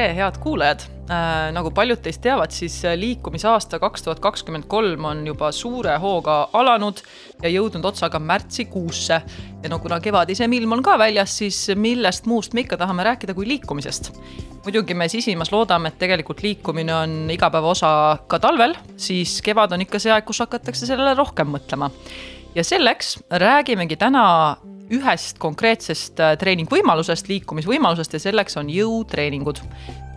[0.00, 0.80] tere, head kuulajad
[1.12, 1.50] äh,!
[1.52, 7.02] nagu paljud teist teavad, siis liikumisaasta kaks tuhat kakskümmend kolm on juba suure hooga alanud
[7.42, 9.18] ja jõudnud otsaga märtsikuusse.
[9.62, 13.34] ja no kuna kevadisem ilm on ka väljas, siis millest muust me ikka tahame rääkida
[13.36, 14.12] kui liikumisest.
[14.64, 17.92] muidugi me sisimas loodame, et tegelikult liikumine on igapäeva osa
[18.26, 21.90] ka talvel, siis kevad on ikka see aeg, kus hakatakse sellele rohkem mõtlema.
[22.54, 24.56] ja selleks räägimegi täna
[24.94, 29.62] ühest konkreetsest äh, treeningvõimalusest, liikumisvõimalusest ja selleks on jõutreeningud.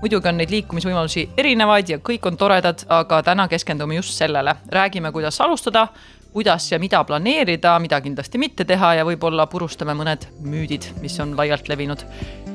[0.02, 5.12] muidugi on neid liikumisvõimalusi erinevaid ja kõik on toredad, aga täna keskendume just sellele, räägime,
[5.12, 5.88] kuidas alustada,
[6.34, 11.38] kuidas ja mida planeerida, mida kindlasti mitte teha ja võib-olla purustame mõned müüdid, mis on
[11.38, 12.06] laialt levinud.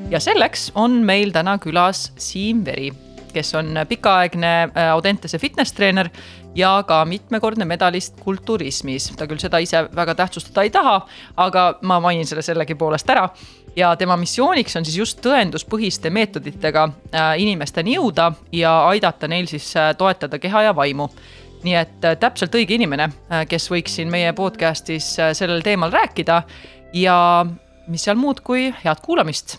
[0.09, 2.91] ja selleks on meil täna külas Siim Veri
[3.39, 6.09] kes on pikaaegne äh, Audentese fitness treener
[6.55, 9.11] ja ka mitmekordne medalist kulturismis.
[9.17, 10.95] ta küll seda ise väga tähtsustada ei taha,
[11.37, 13.29] aga ma mainin selle sellegipoolest ära.
[13.75, 19.71] ja tema missiooniks on siis just tõenduspõhiste meetoditega äh, inimesteni jõuda ja aidata neil siis
[19.77, 21.09] äh, toetada keha ja vaimu
[21.63, 23.09] nii et täpselt õige inimene,
[23.51, 26.37] kes võiks siin meie podcast'is sellel teemal rääkida
[26.95, 27.17] ja
[27.87, 29.57] mis seal muud kui head kuulamist.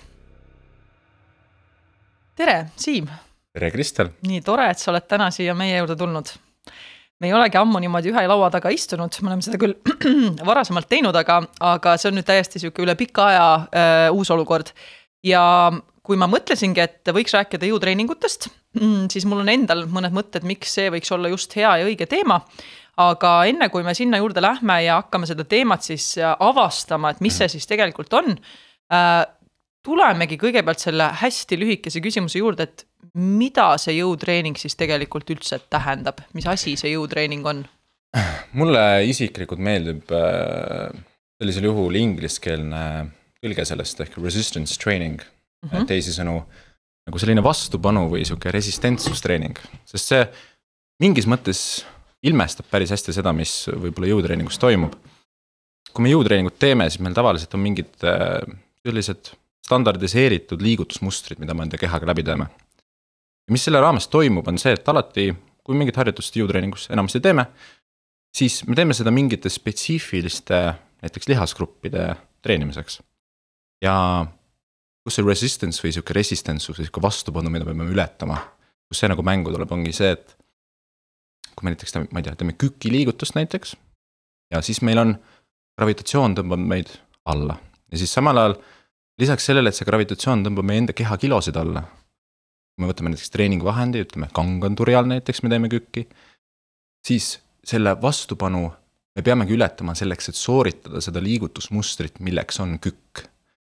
[2.41, 3.11] tere, Siim
[3.55, 4.13] tere, Kristel!
[4.27, 6.33] nii tore, et sa oled täna siia meie juurde tulnud.
[7.21, 9.77] me ei olegi ammu niimoodi ühe laua taga istunud, me oleme seda küll
[10.51, 11.41] varasemalt teinud, aga,
[11.73, 14.75] aga see on nüüd täiesti sihuke üle pika aja äh, uus olukord.
[15.27, 15.43] ja
[16.07, 18.49] kui ma mõtlesingi, et võiks rääkida jõutreeningutest,
[19.13, 22.41] siis mul on endal mõned mõtted, miks see võiks olla just hea ja õige teema
[23.01, 27.37] aga enne kui me sinna juurde lähme ja hakkame seda teemat siis avastama, et mis
[27.37, 28.33] see siis tegelikult on
[28.93, 29.23] äh,,
[29.87, 32.85] tulemegi kõigepealt selle hästi lühikese küsimuse juurde, et
[33.15, 37.65] mida see jõutreening siis tegelikult üldse tähendab, mis asi see jõutreening on?
[38.59, 40.91] mulle isiklikult meeldib äh,
[41.39, 42.83] sellisel juhul ingliskeelne
[43.41, 45.87] tõlge sellest ehk resistance training mm, -hmm.
[45.89, 46.35] teisisõnu
[47.09, 49.57] nagu selline vastupanu või sihuke resistentsustreening,
[49.89, 50.25] sest see
[51.03, 51.85] mingis mõttes
[52.27, 54.95] ilmestab päris hästi seda, mis võib-olla jõutreeningus toimub.
[55.91, 58.43] kui me jõutreeningut teeme, siis meil tavaliselt on mingid äh,
[58.87, 59.33] sellised
[59.67, 62.47] standardiseeritud liigutusmustrid, mida me enda kehaga läbi teeme.
[63.51, 65.33] Ja mis selle raames toimub, on see, et alati,
[65.67, 67.49] kui mingit harjutust jõutreeningus enamasti teeme,
[68.31, 70.61] siis me teeme seda mingite spetsiifiliste,
[71.03, 72.13] näiteks lihasgruppide
[72.45, 73.01] treenimiseks.
[73.83, 73.95] ja
[75.05, 78.37] kus see resistance või sihuke resistance või sihuke vastupanu, mida me peame ületama,
[78.87, 80.37] kus see nagu mängu tuleb, ongi see, et
[81.57, 83.75] kui me näiteks teeme, ma ei tea, teeme kükiliigutust näiteks
[84.55, 85.17] ja siis meil on
[85.81, 86.93] gravitatsioon tõmbab meid
[87.29, 87.57] alla
[87.91, 88.57] ja siis samal ajal
[89.21, 91.83] lisaks sellele, et see gravitatsioon tõmbab meie enda keha kilosid alla.
[92.81, 96.07] Kui me võtame näiteks treeningvahendi, ütleme kanganturi all näiteks me teeme kükki,
[97.05, 97.35] siis
[97.67, 98.71] selle vastupanu
[99.17, 103.27] me peamegi ületama selleks, et sooritada seda liigutusmustrit, milleks on kükk.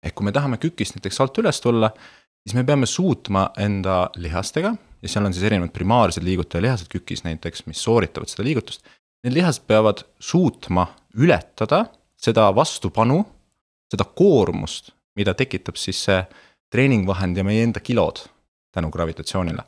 [0.06, 1.92] ehk kui me tahame kükist näiteks alt üles tulla,
[2.46, 7.66] siis me peame suutma enda lihastega ja seal on siis erinevad primaarsed liigutajalihased kükis näiteks,
[7.66, 8.86] mis sooritavad seda liigutust.
[9.24, 11.86] Need lihased peavad suutma ületada
[12.18, 13.24] seda vastupanu,
[13.90, 16.22] seda koormust, mida tekitab siis see
[16.74, 18.26] treeningvahend ja meie enda kilod
[18.72, 19.64] tänu gravitatsioonile.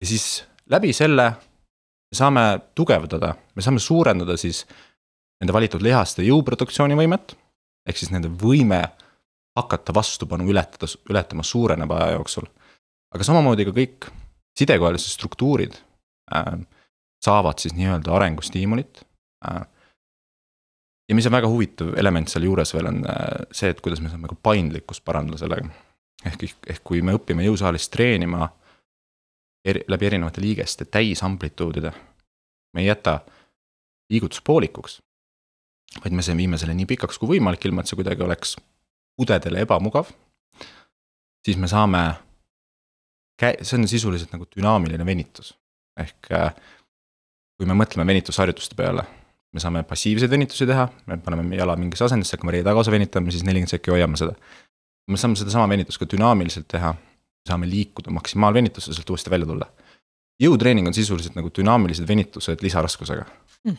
[0.00, 1.32] ja siis läbi selle
[2.12, 4.66] me saame tugevdada, me saame suurendada siis
[5.40, 7.36] nende valitud lihaste jõuproduktsioonivõimet.
[7.88, 8.82] ehk siis nende võime
[9.56, 12.46] hakata vastupanu ületada, ületama suureneb aja jooksul.
[13.14, 14.10] aga samamoodi ka kõik
[14.58, 15.76] sidekoelised struktuurid
[16.34, 16.58] äh,
[17.24, 19.04] saavad siis nii-öelda arengustiimulit
[19.48, 19.66] äh,
[21.08, 24.30] ja mis on väga huvitav element sealjuures veel on äh, see, et kuidas me saame
[24.30, 25.68] ka paindlikkust parandada sellega.
[26.26, 28.48] Ehk, ehk kui me õpime jõusaalis treenima
[29.64, 31.92] eri, läbi erinevate liigeste täisamplituudide,
[32.74, 33.20] me ei jäta
[34.10, 35.00] liigutust poolikuks.
[36.04, 38.56] vaid me viime selle nii pikaks kui võimalik, ilma et see kuidagi oleks
[39.20, 40.06] udedele ebamugav.
[41.44, 42.14] siis me saame,
[43.40, 45.54] see on sisuliselt nagu dünaamiline venitus,
[45.96, 46.54] ehk äh,
[47.56, 49.04] kui me mõtleme venitusharjutuste peale
[49.52, 53.44] me saame passiivseid venitusi teha, me paneme jala mingisse asendisse, hakkame reie tagaosa venitama, siis
[53.44, 54.36] nelikümmend sekki hoiame seda.
[55.10, 56.94] Me saame sedasama venitust ka dünaamiliselt teha,
[57.48, 59.70] saame liikuda maksimaalvenitusse, sealt uuesti välja tulla.
[60.42, 63.24] jõutreening on sisuliselt nagu dünaamilised venitused lisaraskusega.
[63.64, 63.76] Mm..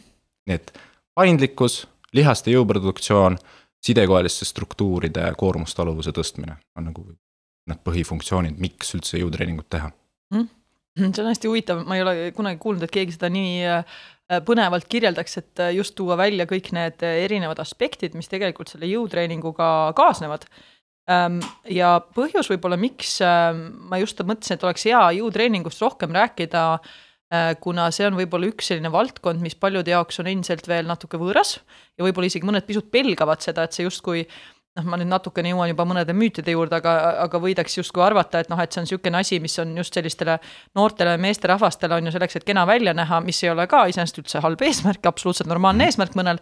[0.47, 0.73] nii et
[1.15, 3.37] paindlikkus, lihaste jõuproduktsioon,
[3.83, 7.05] sidekoeliste struktuuride koormustaluvuse tõstmine on nagu
[7.67, 9.91] need põhifunktsioonid, miks üldse jõutreeningut teha.
[10.35, 10.49] Mm
[10.93, 13.63] see on hästi huvitav, ma ei ole kunagi kuulnud, et keegi seda nii
[14.31, 18.87] Äh, põnevalt kirjeldaks, et äh, just tuua välja kõik need erinevad aspektid, mis tegelikult selle
[18.87, 19.67] jõutreeninguga
[19.97, 20.45] kaasnevad.
[21.11, 26.67] Ähm, ja põhjus võib-olla, miks ähm, ma just mõtlesin, et oleks hea jõutreeningust rohkem rääkida,
[27.65, 31.55] kuna see on võib-olla üks selline valdkond, mis paljude jaoks on endiselt veel natuke võõras
[31.97, 34.21] ja võib-olla isegi mõned pisut pelgavad seda, et see justkui
[34.77, 38.49] noh, ma nüüd natukene jõuan juba mõnede müütide juurde, aga, aga võidaks justkui arvata, et
[38.51, 40.39] noh, et see on niisugune asi, mis on just sellistele
[40.77, 44.43] noortele meesterahvastele on ju selleks, et kena välja näha, mis ei ole ka iseenesest üldse
[44.43, 46.41] halb eesmärk, absoluutselt normaalne eesmärk mõnel,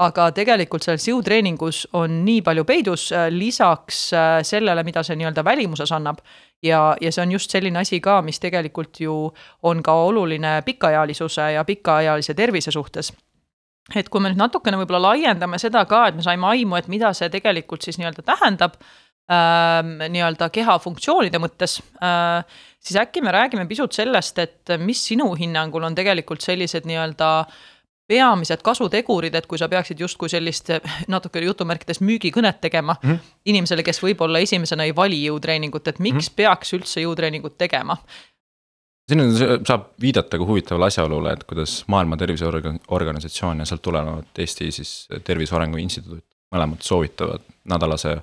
[0.00, 5.44] aga tegelikult selles jõutreeningus on nii palju peidus äh, lisaks äh, sellele, mida see nii-öelda
[5.44, 6.22] välimuses annab.
[6.62, 9.16] ja, ja see on just selline asi ka, mis tegelikult ju
[9.62, 13.12] on ka oluline pikaealisuse ja pikaajalise tervise suhtes
[13.96, 17.12] et kui me nüüd natukene võib-olla laiendame seda ka, et me saime aimu, et mida
[17.16, 22.44] see tegelikult siis nii-öelda tähendab äh,, nii-öelda keha funktsioonide mõttes äh,,
[22.80, 27.30] siis äkki me räägime pisut sellest, et mis sinu hinnangul on tegelikult sellised nii-öelda
[28.10, 30.72] peamised kasutegurid, et kui sa peaksid justkui sellist
[31.08, 33.36] natuke jutumärkides müügikõnet tegema mm -hmm.
[33.52, 36.36] inimesele, kes võib-olla esimesena ei vali jõutreeningut, et miks mm -hmm.
[36.36, 37.96] peaks üldse jõutreeningut tegema
[39.10, 44.70] siin on, saab viidata ka huvitavale asjaolule, et kuidas Maailma Terviseorganisatsioon ja sealt tulenevalt Eesti
[44.72, 46.24] siis Tervise Arengu Instituut
[46.54, 48.16] mõlemad soovitavad nädalase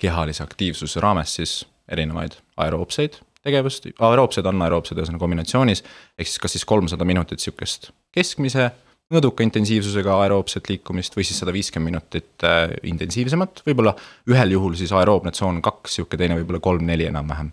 [0.00, 5.82] kehalise aktiivsuse raames siis erinevaid aeroobseid tegevust, aeroobsed, anaeroobsed ühesõnaga kombinatsioonis.
[6.18, 8.70] ehk siis kas siis kolmsada minutit sihukest keskmise,
[9.12, 13.94] mõõduka intensiivsusega aeroobset liikumist või siis sada viiskümmend minutit äh, intensiivsemat, võib-olla
[14.30, 17.52] ühel juhul siis aeroobne tsoon kaks, sihuke teine võib-olla kolm-neli enam-vähem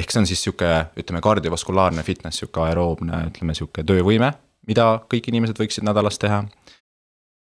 [0.00, 0.68] ehk see on siis sihuke,
[1.00, 4.32] ütleme, kardiovaskulaarne fitness, sihuke aeroobne, ütleme sihuke töövõime,
[4.68, 6.44] mida kõik inimesed võiksid nädalas teha.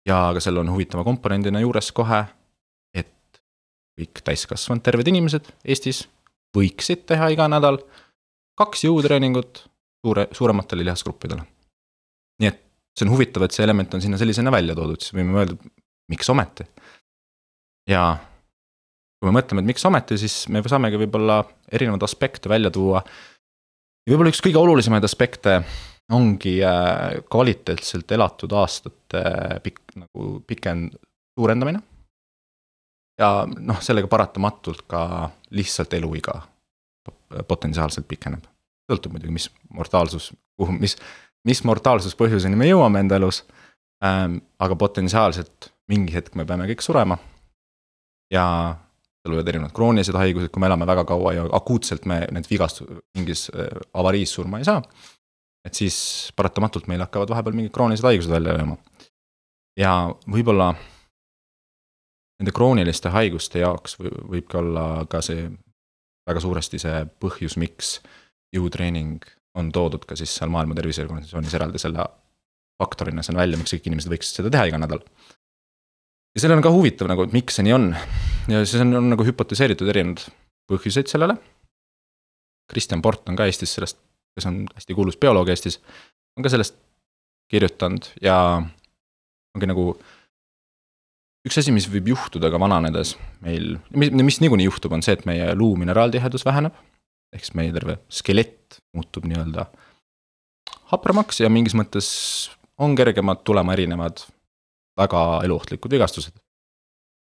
[0.07, 2.21] ja ka seal on huvitava komponendina juures kohe,
[2.95, 3.41] et
[3.99, 6.05] kõik täiskasvanud terved inimesed Eestis
[6.57, 7.81] võiksid teha iga nädal
[8.57, 9.65] kaks jõutreeningut
[10.05, 11.43] suure, suurematele lihasgruppidele.
[12.41, 12.63] nii et
[12.97, 15.57] see on huvitav, et see element on sinna sellisena välja toodud, siis võime mõelda,
[16.13, 16.67] miks ometi.
[17.91, 18.07] ja
[19.17, 21.41] kui me mõtleme, et miks ometi, siis me saamegi võib-olla
[21.73, 23.03] erinevaid aspekte välja tuua.
[23.05, 25.61] ja võib-olla üks kõige olulisemaid aspekte
[26.17, 29.23] ongi äh, kvaliteetselt elatud aastate
[29.65, 30.89] pikk, nagu pikem
[31.39, 31.81] suurendamine.
[33.21, 36.41] ja noh, sellega paratamatult ka lihtsalt eluiga
[37.49, 38.45] potentsiaalselt pikeneb.
[38.87, 40.95] sõltub muidugi, mis mortaalsus, kuhu, mis,
[41.47, 43.45] mis mortaalsuspõhjuseni me jõuame enda elus
[44.05, 44.41] ähm,.
[44.59, 47.19] aga potentsiaalselt mingi hetk me peame kõik surema.
[48.33, 48.47] ja
[49.23, 52.89] seal võivad erinevad kroonilised haigused, kui me elame väga kaua ja akuutselt me need vigastus,
[53.19, 54.83] mingis äh, avariis surma ei saa.
[55.67, 58.77] et siis paratamatult meil hakkavad vahepeal mingid kroonilised haigused välja lööma.
[59.79, 59.95] ja
[60.27, 60.75] võib-olla
[62.41, 65.49] nende krooniliste haiguste jaoks võibki olla ka see
[66.27, 68.01] väga suuresti see põhjus, miks
[68.55, 69.23] jõutreening
[69.57, 72.05] on toodud ka siis seal Maailma Terviseorganisatsioonis eraldi selle
[72.77, 75.01] faktorina siin välja, miks kõik inimesed võiksid seda teha iga nädal
[76.37, 77.93] ja sellel on ka huvitav nagu, et miks see nii on.
[78.53, 80.27] ja siis on, on nagu hüpotiseeritud erinevaid
[80.67, 81.37] põhjuseid sellele.
[82.71, 83.99] Kristjan Port on ka Eestis sellest,
[84.37, 85.79] kes on hästi kuulus bioloog Eestis,
[86.37, 86.77] on ka sellest
[87.53, 88.37] kirjutanud ja
[89.55, 89.93] ongi nagu
[91.47, 93.15] üks asi, mis võib juhtuda ka vananedes
[93.47, 96.75] meil, mis, mis niikuinii juhtub, on see, et meie luu mineraaltihedus väheneb.
[97.35, 99.67] Ehk siis meie terve skelett muutub nii-öelda
[100.93, 102.09] hapramaks ja mingis mõttes
[102.79, 104.23] on kergemad tulema erinevad
[104.97, 106.37] väga eluohtlikud vigastused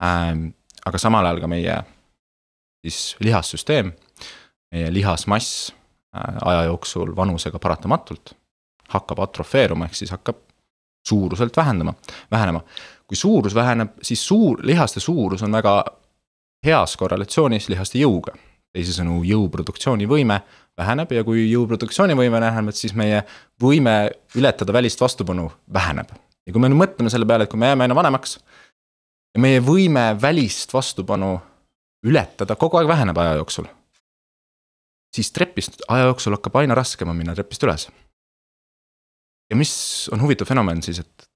[0.05, 0.49] ähm,.
[0.87, 1.77] aga samal ajal ka meie
[2.87, 3.93] siis lihassüsteem,
[4.73, 8.37] meie lihasmass äh, aja jooksul vanusega paratamatult
[8.89, 10.39] hakkab atrofeeruma, ehk siis hakkab
[11.07, 11.95] suuruselt vähendama,
[12.31, 12.61] vähenema.
[13.07, 15.85] kui suurus väheneb, siis suur, lihaste suurus on väga
[16.67, 18.35] heas korrelatsioonis lihaste jõuga.
[18.77, 20.41] Teisisõnu, jõuproduktsiooni võime
[20.77, 23.25] väheneb ja kui jõuproduktsiooni võime väheneb, siis meie
[23.63, 23.97] võime
[24.37, 26.13] ületada välist vastupanu väheneb
[26.47, 28.39] ja kui me nüüd mõtleme selle peale, et kui me jääme aina vanemaks
[29.35, 31.37] ja meie võime välist vastupanu
[32.07, 33.67] ületada kogu aeg väheneb aja jooksul.
[35.17, 37.89] siis trepist aja jooksul hakkab aina raskem on minna trepist üles.
[39.51, 39.75] ja mis
[40.13, 41.29] on huvitav fenomen siis, et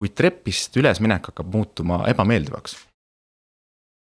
[0.00, 2.76] kui trepist ülesminek hakkab muutuma ebameeldivaks.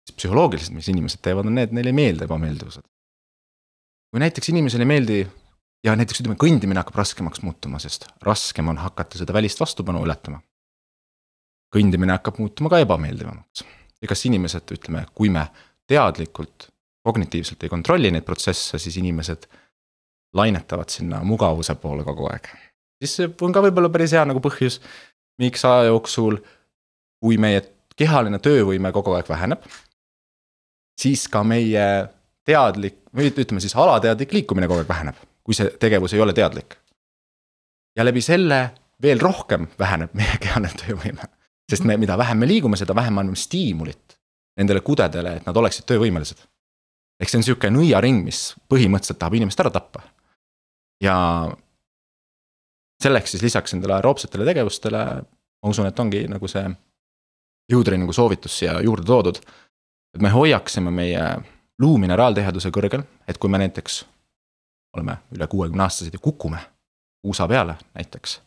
[0.06, 2.87] Siis psühholoogiliselt, mis inimesed teevad, on need, neile ei meeldi ebameeldivused.
[4.12, 5.18] kui näiteks inimesele ei meeldi
[5.87, 10.42] ja näiteks ütleme, kõndimine hakkab raskemaks muutuma, sest raskem on hakata seda välist vastupanu ületama.
[11.76, 13.64] kõndimine hakkab muutuma ka ebameeldivamaks
[14.02, 15.47] ja kas inimesed, ütleme, kui me
[15.88, 16.68] teadlikult,
[17.02, 19.47] kognitiivselt ei kontrolli neid protsesse, siis inimesed
[20.35, 22.49] lainetavad sinna mugavuse poole kogu aeg.
[23.02, 24.80] siis see on ka võib-olla päris hea nagu põhjus,
[25.42, 26.38] miks aja jooksul,
[27.23, 27.62] kui meie
[27.97, 29.64] kehaline töövõime kogu aeg väheneb,
[31.02, 31.87] siis ka meie
[32.47, 36.76] teadlik või ütleme siis alateadlik liikumine kogu aeg väheneb kui see tegevus ei ole teadlik.
[37.97, 38.71] ja läbi selle
[39.02, 41.28] veel rohkem väheneb meie kehaline töövõime.
[41.71, 44.18] sest me, mida vähem me liigume, seda vähem anname stiimulit
[44.56, 46.38] nendele kudedele, et nad oleksid töövõimelised.
[47.21, 50.02] ehk see on sihuke nõiaring, mis põhimõtteliselt tahab inimest ära tappa.
[51.02, 51.16] ja
[53.02, 55.04] selleks siis lisaks nendele aeroobsetele tegevustele,
[55.62, 56.64] ma usun, et ongi nagu see
[57.73, 59.38] jõutreeningu soovitus siia juurde toodud.
[60.14, 61.23] Et me hoiaksime meie
[61.78, 64.04] luumineraaltiheduse kõrgel, et kui me näiteks
[64.97, 66.59] oleme üle kuuekümne aastased ja kukume
[67.23, 68.40] puusa peale näiteks.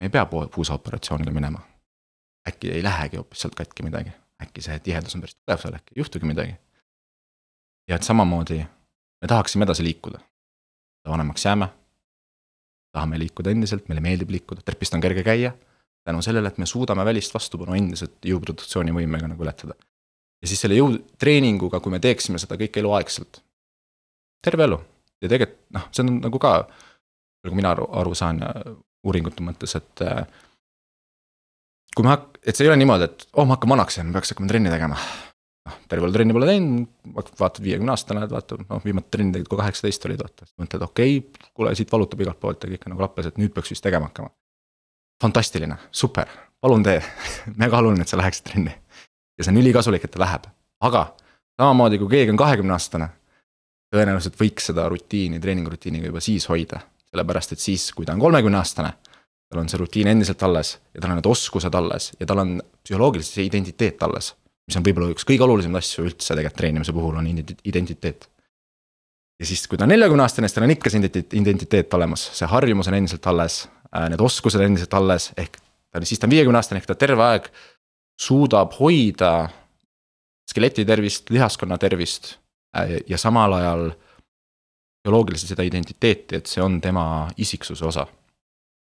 [0.00, 1.60] me ei pea puusaoperatsioonile minema.
[2.48, 4.10] äkki ei lähegi hoopis sealt katki midagi,
[4.42, 6.54] äkki see tihedus on päris tugev seal, äkki ei juhtugi midagi.
[7.88, 8.58] ja et samamoodi
[9.22, 10.18] me tahaksime edasi liikuda.
[11.08, 11.68] vanemaks jääme.
[12.92, 15.52] tahame liikuda endiselt, meile meeldib liikuda, trepist on kerge käia.
[16.04, 19.74] tänu sellele, et me suudame välist vastupanu endiselt jõuproduktsiooni võimega nagu ületada.
[20.42, 23.42] Ja siis selle jõutreeninguga, kui me teeksime seda kõike eluaegselt.
[24.44, 24.78] terve elu
[25.22, 26.52] ja tegelikult noh, see on nagu ka,
[27.46, 28.42] nagu mina aru, aru saan
[29.06, 30.02] uuringute mõttes, et.
[30.04, 30.26] Äh,
[31.96, 34.34] kui me hak-, et see ei ole niimoodi, et oh, ma hakkan vanaks jääma, peaks
[34.34, 34.98] hakkama trenni tegema.
[35.66, 36.88] noh, terve elu trenni pole teinud,
[37.40, 40.48] vaatad viiekümne aastane, vaata, noh, viimati trenni tegid, kui kaheksateist olid, vaata.
[40.62, 43.54] mõtled, okei okay,, kuule, siit valutab igalt poolt ja kõik on nagu lappes, et nüüd
[43.56, 44.34] peaks vist tegema hakkama.
[45.22, 46.28] fantastiline, super,
[46.60, 47.00] palun tee
[47.62, 48.76] mega oluline, et sa läheksid trenni.
[49.38, 50.48] Ja see on ülikasulik, et ta läheb,
[50.80, 51.06] aga
[51.60, 53.08] samamoodi kui keegi on kahekümne aastane
[53.94, 56.82] tõenäoliselt võiks seda rutiini, treeningurutiiniga juba siis hoida.
[57.06, 58.90] sellepärast, et siis, kui ta on kolmekümne aastane,
[59.48, 62.56] tal on see rutiin endiselt alles ja tal on need oskused alles ja tal on
[62.84, 64.34] psühholoogiliselt see identiteet alles.
[64.66, 68.28] mis on võib-olla üks kõige olulisemaid asju üldse tegelikult treenimise puhul on identiteet.
[69.40, 72.50] ja siis, kui ta on neljakümne aastane, siis tal on ikka see identiteet olemas, see
[72.50, 76.26] harjumus on endiselt alles, äh, need oskused on endiselt alles, ehk ta on, siis ta
[76.26, 77.50] on viiekümne aastane, ehk ta terve aeg
[78.20, 79.48] suudab hoida
[80.50, 82.36] skeleti tervist, lihaskonna tervist
[82.76, 83.90] Äh, ja samal ajal
[85.04, 88.06] bioloogiliselt seda identiteeti, et see on tema isiksuse osa.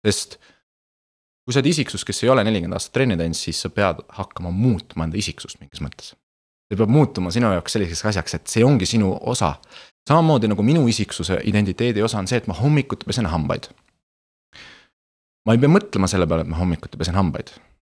[0.06, 0.36] sest
[1.44, 4.50] kui sa oled isiksus, kes ei ole nelikümmend aastat trenni teinud, siis sa pead hakkama
[4.50, 6.12] muutma enda isiksust mingis mõttes.
[6.68, 9.54] see peab muutuma sinu jaoks selliseks asjaks, et see ongi sinu osa.
[10.08, 13.68] samamoodi nagu minu isiksuse identiteedi osa on see, et ma hommikuti pesen hambaid.
[15.46, 17.50] ma ei pea mõtlema selle peale, et ma hommikuti pesen hambaid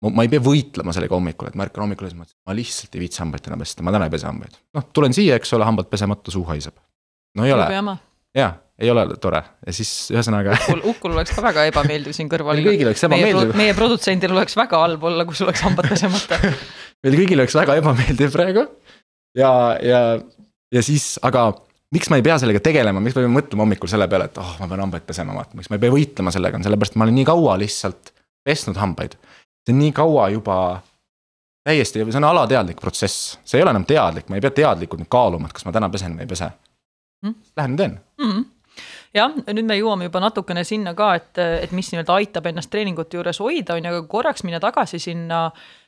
[0.06, 2.96] ma ei pea võitlema sellega hommikul, et ma ärkan hommikul ja siis mõtlen, ma lihtsalt
[2.96, 4.60] ei viitsi hambaid täna pesta, ma täna ei pese hambaid.
[4.77, 6.77] noh, tulen siia, eks ole, hambad pesemata, suu haiseb.
[7.38, 7.68] no ei ole.
[8.38, 10.58] jaa, ei ole tore ja siis ühesõnaga.
[10.68, 12.60] Ukul, Ukul oleks ka väga ebameeldiv siin kõrval.
[12.60, 13.56] meil kõigil oleks ebameeldiv.
[13.58, 16.42] meie produtsendil oleks väga halb olla, kui sul oleks hambad pesemata
[17.04, 18.68] meil kõigil oleks väga ebameeldiv praegu.
[19.38, 19.51] ja,
[19.82, 20.04] ja,
[20.74, 21.50] ja siis, aga
[21.96, 24.54] miks ma ei pea sellega tegelema, miks ma pean mõtlema hommikul selle peale, et oh,
[24.62, 27.08] ma pean hambaid pesema, vaata, miks ma ei pea võitlema sellega, on sellepärast, et ma
[27.08, 28.13] olen nii kaua lihtsalt
[28.48, 29.18] pesnud hambaid
[29.68, 30.58] see on nii kaua juba
[31.68, 35.12] täiesti, see on alateadlik protsess, see ei ole enam teadlik, ma ei pea teadlikult nüüd
[35.12, 36.48] kaaluma, et kas ma täna pesen või ei pese.
[37.26, 37.36] Mm..
[37.58, 37.98] Lähen ja teen.
[38.24, 38.46] Mm.
[39.18, 43.20] jah, nüüd me jõuame juba natukene sinna ka, et, et mis nii-öelda aitab ennast treeningute
[43.20, 45.48] juures hoida, on ju, aga korraks minna tagasi sinna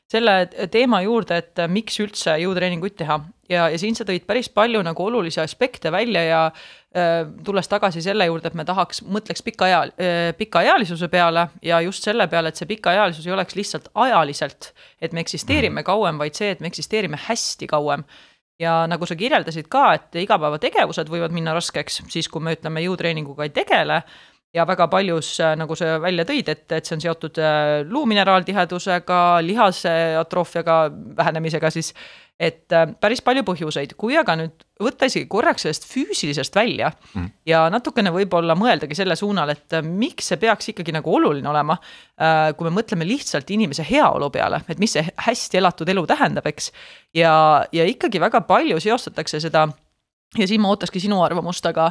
[0.09, 3.19] selle teema juurde, et miks üldse jõutreeninguid teha.
[3.49, 8.01] Ja, ja siin sa tõid päris palju nagu olulisi aspekte välja ja äh, tulles tagasi
[8.05, 12.61] selle juurde, et me tahaks, mõtleks pikaeal- äh,, pikaealisuse peale ja just selle peale, et
[12.61, 17.17] see pikaealisus ei oleks lihtsalt ajaliselt, et me eksisteerime kauem, vaid see, et me eksisteerime
[17.29, 18.05] hästi kauem.
[18.59, 23.47] Ja nagu sa kirjeldasid ka, et igapäevategevused võivad minna raskeks, siis kui me ütleme, jõutreeninguga
[23.47, 24.01] ei tegele
[24.53, 29.19] ja väga paljus, äh, nagu sa välja tõid, et, et see on seotud äh, luumineraaltihedusega,
[29.45, 30.81] lihase atroofiaga,
[31.19, 31.93] vähenemisega siis
[32.39, 37.27] et äh, päris palju põhjuseid, kui aga nüüd võtta isegi korraks sellest füüsilisest välja mm.
[37.51, 41.75] ja natukene võib-olla mõeldagi selle suunal, et miks see peaks ikkagi nagu oluline olema.
[42.55, 46.71] Kui me mõtleme lihtsalt inimese heaolu peale, et mis see hästi elatud elu tähendab, eks.
[47.15, 47.33] ja,
[47.75, 49.67] ja ikkagi väga palju seostatakse seda
[50.37, 51.87] ja siin ma ootakski sinu arvamust, aga,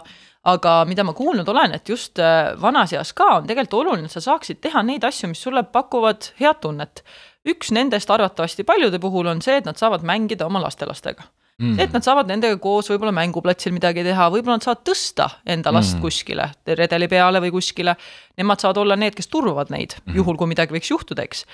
[0.46, 2.20] aga mida ma kuulnud olen, et just
[2.62, 6.30] vanas eas ka on tegelikult oluline, et sa saaksid teha neid asju, mis sulle pakuvad
[6.38, 7.02] head tunnet
[7.48, 11.24] üks nendest arvatavasti paljude puhul on see, et nad saavad mängida oma lastelastega
[11.58, 11.76] mm..
[11.76, 15.72] see, et nad saavad nendega koos võib-olla mänguplatsil midagi teha, võib-olla nad saavad tõsta enda
[15.74, 16.04] last mm.
[16.04, 16.48] kuskile,
[16.80, 17.94] redeli peale või kuskile.
[18.38, 21.44] Nemad saavad olla need, kes turvavad neid mm., juhul kui midagi võiks juhtuda, eks.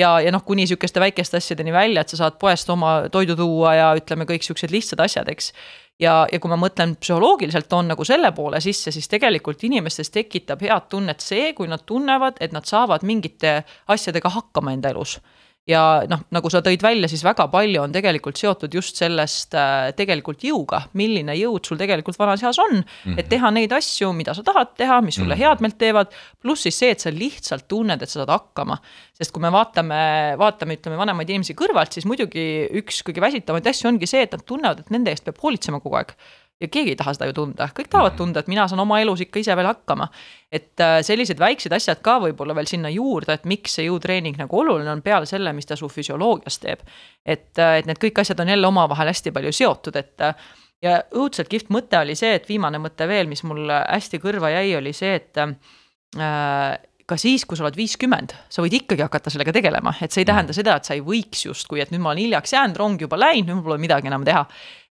[0.00, 3.76] ja, ja noh, kuni sihukeste väikeste asjadeni välja, et sa saad poest oma toidu tuua
[3.78, 5.52] ja ütleme, kõik siuksed lihtsad asjad, eks
[6.00, 10.62] ja, ja kui ma mõtlen psühholoogiliselt toon nagu selle poole sisse, siis tegelikult inimestes tekitab
[10.62, 15.18] head tunnet see, kui nad tunnevad, et nad saavad mingite asjadega hakkama enda elus
[15.68, 19.94] ja noh, nagu sa tõid välja, siis väga palju on tegelikult seotud just sellest äh,
[19.96, 23.22] tegelikult jõuga, milline jõud sul tegelikult vanas eas on mm, -hmm.
[23.22, 25.48] et teha neid asju, mida sa tahad teha, mis sulle mm -hmm.
[25.48, 26.12] head meelt teevad.
[26.42, 28.78] pluss siis see, et sa lihtsalt tunned, et sa saad hakkama.
[29.14, 33.88] sest kui me vaatame, vaatame, ütleme vanemaid inimesi kõrvalt, siis muidugi üks kõige väsitavaid asju
[33.88, 36.12] ongi see, et nad tunnevad, et nende eest peab hoolitsema kogu aeg
[36.60, 39.24] ja keegi ei taha seda ju tunda, kõik tahavad tunda, et mina saan oma elus
[39.24, 40.08] ikka ise veel hakkama.
[40.52, 44.60] et äh, sellised väiksed asjad ka võib-olla veel sinna juurde, et miks see jõutreening nagu
[44.60, 46.86] oluline on peale selle, mis ta su füsioloogias teeb.
[47.26, 50.34] et, äh, et need kõik asjad on jälle omavahel hästi palju seotud, et äh,
[50.82, 54.76] ja õudselt kihvt mõte oli see, et viimane mõte veel, mis mul hästi kõrva jäi,
[54.78, 59.52] oli see, et äh, ka siis, kui sa oled viiskümmend, sa võid ikkagi hakata sellega
[59.52, 62.22] tegelema, et see ei tähenda seda, et sa ei võiks justkui, et nüüd ma olen
[62.24, 64.46] hiljaks jäänud, rong juba läinud, nüüd mul pole midagi enam teha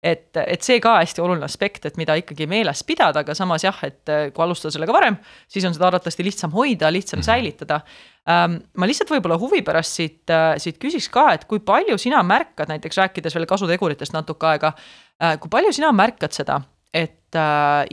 [0.04, 3.78] et, et see ka hästi oluline aspekt, et mida ikkagi meeles pidada, aga samas jah,
[3.86, 5.18] et äh, kui alustada sellega varem,
[5.52, 7.28] siis on seda arvatavasti lihtsam hoida, lihtsam mhm.
[7.30, 7.82] säilitada.
[8.30, 12.22] Ähm, ma lihtsalt võib-olla huvi pärast siit, äh, siit küsiks ka, et kui palju sina
[12.26, 14.74] märkad, näiteks rääkides veel kasuteguritest natuke aega,
[15.22, 16.62] äh, kui palju sina märkad seda,
[16.94, 17.18] et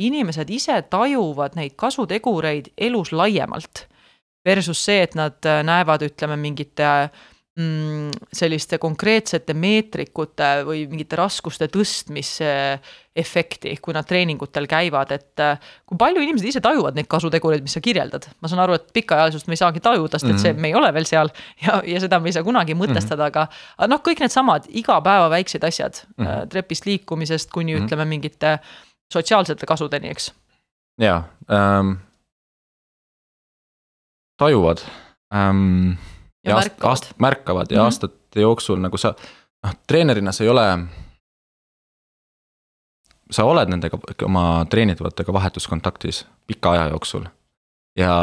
[0.03, 3.85] inimesed ise tajuvad neid kasutegureid elus laiemalt
[4.43, 7.21] versus see, et nad näevad, ütleme, mingite äh,
[7.59, 12.51] mm, selliste konkreetsete meetrikute või mingite raskuste tõstmise
[13.19, 17.75] efekti, kui nad treeningutel käivad, et äh, kui palju inimesed ise tajuvad neid kasutegureid, mis
[17.75, 18.29] sa kirjeldad?
[18.39, 20.63] ma saan aru, et pikaajalisust me ei saagi tajuda, sest et see, mhm.
[20.63, 21.33] me ei ole veel seal
[21.65, 23.79] ja, ja seda me ei saa kunagi mõtestada mm, -hmm.
[23.79, 26.53] aga noh, kõik needsamad igapäeva väiksed asjad mm, -hmm.
[26.55, 27.89] trepist liikumisest kuni mm -hmm.
[27.89, 28.59] ütleme mingite
[29.13, 30.33] sotsiaalsete kasudeni, eks.
[31.01, 31.97] jaa ähm,,
[34.39, 34.85] tajuvad
[35.35, 35.99] ähm,
[36.49, 37.85] ja, ja märkavad, aast, märkavad ja mm -hmm.
[37.85, 39.15] aastate jooksul nagu sa,
[39.65, 40.67] noh, treenerina sa ei ole.
[43.31, 47.25] sa oled nendega, oma treenitavatega vahetuskontaktis pika aja jooksul.
[47.99, 48.15] ja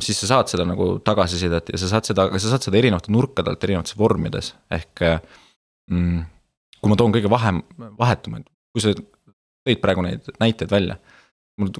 [0.00, 3.50] siis sa saad seda nagu tagasisidet ja sa saad seda, sa saad seda erinevate nurkade
[3.50, 5.00] alt, erinevates vormides, ehk
[5.90, 6.24] mm,.
[6.80, 7.52] kui ma toon kõige vahe,
[7.98, 10.96] vahetumaid, kui sa tõid praegu neid näiteid välja.
[11.60, 11.70] mul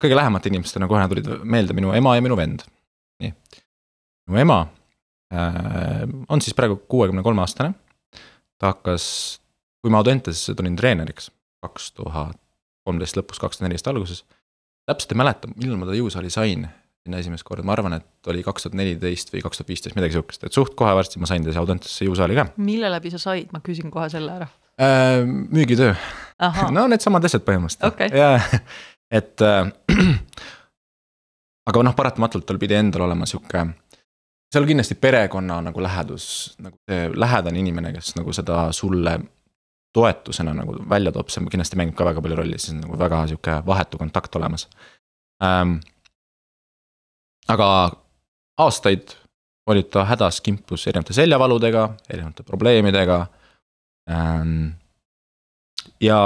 [0.00, 2.64] kõige lähemate inimestena kohe tulid meelde minu ema ja minu vend.
[3.22, 3.34] nii,
[4.28, 4.66] minu ema
[5.30, 7.74] on siis praegu kuuekümne kolme aastane.
[8.58, 9.04] ta hakkas,
[9.82, 11.30] kui ma Audentesesse tulin treeneriks
[11.64, 12.36] kaks tuhat
[12.86, 14.24] kolmteist lõpus, kaks tuhat neliteist alguses.
[14.88, 16.68] täpselt ei mäleta, millal ma ta jõusaali sain
[17.00, 20.18] sinna esimest korda, ma arvan, et oli kaks tuhat neliteist või kaks tuhat viisteist, midagi
[20.18, 22.46] sihukest, et suht kohe varsti ma sain ta siia Audentesesse jõusaali ka.
[22.60, 24.48] mille läbi sa said, ma küsin kohe selle ära
[24.80, 25.22] äh,.
[25.24, 25.94] müügitöö,
[26.76, 28.34] no needsamad asjad põhimõtteliselt okay., ja
[29.20, 29.70] et äh,
[31.72, 33.64] aga noh, paratamatult tal pidi endal olema sihuke
[34.50, 39.18] seal kindlasti perekonna nagu lähedus, nagu see lähedane inimene, kes nagu seda sulle
[39.94, 43.24] toetusena nagu välja toob, see kindlasti mängib ka väga palju rolli, siis on nagu väga
[43.30, 44.68] sihuke vahetu kontakt olemas
[45.44, 45.78] ähm,.
[47.48, 47.68] aga
[48.58, 49.14] aastaid
[49.70, 53.20] oli ta hädas kimpus erinevate seljavaludega, erinevate probleemidega
[54.10, 54.72] ähm,.
[56.00, 56.20] ja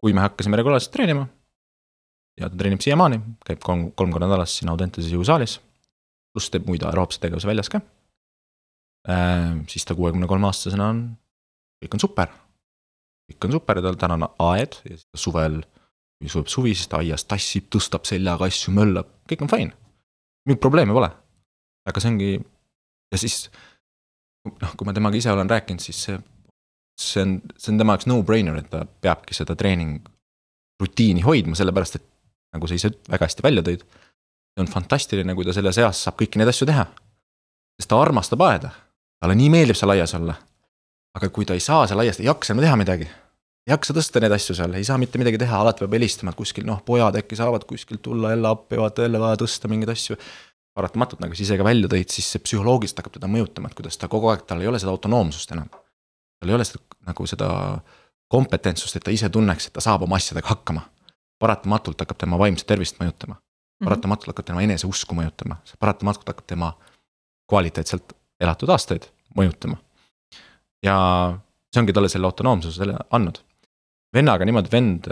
[0.00, 1.26] kui me hakkasime regulaarselt treenima
[2.40, 5.58] ja ta treenib siiamaani, käib kolm, kolm korda nädalas siin Audentases jõusaalis
[6.34, 7.80] pluss teeb muid aeroobse tegevuse väljas ka
[9.08, 9.58] äh,.
[9.68, 11.02] siis ta kuuekümne kolme aastasena on,
[11.82, 12.32] kõik on super.
[13.30, 15.60] kõik on super ja tal täna on aed ja suvel,
[16.20, 19.76] kui tuleb suvi, siis ta aias tassib, tõstab seljaga asju, möllab, kõik on fine.
[20.46, 21.10] mingit probleemi pole.
[21.88, 22.32] aga see ongi,
[23.12, 23.48] ja siis
[24.46, 26.20] noh, kui ma temaga ise olen rääkinud, siis see,
[27.00, 29.98] see on, see on tema jaoks no-brainer, et ta peabki seda treening
[30.80, 32.06] rutiini hoidma, sellepärast et
[32.54, 33.84] nagu sa ise väga hästi välja tõid
[34.60, 36.86] see on fantastiline, kui ta selles eas saab kõiki neid asju teha.
[37.80, 38.70] sest ta armastab aeda,
[39.20, 40.34] talle nii meeldib seal aias olla.
[41.16, 43.08] aga kui ta ei saa seal aias, ei jaksa enam teha midagi.
[43.66, 46.38] ei jaksa tõsta neid asju seal, ei saa mitte midagi teha, alati peab helistama, et
[46.38, 50.16] kuskil noh, pojad äkki saavad kuskilt tulla jälle appi, vaata jälle vaja tõsta mingeid asju.
[50.74, 53.98] paratamatult, nagu sa ise ka välja tõid, siis see psühholoogiliselt hakkab teda mõjutama, et kuidas
[53.98, 55.68] ta kogu aeg, tal ei ole seda autonoomsust enam.
[56.40, 57.48] tal ei ole seda nagu seda
[58.30, 60.86] kompetentsust, et ta ise tunneks, et ta saab oma asjadega hakkama.
[61.40, 63.40] paratamatult hakkab tema vaimset tervist mõjutama.
[63.84, 66.72] Paratamatult hakkab tema eneseusku mõjutama, paratamatult hakkab tema
[67.50, 69.78] kvaliteetselt elatud aastaid mõjutama.
[70.84, 70.96] ja
[71.72, 73.40] see ongi talle selle autonoomsuse selle andnud.
[74.14, 75.10] vennaga niimoodi, vend,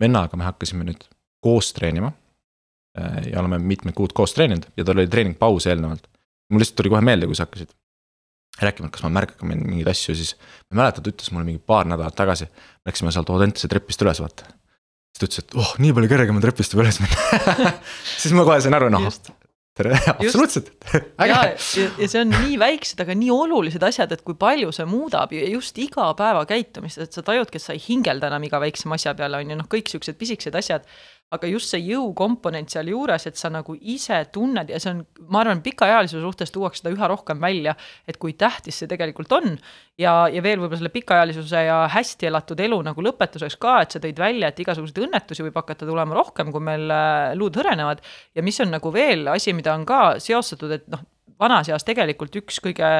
[0.00, 1.08] vennaga me hakkasime nüüd
[1.42, 2.12] koos treenima.
[3.30, 6.08] ja oleme mitmed kuud koos treeninud ja tal oli treeningpaus eelnevalt.
[6.50, 7.74] mul lihtsalt tuli kohe meelde, kui sa hakkasid
[8.62, 11.60] rääkima, et kas ma märkan mingeid asju, siis ma ei mäleta, ta ütles mulle mingi
[11.60, 12.46] paar nädalat tagasi.
[12.88, 14.48] Läksime sealt Audentese trepist üles, vaata
[15.16, 17.72] siis ta ütles, et oh, nii palju kergem on trepist juba üles minna.
[18.20, 19.06] Siis ma kohe sain aru, noh,
[19.76, 20.70] tere, absoluutselt,
[21.22, 21.32] äge.
[21.32, 25.80] ja, see on nii väiksed, aga nii olulised asjad, et kui palju see muudab just
[25.80, 29.58] igapäevakäitumist, et sa tajudki, et sa ei hingelda enam iga väiksema asja peale, on ju,
[29.60, 30.88] noh, kõik siuksed pisikesed asjad
[31.34, 35.00] aga just see jõukomponent sealjuures, et sa nagu ise tunned ja see on,
[35.32, 37.74] ma arvan, pikaealisuse suhtes tuuakse seda üha rohkem välja,
[38.06, 39.56] et kui tähtis see tegelikult on.
[39.98, 44.02] ja, ja veel võib-olla selle pikaealisuse ja hästi elatud elu nagu lõpetuseks ka, et sa
[44.02, 48.04] tõid välja, et igasuguseid õnnetusi võib hakata tulema rohkem, kui meil äh, luud hõrenevad.
[48.34, 51.02] ja mis on nagu veel asi, mida on ka seostatud, et noh,
[51.40, 52.90] vanas eas tegelikult üks kõige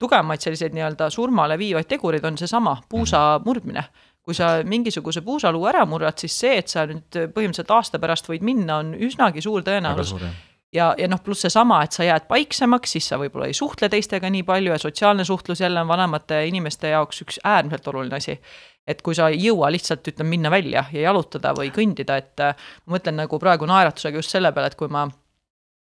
[0.00, 3.84] tugevamaid selliseid nii-öelda surmale viivaid tegureid on seesama puusa murdmine
[4.22, 8.44] kui sa mingisuguse puusaluu ära murrad, siis see, et sa nüüd põhimõtteliselt aasta pärast võid
[8.46, 10.14] minna, on üsnagi suur tõenäosus.
[10.72, 14.30] ja, ja noh, pluss seesama, et sa jääd paiksemaks, siis sa võib-olla ei suhtle teistega
[14.30, 18.38] nii palju ja sotsiaalne suhtlus jälle on vanemate inimeste jaoks üks äärmiselt oluline asi.
[18.86, 22.46] et kui sa ei jõua lihtsalt, ütleme, minna välja ja jalutada või kõndida, et
[22.86, 25.06] ma mõtlen nagu praegu naeratusega just selle peale, et kui ma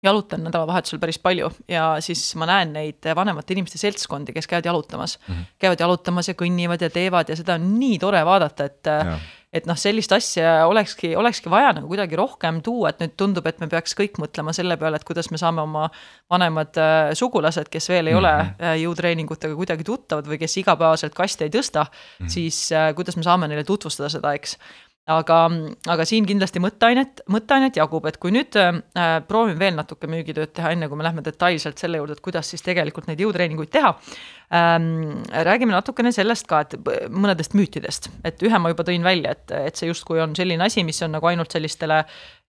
[0.03, 5.17] jalutan nädalavahetusel päris palju ja siis ma näen neid vanemate inimeste seltskondi, kes käivad jalutamas
[5.19, 5.33] mm.
[5.33, 5.49] -hmm.
[5.59, 9.17] käivad jalutamas ja kõnnivad ja teevad ja seda on nii tore vaadata, et ja.
[9.53, 13.59] et noh, sellist asja olekski, olekski vaja nagu kuidagi rohkem tuua, et nüüd tundub, et
[13.59, 15.89] me peaks kõik mõtlema selle peale, et kuidas me saame oma
[16.31, 18.19] vanemad äh, sugulased, kes veel ei mm -hmm.
[18.19, 18.63] ole mhm.
[18.63, 22.29] äh, jõutreeningutega kuidagi tuttavad või kes igapäevaselt kaste ei tõsta mm, -hmm.
[22.29, 24.57] siis äh, kuidas me saame neile tutvustada seda, eks
[25.09, 25.37] aga,
[25.89, 28.81] aga siin kindlasti mõtteainet, mõtteainet jagub, et kui nüüd äh,
[29.27, 32.63] proovin veel natuke müügitööd teha, enne kui me lähme detailselt selle juurde, et kuidas siis
[32.65, 33.93] tegelikult neid jõutreeninguid teha
[34.55, 35.23] ähm,.
[35.49, 36.75] räägime natukene sellest ka, et
[37.09, 40.85] mõnedest müütidest, et ühe ma juba tõin välja, et, et see justkui on selline asi,
[40.85, 42.03] mis on nagu ainult sellistele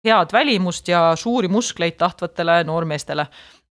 [0.04, 3.26] head välimust ja suuri muskleid tahtvatele noormeestele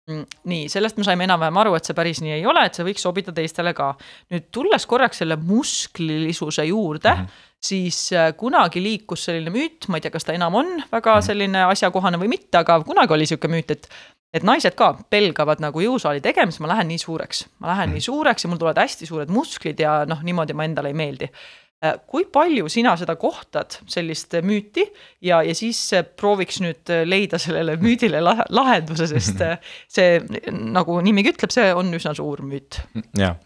[0.09, 3.05] nii, sellest me saime enam-vähem aru, et see päris nii ei ole, et see võiks
[3.05, 3.93] sobida teistele ka.
[4.33, 9.99] nüüd tulles korraks selle musklilisuse juurde mm, -hmm siis äh, kunagi liikus selline müüt, ma
[9.99, 11.25] ei tea, kas ta enam on väga mhm.
[11.27, 13.89] selline asjakohane või mitte, aga kunagi oli sihuke müüt, et
[14.35, 17.97] et naised ka pelgavad nagu jõusaali tegemist, ma lähen nii suureks, ma lähen mm.
[17.97, 21.31] nii suureks ja mul tulevad hästi suured musklid ja noh, niimoodi ma endale ei meeldi.
[21.79, 24.83] Äh, kui palju sina seda kohtad, sellist müüti
[25.23, 29.45] ja, ja siis äh, prooviks nüüd leida sellele müüdile lahenduse, sest
[29.87, 32.81] see nagu nimigi ütleb, see on üsna suur müüt.
[33.19, 33.39] jah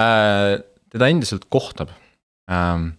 [0.00, 0.56] äh,,
[0.90, 1.94] teda endiselt kohtab
[2.50, 2.90] ähm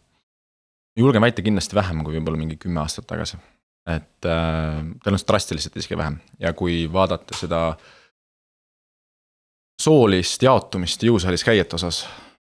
[0.97, 3.39] julgen väita kindlasti vähem kui võib-olla mingi kümme aastat tagasi.
[3.89, 7.61] et äh, tõenäoliselt drastiliselt isegi vähem ja kui vaadata seda
[9.81, 12.03] soolist jaotumist jõusaalis käijate osas,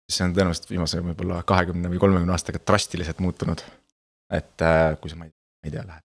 [0.10, 3.64] see on tõenäoliselt viimase võib-olla kahekümne või kolmekümne aastaga drastiliselt muutunud.
[4.34, 6.04] et äh, kui sa, ma ei tea, lähed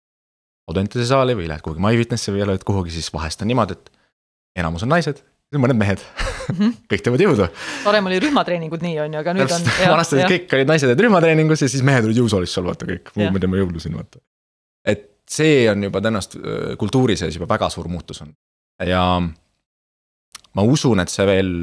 [0.70, 3.92] Audentese saali või lähed kuhugi MyFitnessi või lähed kuhugi, siis vahest on niimoodi, et
[4.64, 5.20] enamus on naised
[5.60, 6.76] mõned mehed mm, -hmm.
[6.92, 7.48] kõik teevad jõudu.
[7.86, 9.92] varem oli rühmatreeningud nii, on ju, aga nüüd Täpselt, on.
[9.94, 13.14] vanasti olid kõik olid naised olid rühmatreeningus ja siis mehed olid jõusaalis seal vaata kõik,
[13.20, 14.24] me teeme jõulu siin vaata.
[14.86, 16.36] et see on juba tänast
[16.80, 18.34] kultuuri sees juba väga suur muutus on
[18.88, 19.04] ja
[20.54, 21.54] ma usun, et see veel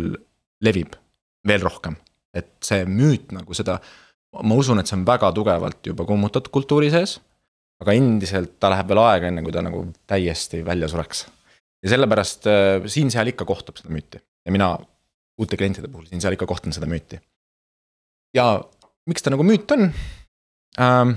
[0.62, 0.94] levib
[1.46, 1.96] veel rohkem,
[2.36, 3.80] et see müüt nagu seda,
[4.42, 7.18] ma usun, et see on väga tugevalt juba kummutatud kultuuri sees.
[7.80, 11.24] aga endiselt ta läheb veel aega, enne kui ta nagu täiesti välja sureks
[11.80, 14.74] ja sellepärast äh, siin-seal ikka kohtab seda müüti ja mina
[15.40, 17.20] uute klientide puhul siin-seal ikka kohtan seda müüti.
[18.36, 18.60] ja
[19.08, 19.88] miks ta nagu müüt on
[20.80, 21.16] ähm,?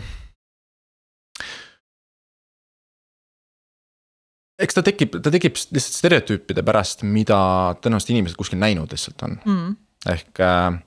[4.63, 7.37] eks ta tekib, ta tekib lihtsalt stereotüüpide pärast, mida
[7.83, 9.77] tõenäoliselt inimesed kuskil näinud lihtsalt on mm.,
[10.15, 10.79] ehk äh,.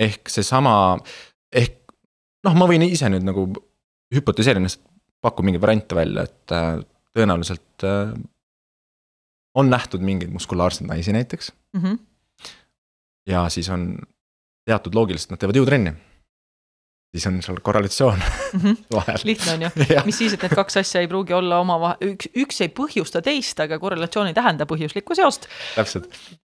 [0.00, 0.74] Ehk seesama,
[1.52, 1.80] ehk
[2.46, 3.48] noh, ma võin ise nüüd nagu
[4.14, 4.86] hüpotiseerida, lihtsalt
[5.20, 6.78] pakun mingeid variante välja, et äh,
[7.16, 8.14] tõenäoliselt äh,
[9.54, 11.82] on nähtud mingeid muskulaarseid naisi näiteks mm.
[11.82, 11.98] -hmm.
[13.26, 13.98] ja siis on
[14.64, 15.92] teatud loogiliselt, nad teevad jõutrenni.
[17.10, 18.76] siis on seal korrelatsioon mm -hmm.
[18.96, 19.18] vahel.
[19.24, 19.70] lihtne on ju
[20.08, 23.60] mis siis, et need kaks asja ei pruugi olla omavahel, üks, üks ei põhjusta teist,
[23.60, 25.48] aga korrelatsioon ei tähenda põhjuslikku seost.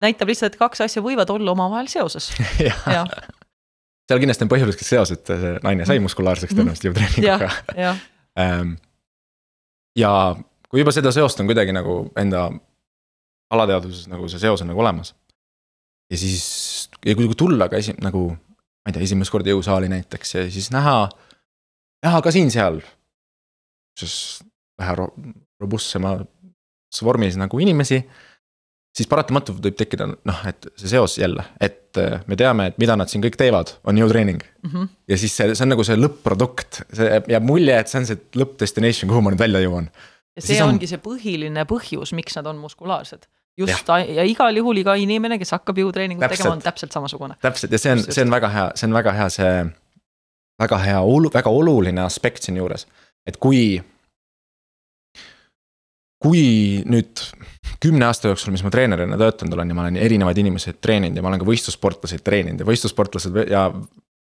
[0.02, 3.06] näitab lihtsalt, et kaks asja võivad olla omavahel seoses ja.
[4.06, 6.10] Seal kindlasti on põhjuslik seos, et see naine sai mhm.
[6.10, 7.96] muskulaarseks tõenäoliselt jõutreeninguga.
[8.36, 8.74] Ähm,
[9.96, 10.10] ja
[10.68, 12.50] kui juba seda seost on kuidagi nagu enda
[13.56, 15.14] alateadvuses nagu see seos on nagu olemas.
[16.12, 20.36] ja siis, ja kui tulla ka esi-, nagu, ma ei tea, esimest korda jõusaali näiteks
[20.36, 21.08] ja siis näha,
[22.04, 22.82] näha ka siin-seal.
[24.00, 24.44] siis
[24.84, 25.14] vähe ro-,
[25.64, 26.28] robustsemas
[27.04, 28.04] vormis nagu inimesi.
[28.96, 32.96] Siis paratamatult võib tekkida noh, et see seos jälle, et äh, me teame, et mida
[33.00, 34.72] nad siin kõik teevad, on jõutreening mm.
[34.72, 34.90] -hmm.
[35.12, 38.22] ja siis see, see on nagu see lõpp-produkt, see jääb mulje, et see on see
[38.40, 39.90] lõppdestination, kuhu ma nüüd välja jõuan
[40.36, 40.76] ja see on...
[40.76, 43.28] ongi see põhiline põhjus, miks nad on muskulaarsed.
[43.58, 47.40] just, ja igal juhul iga inimene, kes hakkab jõutreeningut tegema, on täpselt samasugune.
[47.42, 49.52] täpselt ja see on, see on väga hea, see on väga hea, see
[50.62, 51.02] väga hea,
[51.36, 52.88] väga oluline aspekt siinjuures,
[53.28, 53.82] et kui
[56.26, 56.46] kui
[56.90, 57.22] nüüd
[57.84, 61.24] kümne aasta jooksul, mis ma treenerina töötanud olen ja ma olen erinevaid inimesi treeninud ja
[61.26, 63.68] ma olen ka võistlussportlaseid treeninud ja võistlussportlased ja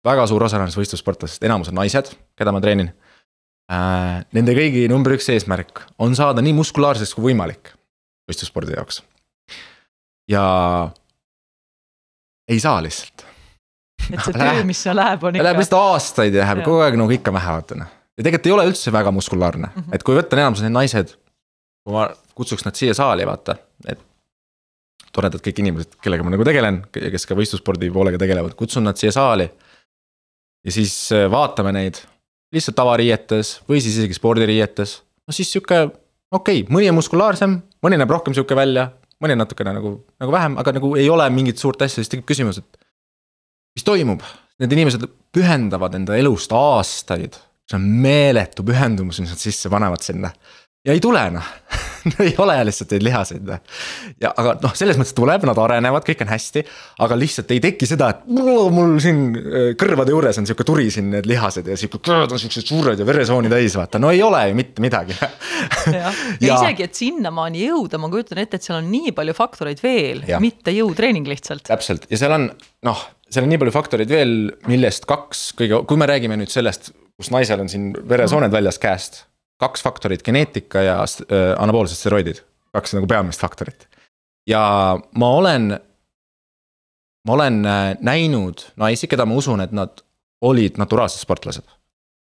[0.06, 2.10] väga suur osa nendest võistlussportlastest, enamus on naised,
[2.40, 2.90] keda ma treenin
[3.72, 4.24] äh,.
[4.34, 7.74] Nende kõigi number üks eesmärk on saada nii muskulaarseks kui võimalik
[8.30, 9.02] võistlusspordi jaoks.
[10.32, 10.44] ja
[12.52, 13.26] ei saa lihtsalt.
[14.10, 15.48] et see töö, mis seal läheb, on ikka.
[15.48, 17.98] Läheb lihtsalt aastaid ja läheb kogu aeg nagu ikka vähe vaata noh.
[18.18, 19.96] ja tegelikult ei ole üldse väga muskulaarne mm, -hmm.
[19.96, 21.16] et kui võtta enamus need naised.
[21.82, 23.56] Kui ma kutsuks nad siia saali vaata,
[23.90, 24.02] et
[25.12, 29.12] toredad kõik inimesed, kellega ma nagu tegelen, kes ka võistlusspordi poolega tegelevad, kutsun nad siia
[29.16, 29.50] saali.
[30.66, 32.00] ja siis äh, vaatame neid
[32.54, 35.02] lihtsalt tavariietes või siis isegi spordiriietes.
[35.28, 35.84] no siis sihuke,
[36.32, 38.92] okei okay,, mõni on muskulaarsem, mõni näeb rohkem sihuke välja,
[39.22, 42.28] mõni on natukene nagu, nagu vähem, aga nagu ei ole mingit suurt asja, siis tekib
[42.30, 42.88] küsimus, et.
[43.78, 44.24] mis toimub,
[44.60, 47.38] need inimesed pühendavad enda elust aastaid,
[47.70, 50.34] see on meeletu pühendumus, mis nad sisse panevad sinna.
[50.86, 51.56] Ja ei tule noh.
[52.26, 53.50] Ei ole lihtsalt neid lihaseid.
[54.22, 56.64] ja aga noh, selles mõttes tuleb, nad arenevad, kõik on hästi,
[57.06, 58.24] aga lihtsalt ei teki seda, et
[58.74, 62.42] mul siin äh, kõrvade juures on sihuke turi siin need lihased ja sihuke kõrvad on
[62.42, 65.18] siuksed suured ja veresooni täis, vaata, no ei ole ju mitte midagi.
[65.92, 66.10] Ja, ja,
[66.42, 70.22] ja isegi, et sinnamaani jõuda, ma kujutan ette, et seal on nii palju faktoreid veel,
[70.42, 71.64] mitte jõutreening lihtsalt.
[71.70, 72.06] täpselt.
[72.12, 72.48] Ja seal on
[72.86, 74.36] noh, seal on nii palju faktoreid veel,
[74.70, 79.24] millest kaks kõige, kui me räägime nüüd sellest, kus naisel on siin veresooned väljas käest
[79.62, 82.42] kaks faktorit, geneetika ja äh, anaboolsed steroidid,
[82.76, 83.88] kaks nagu peamist faktorit.
[84.50, 84.62] ja
[85.16, 85.68] ma olen,
[87.28, 90.02] ma olen äh, näinud naisi, keda ma usun, et nad
[90.42, 91.68] olid naturaalsed sportlased.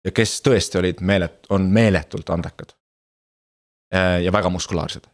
[0.06, 2.74] ja kes tõesti olid meelet-, on meeletult andekad.
[3.94, 5.08] Äh, ja väga muskulaarsed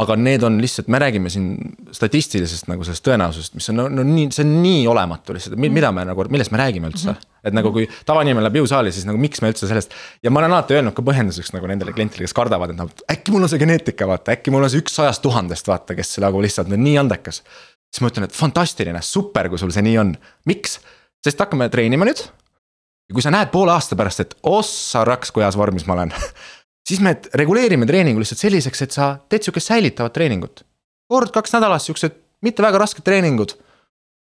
[0.00, 4.04] aga need on lihtsalt, me räägime siin statistilisest nagu sellest tõenäosusest, mis on no, no
[4.06, 7.12] nii, see on nii olematu lihtsalt, mida me nagu, millest me räägime üldse.
[7.12, 7.26] -hmm.
[7.44, 9.92] et nagu kui tavainimene läheb jõusaali, siis nagu miks me üldse sellest.
[10.22, 13.34] ja ma olen alati öelnud ka põhjenduseks nagu nendele klientidele, kes kardavad, et noh, äkki
[13.34, 16.40] mul on see geneetika, vaata, äkki mul on see üks sajast tuhandest, vaata, kes nagu
[16.40, 17.42] lihtsalt on nii andekas.
[17.90, 20.14] siis ma ütlen, et fantastiline, super, kui sul see nii on,
[20.46, 20.78] miks?
[21.24, 22.24] sest hakkame treenima nüüd.
[23.10, 26.14] ja kui sa näed poole aasta pärast, et ossa raks, kui heas vormis ma olen
[26.90, 30.64] siis me reguleerime treeningu lihtsalt selliseks, et sa teed sihukest säilitavat treeningut.
[31.10, 33.56] kord-kaks nädalas siuksed mitte väga rasked treeningud.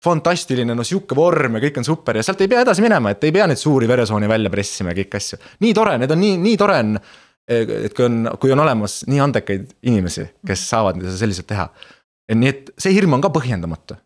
[0.04, 3.24] fantastiline, no sihuke vorm ja kõik on super ja sealt ei pea edasi minema, et
[3.24, 5.38] ei pea neid suuri veresooni välja pressima ja kõiki asju.
[5.64, 6.98] nii tore, need on nii, nii tore on.
[7.48, 11.70] et kui on, kui on olemas nii andekaid inimesi, kes saavad seda selliselt teha.
[12.36, 14.00] nii et see hirm on ka põhjendamatu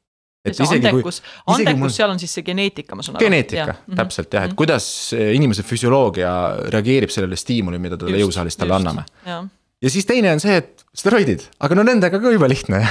[0.48, 1.22] et isegi andekus,
[1.54, 1.94] andekus mul...
[1.96, 3.26] seal on siis see geneetika, ma saan aru.
[3.26, 4.00] geneetika, mhm.
[4.02, 4.60] täpselt jah, et mhm.
[4.64, 6.34] kuidas inimese füsioloogia
[6.74, 9.06] reageerib sellele stiimuli, mida talle jõusaalis talle anname.
[9.28, 12.86] ja siis teine on see, et steroidid, aga no nendega ka jube lihtne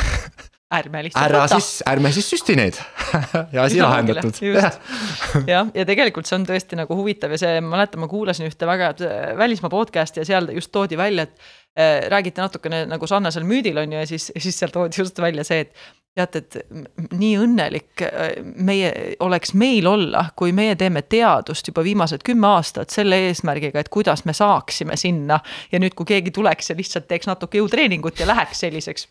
[0.74, 1.58] ärme lihtsalt ära võta.
[1.60, 2.78] siis, ärme siis süsti neid
[3.54, 4.40] ja asi lahendatud.
[5.52, 8.66] jah, ja tegelikult see on tõesti nagu huvitav ja see, ma mäletan, ma kuulasin ühte
[8.68, 11.36] väga head äh, välismaa podcast'i ja seal just toodi välja, et
[11.78, 15.46] äh, räägiti natukene nagu sarnasel müüdil on ju ja siis, siis seal toodi just välja
[15.46, 21.68] see, et teate, et nii õnnelik äh, meie, oleks meil olla, kui meie teeme teadust
[21.68, 25.40] juba viimased kümme aastat selle eesmärgiga, et kuidas me saaksime sinna.
[25.72, 29.08] ja nüüd, kui keegi tuleks ja lihtsalt teeks natuke jõutreeningut ja läheks selliseks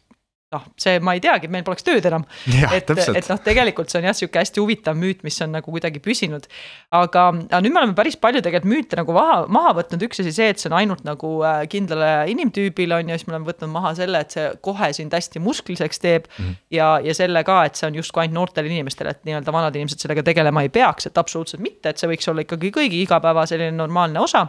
[0.56, 2.26] noh, see ma ei teagi, meil poleks tööd enam.
[2.72, 6.02] et, et noh, tegelikult see on jah, sihuke hästi huvitav müüt, mis on nagu kuidagi
[6.04, 6.48] püsinud.
[6.96, 10.34] aga, aga nüüd me oleme päris palju tegelikult müüte nagu maha, maha võtnud, üks asi
[10.36, 13.74] see, et see on ainult nagu äh, kindlale inimtüübile on ju, siis me oleme võtnud
[13.76, 16.36] maha selle, et see kohe sind hästi muskliseks teeb mm.
[16.44, 16.60] -hmm.
[16.80, 20.02] ja, ja selle ka, et see on justkui ainult noortele inimestele, et nii-öelda vanad inimesed
[20.02, 23.76] sellega tegelema ei peaks, et absoluutselt mitte, et see võiks olla ikkagi kõigi igapäeva selline
[23.76, 24.48] normaalne osa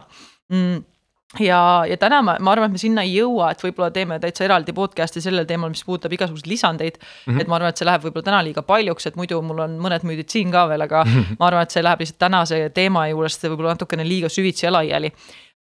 [0.49, 0.85] mm
[1.39, 4.45] ja, ja täna ma, ma arvan, et me sinna ei jõua, et võib-olla teeme täitsa
[4.45, 7.09] eraldi podcast'i sellel teemal, mis puudutab igasuguseid lisandeid mm.
[7.33, 7.41] -hmm.
[7.41, 10.07] et ma arvan, et see läheb võib-olla täna liiga paljuks, et muidu mul on mõned
[10.07, 11.39] müüdid siin ka veel, aga mm -hmm.
[11.39, 15.11] ma arvan, et see läheb lihtsalt tänase teema juurest võib-olla natukene liiga süvitsi ja laiali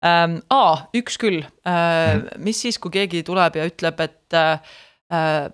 [0.05, 0.37] ähm,.
[0.49, 2.37] aa, üks küll äh,, mm -hmm.
[2.37, 4.61] mis siis, kui keegi tuleb ja ütleb, et äh,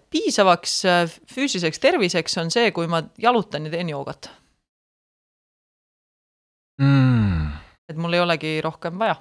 [0.09, 4.29] piisavaks äh, füüsiliseks terviseks on see, kui ma jalutan ja teen joogat
[6.81, 7.51] mm..
[7.89, 9.15] et mul ei olegi rohkem vaja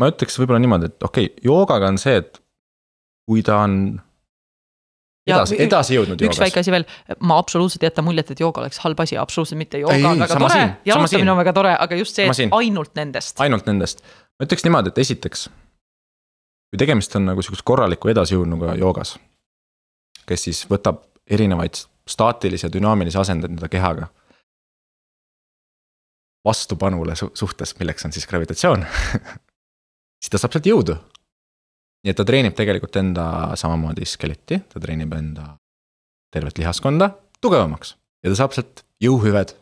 [0.00, 2.40] ma ütleks võib-olla niimoodi, et okei okay,, joogaga on see, et
[3.26, 3.78] kui ta on
[5.26, 6.36] edasi, edasi jõudnud joogas.
[6.36, 6.86] üks väike asi veel,
[7.26, 10.40] ma absoluutselt ei jäta muljet, et jooga oleks halb asi, absoluutselt mitte, jooga on väga
[10.42, 13.40] tore, jalutamine on väga tore, aga just see, et ainult nendest.
[13.44, 14.04] ainult nendest,
[14.38, 15.48] ma ütleks niimoodi, et esiteks.
[16.70, 19.16] kui tegemist on nagu sihukese korraliku edasijõudnuga joogas.
[20.26, 24.10] kes siis võtab erinevaid staatilisi ja dünaamilisi asendeid enda kehaga
[26.46, 28.84] vastupanule su suhtes, milleks on siis gravitatsioon
[30.26, 30.96] siis ta saab sealt jõudu.
[32.02, 35.54] nii et ta treenib tegelikult enda samamoodi skeletti, ta treenib enda
[36.34, 37.10] tervet lihaskonda
[37.42, 39.54] tugevamaks ja ta saab sealt jõuhüved,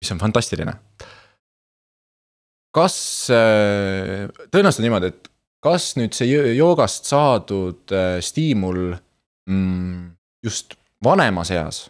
[0.00, 0.74] mis on fantastiline.
[2.72, 2.96] kas,
[3.34, 5.28] äh, tõenäoliselt on niimoodi, et
[5.64, 8.96] kas nüüd see joogast saadud äh, stiimul
[9.50, 10.10] mm,
[10.44, 11.88] just vanemas eas,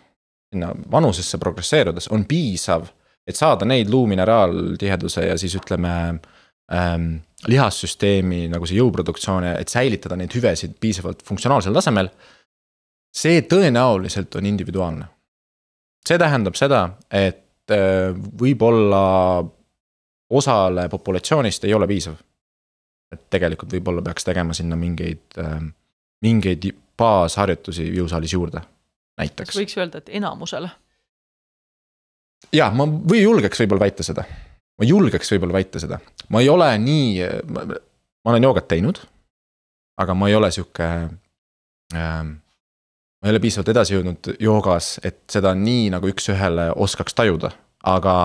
[0.50, 2.88] sinna vanusesse progresseerudes on piisav,
[3.28, 5.94] et saada neid luumineraaltiheduse ja siis ütleme
[6.72, 12.10] ähm, lihassüsteemi nagu see jõuproduktsioon ja et säilitada neid hüvesid piisavalt funktsionaalsel tasemel.
[13.14, 15.06] see tõenäoliselt on individuaalne.
[16.08, 19.44] see tähendab seda, et äh, võib-olla
[20.30, 22.16] osale populatsioonist ei ole piisav.
[23.12, 25.62] et tegelikult võib-olla peaks tegema sinna mingeid, äh,
[26.22, 28.60] mingeid baasharjutusi jõusaalis juurde,
[29.18, 29.56] näiteks.
[29.56, 30.70] võiks öelda, et enamusele.
[32.52, 34.26] jah, ma või julgeks võib-olla väita seda
[34.78, 36.00] ma julgeks võib-olla väita seda,
[36.32, 39.00] ma ei ole nii, ma olen joogat teinud.
[39.98, 40.88] aga ma ei ole sihuke
[41.94, 42.24] äh,.
[42.24, 47.50] ma ei ole piisavalt edasi jõudnud joogas, et seda nii nagu üks-ühele oskaks tajuda,
[47.82, 48.16] aga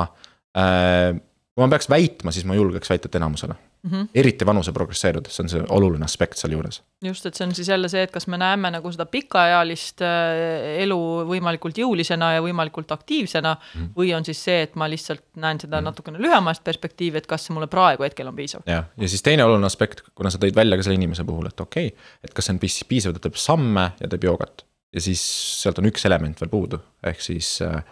[0.58, 1.18] äh,
[1.54, 3.92] kui ma peaks väitma, siis ma julgeks väita, et enamusele mm.
[3.92, 4.08] -hmm.
[4.16, 6.82] eriti vanuse progresseerudes, see on see oluline aspekt sealjuures.
[7.06, 10.82] just, et see on siis jälle see, et kas me näeme nagu seda pikaajalist äh,
[10.84, 13.82] elu võimalikult jõulisena ja võimalikult aktiivsena mm.
[13.82, 13.94] -hmm.
[13.98, 15.86] või on siis see, et ma lihtsalt näen seda mm -hmm.
[15.86, 18.62] natukene lühemast perspektiivi, et kas see mulle praegu hetkel on piisav.
[18.66, 21.60] jah, ja siis teine oluline aspekt, kuna sa tõid välja ka selle inimese puhul, et
[21.60, 24.66] okei okay,, et kas see on piisav, ta teeb samme ja teeb joogat.
[24.94, 25.22] ja siis
[25.62, 27.84] sealt on üks element veel puudu, ehk siis äh,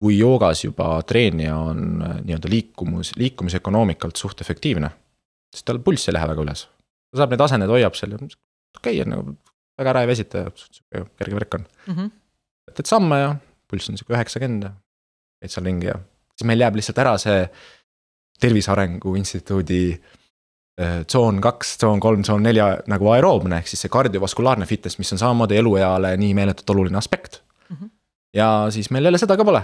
[0.00, 4.90] kui joogas juba treenija on äh, nii-öelda liikumus, liikumisökonoomikalt suht efektiivne
[5.56, 6.66] siis tal pulss ei lähe väga üles.
[7.10, 8.36] ta saab neid aseneid, hoiab seal ja okei
[8.76, 9.36] okay, on nagu
[9.78, 11.94] väga ära ei väsita ja sihuke kerge värk on mm.
[11.94, 12.10] -hmm.
[12.74, 13.32] teed samme ja
[13.70, 14.72] pulss on sihuke üheksakümmend ja
[15.40, 15.98] käid seal ringi ja
[16.36, 17.48] siis meil jääb lihtsalt ära see
[18.40, 19.96] Tervise Arengu Instituudi
[20.80, 25.12] äh, tsoon kaks, tsoon kolm, tsoon nelja nagu aeroobne, ehk siis see kardiovaskulaarne fitness, mis
[25.12, 27.76] on samamoodi elueale nii meeletult oluline aspekt mm.
[27.76, 27.90] -hmm.
[28.34, 29.62] ja siis meil jälle seda ka pole.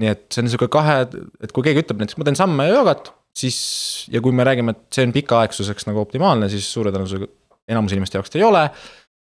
[0.00, 1.06] nii et see on sihuke kahe,
[1.40, 3.58] et kui keegi ütleb näiteks ma teen samme ja joogat, siis
[4.12, 7.28] ja kui me räägime, et see on pikaaegsuseks nagu optimaalne, siis suure tõenäosusega
[7.68, 8.68] enamus inimeste jaoks ta ei ole.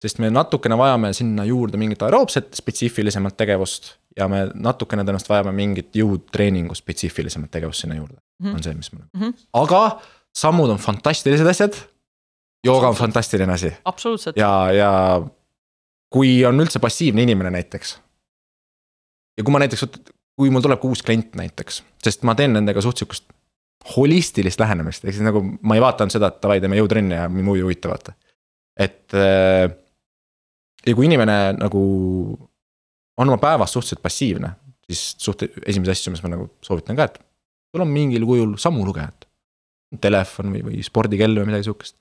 [0.01, 5.53] sest me natukene vajame sinna juurde mingit aeroobset spetsiifilisemat tegevust ja me natukene tõenäoliselt vajame
[5.57, 8.55] mingit jõutreeningu spetsiifilisemat tegevust sinna juurde mm, -hmm.
[8.55, 9.21] on see, mis me mm.
[9.21, 9.47] -hmm.
[9.53, 10.01] aga
[10.35, 11.73] sammud on fantastilised asjad.
[12.65, 13.73] jooga on fantastiline asi.
[14.35, 14.91] ja, ja
[16.09, 17.97] kui on üldse passiivne inimene näiteks.
[19.37, 19.85] ja kui ma näiteks,
[20.37, 23.25] kui mul tuleb ka uus klient näiteks, sest ma teen nendega suht sihukest
[23.95, 27.27] holistilist lähenemist, ehk siis nagu ma ei vaata ainult seda, et davai, teeme jõutrenni ja
[27.31, 28.09] muu huvitavat.
[28.77, 29.69] et äh,
[30.87, 31.81] ja kui inimene nagu
[33.17, 34.51] on oma päevas suhteliselt passiivne,
[34.87, 37.17] siis suht esimese asju, mis ma nagu soovitan ka, et
[37.71, 39.25] sul on mingil kujul sammulugejad.
[40.03, 41.95] Telefon või, või spordikell või midagi sihukest.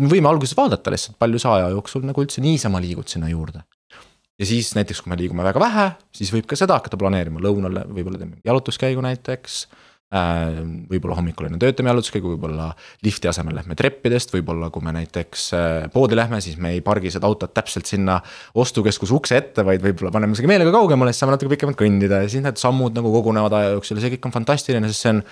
[0.00, 3.60] me võime alguses vaadata lihtsalt, palju sa aja jooksul nagu üldse niisama liigud sinna juurde.
[4.40, 5.84] ja siis näiteks, kui me liigume väga vähe,
[6.16, 9.66] siis võib ka seda hakata planeerima, lõunale võib-olla teeme jalutuskäigu näiteks
[10.90, 12.68] võib-olla hommikul enne töötame jalutuskäigu, võib-olla
[13.04, 17.12] lifti asemel lähme treppidest, võib-olla kui me näiteks äh, poodi lähme, siis me ei pargi
[17.14, 18.18] seda autot täpselt sinna
[18.58, 22.30] ostukeskuse ukse ette, vaid võib-olla paneme isegi meelega kaugemale, siis saame natuke pikemalt kõndida ja
[22.30, 25.24] siis need sammud nagu kogunevad aja jooksul ja see kõik on fantastiline, sest see on.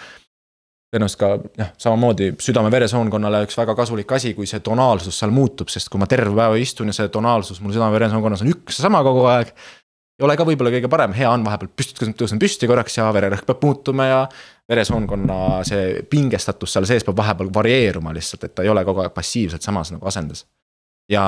[0.94, 5.90] tõenäoliselt ka jah, samamoodi südame-veresoonkonnale üks väga kasulik asi, kui see tonaalsus seal muutub, sest
[5.90, 9.27] kui ma terve päeva istun ja see tonaalsus mul südame-veresoonkonnas on üks ja sama kogu
[9.33, 9.51] aeg
[10.18, 13.46] ei ole ka võib-olla kõige parem, hea on vahepeal püsti, tõusen püsti korraks ja vererõhk
[13.48, 14.20] peab muutuma ja
[14.70, 19.14] veresoonkonna see pingestatus seal sees peab vahepeal varieeruma lihtsalt, et ta ei ole kogu aeg
[19.14, 20.46] passiivselt samas nagu asendas.
[21.11, 21.24] ja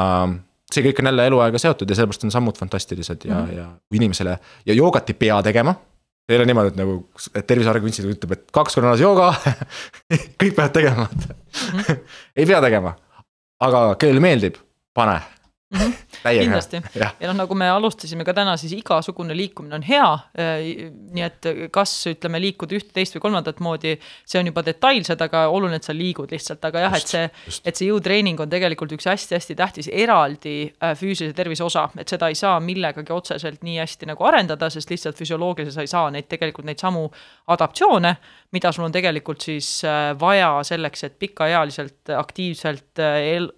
[0.73, 3.57] see kõik on jälle eluaega seotud ja sellepärast on sammud fantastilised ja mm, -hmm.
[3.59, 5.75] ja kui inimesele ja joogat ei pea tegema.
[6.29, 9.35] ei ole niimoodi, et nagu, et Tervise Arengu Instituut ütleb, et kaks korda nädalas jooga
[10.43, 11.09] kõik peavad tegema.
[11.11, 11.97] -hmm.
[12.37, 12.97] ei pea tegema,
[13.61, 14.55] aga kellele meeldib,
[14.95, 15.21] pane.
[15.75, 15.93] -hmm.
[16.35, 16.83] Kindlasti.
[16.97, 20.07] Ja, ja noh, nagu me alustasime ka täna, siis igasugune liikumine on hea.
[20.41, 20.69] Äh,
[21.15, 25.47] nii et kas ütleme, liikuda ühte, teist või kolmandat moodi, see on juba detailsed, aga
[25.53, 27.25] oluline, et sa liigud lihtsalt, aga jah, et see,
[27.67, 32.31] et see jõutreening on tegelikult üks hästi-hästi tähtis eraldi äh, füüsilise tervise osa, et seda
[32.33, 36.29] ei saa millegagi otseselt nii hästi nagu arendada, sest lihtsalt füsioloogiliselt sa ei saa neid
[36.31, 37.07] tegelikult neid samu
[37.53, 38.15] adaptatsioone,
[38.57, 43.03] mida sul on tegelikult siis äh, vaja selleks, et pikaealiselt, aktiivselt,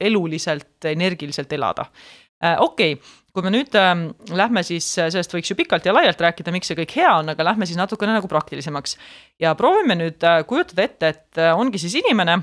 [0.00, 1.86] eluliselt, energiliselt elada
[2.40, 3.02] okei okay.,
[3.38, 3.94] kui me nüüd äh,
[4.34, 7.30] lähme siis, äh, sellest võiks ju pikalt ja laialt rääkida, miks see kõik hea on,
[7.32, 8.96] aga lähme siis natukene nagu praktilisemaks.
[9.40, 12.40] ja proovime nüüd äh, kujutada ette, et äh, ongi siis inimene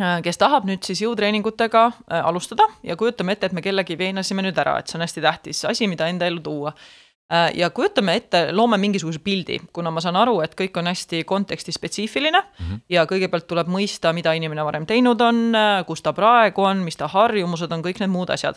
[0.00, 4.46] äh,, kes tahab nüüd siis jõutreeningutega äh, alustada ja kujutame ette, et me kellegi veenasime
[4.46, 8.16] nüüd ära, et see on hästi tähtis asi, mida enda ellu tuua äh, ja kujutame
[8.16, 12.84] ette, loome mingisuguse pildi, kuna ma saan aru, et kõik on hästi kontekstispetsiifiline mm -hmm.
[12.88, 15.52] ja kõigepealt tuleb mõista, mida inimene varem teinud on,
[15.86, 18.56] kus ta praegu on, mis ta harjumused on, kõik need muud asjad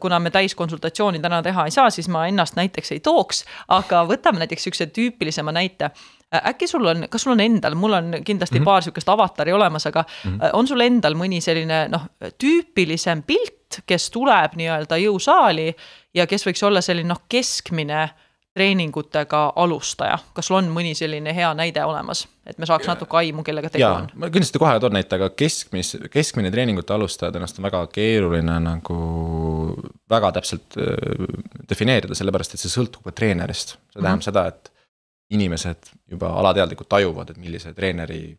[0.00, 4.38] kuna me täiskonsultatsiooni täna teha ei saa, siis ma ennast näiteks ei tooks, aga võtame
[4.42, 5.90] näiteks niisuguse tüüpilisema näite
[6.32, 8.64] äkki sul on, kas sul on endal, mul on kindlasti mm -hmm.
[8.64, 10.50] paar sihukest avatari olemas, aga mm -hmm.
[10.52, 12.06] on sul endal mõni selline noh,
[12.44, 15.74] tüüpilisem pilt, kes tuleb nii-öelda jõusaali
[16.14, 18.10] ja kes võiks olla selline noh, keskmine
[18.52, 23.44] treeningutega alustaja, kas sul on mõni selline hea näide olemas, et me saaks natuke aimu,
[23.46, 24.10] kellega tegu on?
[24.14, 28.98] ma kindlasti kohe toon näite, aga keskmis, keskmine treeningute alustaja tõenäoliselt on väga keeruline nagu
[30.12, 31.24] väga täpselt äh,
[31.68, 33.76] defineerida, sellepärast et see sõltub ka treenerist.
[33.78, 34.28] see tähendab mm -hmm.
[34.28, 34.72] seda, et
[35.32, 38.36] inimesed juba alateadlikult tajuvad, et millise treeneri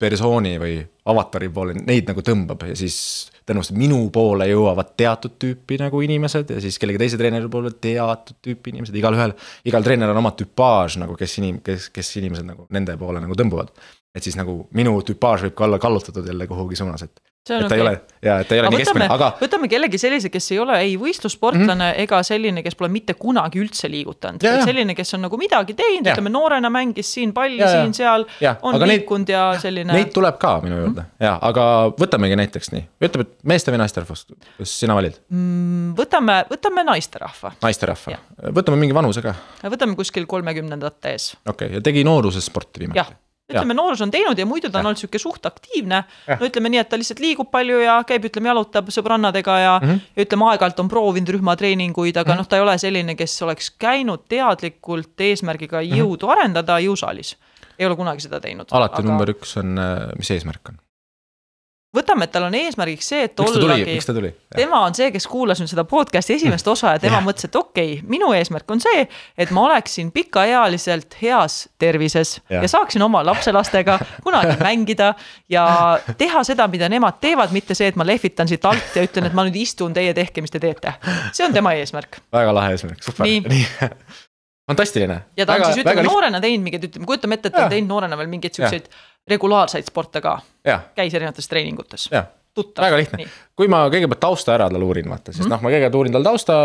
[0.00, 0.78] persooni või
[1.10, 2.96] avatari poole neid nagu tõmbab ja siis
[3.44, 8.38] tõenäoliselt minu poole jõuavad teatud tüüpi nagu inimesed ja siis kellegi teise treeneri poole teatud
[8.44, 9.34] tüüpi inimesed, igalühel,
[9.68, 13.36] igal treeneril on oma tüpaaž nagu, kes inim-, kes, kes inimesed nagu nende poole nagu
[13.36, 13.74] tõmbuvad.
[14.14, 17.20] et siis nagu minu tüpaaž võib ka olla kallutatud jälle kuhugi suunas, et.
[17.48, 19.68] Et ta ei okei ole ja et ta ei ole aga nii keskmine, aga, võtame
[19.72, 22.02] kellegi sellise, kes ei ole ei võistlussportlane mm -hmm.
[22.04, 26.10] ega selline, kes pole mitte kunagi üldse liigutanud, vaid selline, kes on nagu midagi teinud,
[26.12, 28.26] ütleme noorena mängis siin palli siin-seal,
[28.62, 31.06] on aga neid- liikunud ja selline neid tuleb ka minu juurde.
[31.20, 31.64] Ja, aga
[32.00, 34.26] võtamegi näiteks nii, ütleme, et meeste või naisterahvas,
[34.58, 35.16] kas sina valid?
[35.30, 38.20] mm, võtame, võtame naisterahva, naisterahva,
[38.52, 39.34] võtame mingi vanuse ka,
[39.64, 41.32] võtame kuskil kolmekümnendate ees.
[41.46, 43.16] okei okay., ja tegi nooruses sporti viimati.
[43.50, 44.88] Ütleme, noorus on teinud ja muidu ta on Jah.
[44.90, 46.04] olnud sihuke suht aktiivne.
[46.28, 49.86] No ütleme nii, et ta lihtsalt liigub palju ja käib, ütleme, jalutab sõbrannadega ja mm,
[49.86, 49.96] Mhm.
[49.96, 50.16] -hmm.
[50.16, 52.38] ja ütleme, aeg-ajalt on proovinud rühmatreeninguid, aga mm -hmm.
[52.38, 57.36] noh, ta ei ole selline, kes oleks käinud teadlikult eesmärgiga jõudu arendada jõusaalis.
[57.78, 58.66] ei ole kunagi seda teinud.
[58.66, 58.76] Mhm.
[58.76, 59.08] alati aga...
[59.08, 59.78] number üks on,
[60.18, 60.78] mis eesmärk on?
[61.96, 64.30] Võtame, et tal on eesmärgiks see, et ollagi tuli?
[64.54, 67.26] tema on see, kes kuulas nüüd seda podcast'i esimest osa ja tema Jah.
[67.26, 69.02] mõtles, et okei okay,, minu eesmärk on see,
[69.40, 75.12] et ma oleksin pikaealiselt heas tervises ja, ja saaksin oma lapselastega kunagi mängida
[75.50, 75.66] ja
[76.18, 79.36] teha seda, mida nemad teevad, mitte see, et ma lehvitan siit alt ja ütlen, et
[79.36, 80.94] ma nüüd istun, teie tehke, mis te teete.
[81.32, 83.66] see on tema eesmärk väga lahe eesmärk, super, Nii.
[84.70, 85.22] fantastiline.
[85.36, 87.90] ja ta on siis ütleme noorena teinud mingeid, ütleme, kujutame ette, et ta on teinud
[87.90, 88.86] noorena veel mingeid siukseid
[89.28, 90.40] regulaarseid sporte ka,
[90.94, 92.08] käis erinevates treeningutes.
[92.54, 92.84] tuttav.
[92.84, 93.26] väga lihtne.
[93.56, 95.54] kui ma kõigepealt tausta ära tal uurin, vaata, siis mm -hmm.
[95.54, 96.56] noh, ma kõigepealt uurin tal tausta,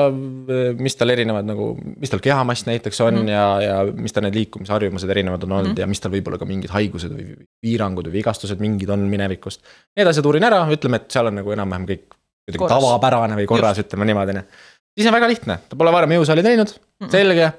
[0.79, 1.67] mis tal erinevad nagu,
[1.99, 3.29] mis tal kehamass näiteks on mm -hmm.
[3.29, 5.79] ja, ja mis tal need liikumisharjumused erinevad on olnud mm -hmm.
[5.79, 9.61] ja mis tal võib-olla ka mingid haigused või piirangud või vigastused mingid on minevikust.
[9.95, 13.79] Need asjad uurin ära, ütleme, et seal on nagu enam-vähem kõik kuidagi tavapärane või korras,
[13.81, 14.43] ütleme niimoodi, onju.
[14.97, 16.73] siis on väga lihtne, ta pole varem jõusaali teinud,
[17.09, 17.51] selge.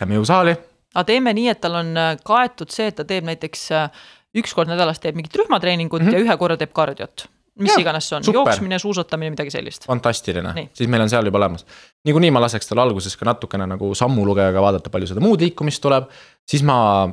[0.00, 0.56] Lähme jõusaali,
[0.94, 4.02] aga teeme nii, et tal on äh, kaetud see, et ta teeb näiteks äh,
[4.38, 6.08] üks kord nädalas teeb mingit rühmatreeningut mm.
[6.08, 6.18] -hmm.
[6.18, 7.26] ja ühe korra teeb kardiot.
[7.60, 9.86] mis Jaa, iganes see on, jooksmine, suusatamine, midagi sellist.
[9.86, 11.66] fantastiline siis meil on seal juba olemas.
[12.04, 16.08] niikuinii ma laseks tal alguses ka natukene nagu sammulugejaga vaadata, palju seda muud liikumist tuleb,
[16.48, 17.08] siis ma.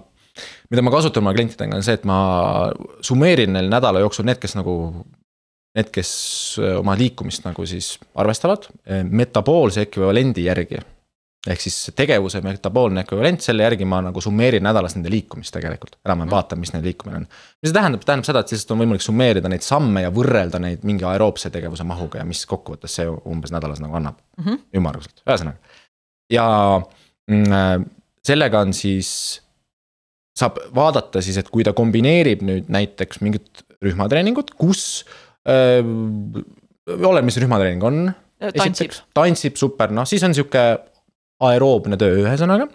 [0.69, 2.19] mida ma kasutan oma klientidega on see, et ma
[3.01, 5.05] summeerin neil nädala jooksul need, kes nagu.
[5.77, 6.11] Need, kes
[6.57, 10.80] öö, oma liikumist nagu siis arvestavad eh, metaboolse ekvivalendi järgi.
[11.47, 16.31] Ehk siis tegevuse metaboolne ekvivalent, selle järgi ma nagu summeerin nädalas nende liikumist tegelikult, enam-vähem
[16.33, 17.27] vaatan, mis neil liikumine on.
[17.29, 20.83] mis see tähendab, tähendab seda, et lihtsalt on võimalik summeerida neid samme ja võrrelda neid
[20.87, 24.43] mingi aeroobse tegevuse mahuga ja mis kokkuvõttes see umbes nädalas nagu annab mm.
[24.43, 25.79] -hmm., ümmarguselt, ühesõnaga.
[26.35, 26.49] ja
[27.31, 27.87] mm, äh,
[28.27, 29.39] sellega on siis,
[30.35, 35.05] saab vaadata siis, et kui ta kombineerib nüüd näiteks mingit rühmatreeningut, kus
[35.47, 35.79] äh,.
[36.99, 38.11] oleneb, mis rühmatreening on.
[38.59, 38.91] tantsib.
[39.15, 40.67] tantsib, super, noh siis on sihuke
[41.39, 42.67] aeroobne töö, ühesõnaga.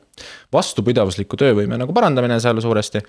[0.53, 3.03] vastupidavusliku töövõime nagu parandamine seal suuresti.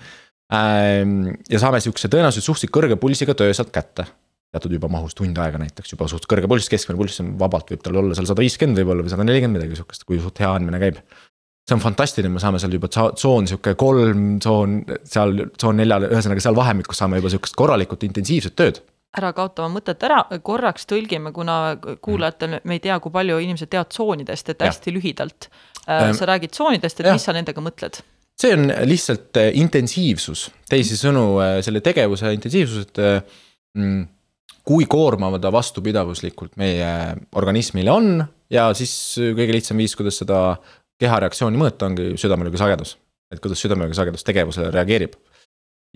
[0.52, 4.06] ja saame sihukese tõenäoliselt suhteliselt kõrge pulssiga töö sealt kätte.
[4.52, 7.82] teatud juba mahus tund aega näiteks juba suht kõrge pulss, keskmine pulss on vabalt võib
[7.82, 10.78] tal olla seal sada viiskümmend võib-olla või sada nelikümmend midagi sihukest, kui suht hea andmine
[10.78, 11.00] käib.
[11.66, 16.40] see on fantastiline, me saame seal juba tsoon sihuke kolm tsoon seal tsoon neljal, ühesõnaga
[16.40, 18.82] seal vahemikus saame juba sihukest korralikult intensiivset tööd.
[19.16, 23.70] Ära kaota oma mõtet ära, korraks tõlgime, kuna kuulajatel me ei tea, kui palju inimesed
[23.72, 25.48] teavad tsoonidest, et hästi lühidalt.
[25.86, 27.16] Ähm, sa räägid tsoonidest, et jah.
[27.16, 28.02] mis sa nendega mõtled?
[28.36, 33.38] see on lihtsalt äh, intensiivsus, teisisõnu äh, selle tegevuse intensiivsus, et äh,
[33.78, 34.02] mm,
[34.66, 36.90] kui koormav ta vastupidavuslikult meie
[37.38, 38.10] organismile on
[38.52, 38.92] ja siis
[39.22, 40.58] äh, kõige lihtsam viis, kuidas seda
[41.00, 42.96] kehareaktsiooni mõõta, ongi südamelõõga sagedus.
[43.32, 45.16] et kuidas südamelõõga sagedus tegevusele reageerib.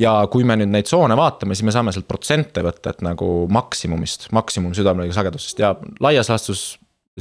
[0.01, 3.31] Ja kui me nüüd neid tsoone vaatame, siis me saame sealt protsente võtta, et nagu
[3.53, 6.65] maksimumist, maksimum südamelõõga sagedusest ja laias laastus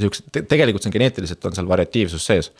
[0.00, 2.52] siukse, tegelikult see on geneetiliselt on seal variatiivsus sees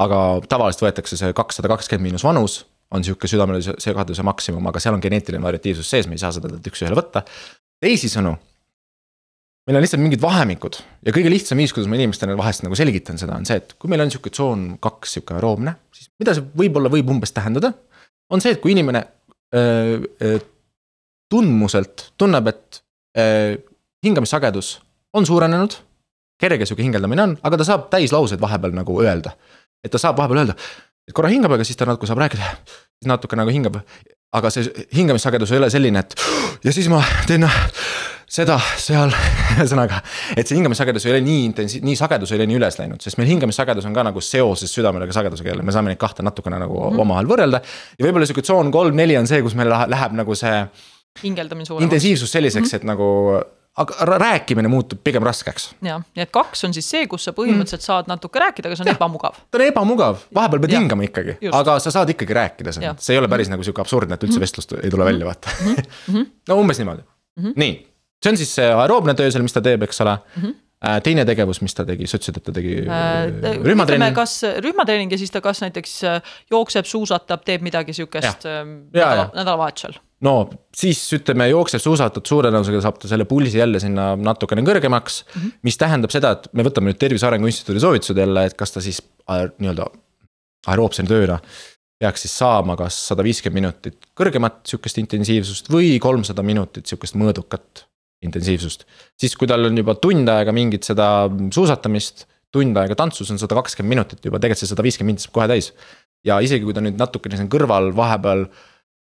[0.00, 2.62] aga tavaliselt võetakse see kakssada kakskümmend miinus vanus
[2.92, 6.50] on sihuke südamelise segaduse maksimum, aga seal on geneetiline variatiivsus sees, me ei saa seda
[6.52, 7.24] üks-ühele võtta.
[7.82, 8.34] teisisõnu.
[9.66, 13.20] meil on lihtsalt mingid vahemikud ja kõige lihtsam viis, kuidas ma inimestele vahest nagu selgitan
[13.20, 16.44] seda, on see, et kui meil on sihuke tsoon kaks sihuke aeroobne, siis mida see
[16.64, 17.72] võib-olla võib umbes tähendada.
[18.30, 19.04] on see, et kui inimene
[21.32, 22.80] tundmuselt tunneb, et
[24.04, 24.78] hingamissagedus
[25.12, 25.76] on suurenenud
[26.42, 29.36] kerge sihuke hingeldamine on, aga ta saab täislauseid vahepeal nagu öelda.
[29.84, 30.54] et ta saab vahepeal öelda,
[31.08, 32.50] et korra hingab, aga siis ta natuke saab rääkida,
[32.98, 33.80] siis natuke nagu hingab.
[34.32, 36.14] aga see hingamissagedus ei ole selline, et
[36.64, 37.46] ja siis ma teen
[38.32, 39.12] seda seal,
[39.54, 40.00] ühesõnaga,
[40.36, 43.18] et see hingamissagedus ei ole nii intensiivne, nii sagedus ei ole nii üles läinud, sest
[43.20, 46.78] meil hingamissagedus on ka nagu seoses südamelõõga sagedusega jälle, me saame neid kahte natukene nagu
[46.78, 47.04] mm -hmm.
[47.04, 47.60] omavahel võrrelda.
[47.98, 50.62] ja võib-olla sihuke tsoon kolm-neli on see, kus meil läheb, nagu see
[51.22, 52.76] intensiivsus selliseks mm, -hmm.
[52.76, 53.42] et nagu,
[53.76, 55.70] aga rääkimine muutub pigem raskeks.
[55.82, 58.84] Jah, nii et kaks on siis see, kus sa põhimõtteliselt saad natuke rääkida, aga see
[58.84, 58.96] on Jah.
[58.96, 59.36] ebamugav.
[59.50, 63.18] ta on ebamugav, vahepeal pead hingama ikkagi, aga sa saad ikkagi rääkida seda, see ei
[63.20, 65.50] ole päris nagu sihuke absurdne, et üldse vestlust ei tule välja, vaata.
[66.08, 66.22] Mhm.
[66.48, 67.02] no umbes niimoodi,
[67.36, 67.52] Mhm.
[67.56, 67.91] nii,
[68.22, 70.18] see on siis see aeroobne töö seal, mis ta teeb, eks ole.
[70.82, 74.16] Äh, teine tegevus, mis ta tegi, sa ütlesid, et ta tegi äh, rühmatreening.
[74.16, 75.92] kas rühmatreening ja siis ta kas näiteks
[76.50, 80.00] jookseb, suusatab, teeb midagi sihukest nädala, nädalavahetusel?
[80.26, 80.34] no
[80.74, 85.36] siis ütleme, jookseb, suusatab, suure tõenäosusega saab ta selle pulsi jälle sinna natukene kõrgemaks mm.
[85.36, 85.58] -hmm.
[85.68, 88.82] mis tähendab seda, et me võtame nüüd Tervise Arengu Instituudi soovitused jälle, et kas ta
[88.82, 88.98] siis
[89.30, 89.86] nii-öelda
[90.70, 91.38] aeroobse tööna
[92.02, 97.86] peaks siis saama kas sada viiskümmend minutit kõrgemat sihukest intensiivsust või kolmsada minutit sihukest mõõdukat
[98.26, 98.86] intensiivsust.
[99.18, 101.08] siis, kui tal on juba tund aega mingit seda
[101.54, 105.36] suusatamist, tund aega tantsus on sada kakskümmend minutit juba, tegelikult see sada viiskümmend minutit saab
[105.38, 105.72] kohe täis.
[106.24, 108.46] ja isegi kui ta nüüd natukene siin kõrval vahepeal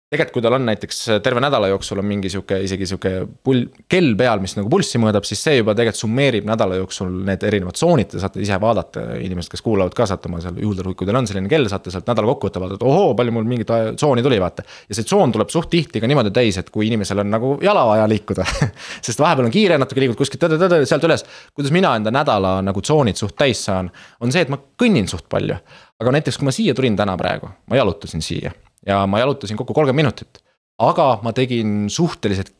[0.08, 3.10] tegelikult, kui tal on näiteks terve nädala jooksul on mingi sihuke, isegi sihuke
[3.44, 7.42] pull, kell peal, mis nagu pulssi mõõdab, siis see juba tegelikult summeerib nädala jooksul need
[7.44, 11.08] erinevad tsoonid, te saate ise vaadata, inimesed, kes kuulavad ka, saate oma seal juhul, kui
[11.08, 14.24] teil on selline kell, saate sealt nädala kokku võtta, vaadata, ohoo, palju mul mingit tsooni
[14.24, 14.64] tuli, vaata.
[14.88, 17.84] ja see tsoon tuleb suht tihti ka niimoodi täis, et kui inimesel on nagu jala
[17.90, 18.46] vaja liikuda
[19.06, 20.48] sest vahepeal on kiire, natuke liigud kuskilt
[20.88, 21.26] sealt üles.
[21.52, 23.92] kuidas mina enda nädala nagu tsoonid suht täis saan,
[24.24, 25.60] on see, et ma kõnnin suht palju.
[26.00, 28.54] aga näiteks, kui ma siia tulin täna praegu, ma jalutasin siia
[28.88, 30.42] ja ma jalutasin kokku kolmkümmend minutit.
[30.78, 32.52] aga ma tegin suhteliselt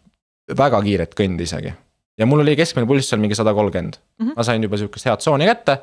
[0.58, 1.72] väga kiiret kõndi isegi.
[2.18, 4.36] ja mul oli keskmine pulss seal mingi sada kolmkümmend, mhm.
[4.36, 5.78] ma sain juba sihukest head tsooni kätte.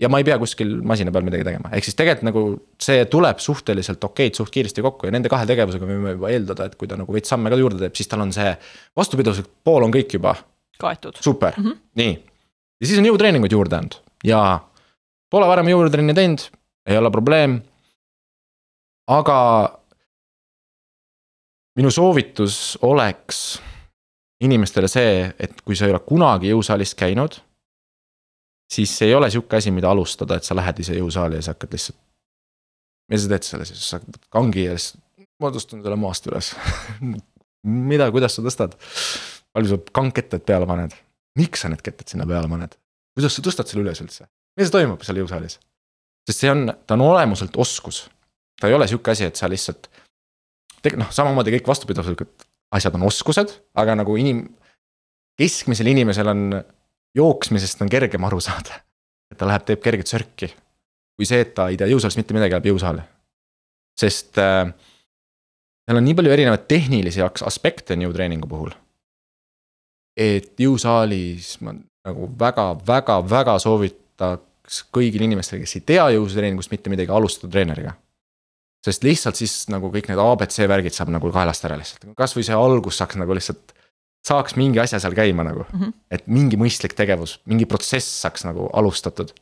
[0.00, 2.44] ja ma ei pea kuskil masina peal midagi tegema, ehk siis tegelikult nagu
[2.82, 6.74] see tuleb suhteliselt okeid suht kiiresti kokku ja nende kahe tegevusega võime juba eeldada, et
[6.80, 8.50] kui ta nagu veits samme ka juurde teeb, siis tal on see
[8.98, 10.34] vastupidavuslik pool on kõik juba.
[10.80, 11.20] kaetud.
[11.20, 11.78] super mm, -hmm.
[12.02, 12.16] nii.
[12.80, 14.40] ja siis on jõutreeningud juurde andnud ja
[15.30, 16.42] pole varem jõutrenni teinud,
[16.86, 17.60] ei ole probleem
[19.10, 19.38] aga
[21.78, 23.60] minu soovitus oleks
[24.44, 27.36] inimestele see, et kui sa ei ole kunagi jõusaalis käinud,
[28.70, 31.76] siis ei ole sihuke asi, mida alustada, et sa lähed ise jõusaali ja sa hakkad
[31.76, 31.98] lihtsalt.
[33.12, 34.94] mis sa teed selle siis, sa hakkad kangi ja siis
[35.42, 36.54] ma tõstan selle maast üles
[37.90, 38.78] mida, kuidas sa tõstad?
[39.54, 40.96] palju sa kangketted peale paned?
[41.38, 42.78] miks sa need ketted sinna peale paned?
[43.16, 44.28] kuidas sa tõstad selle üles üldse?
[44.60, 45.58] mis toimub seal jõusaalis?
[46.28, 48.06] sest see on, ta on olemuselt oskus
[48.60, 49.90] ta ei ole sihuke asi, et sa lihtsalt.
[51.00, 54.46] Noh, samamoodi kõik vastupidavuslikud asjad on oskused, aga nagu inim-,
[55.38, 56.44] keskmisel inimesel on
[57.14, 58.82] jooksmisest on kergem aru saada.
[59.32, 60.50] et ta läheb, teeb kerget sörki.
[61.16, 63.02] kui see, et ta ei tea jõusaalis mitte midagi, läheb jõusaali.
[63.98, 64.66] sest äh,
[65.86, 68.74] seal on nii palju erinevaid tehnilisi aspekte on jõutreeningu puhul.
[70.16, 71.74] et jõusaalis ma
[72.04, 77.94] nagu väga, väga, väga soovitaks kõigil inimestel, kes ei tea jõutreeningust mitte midagi, alustada treeneriga
[78.84, 82.58] sest lihtsalt siis nagu kõik need abc värgid saab nagu kaelast ära lihtsalt, kasvõi see
[82.58, 83.72] algus saaks nagu lihtsalt.
[84.24, 85.92] saaks mingi asja seal käima nagu mm, -hmm.
[86.10, 89.32] et mingi mõistlik tegevus, mingi protsess saaks nagu alustatud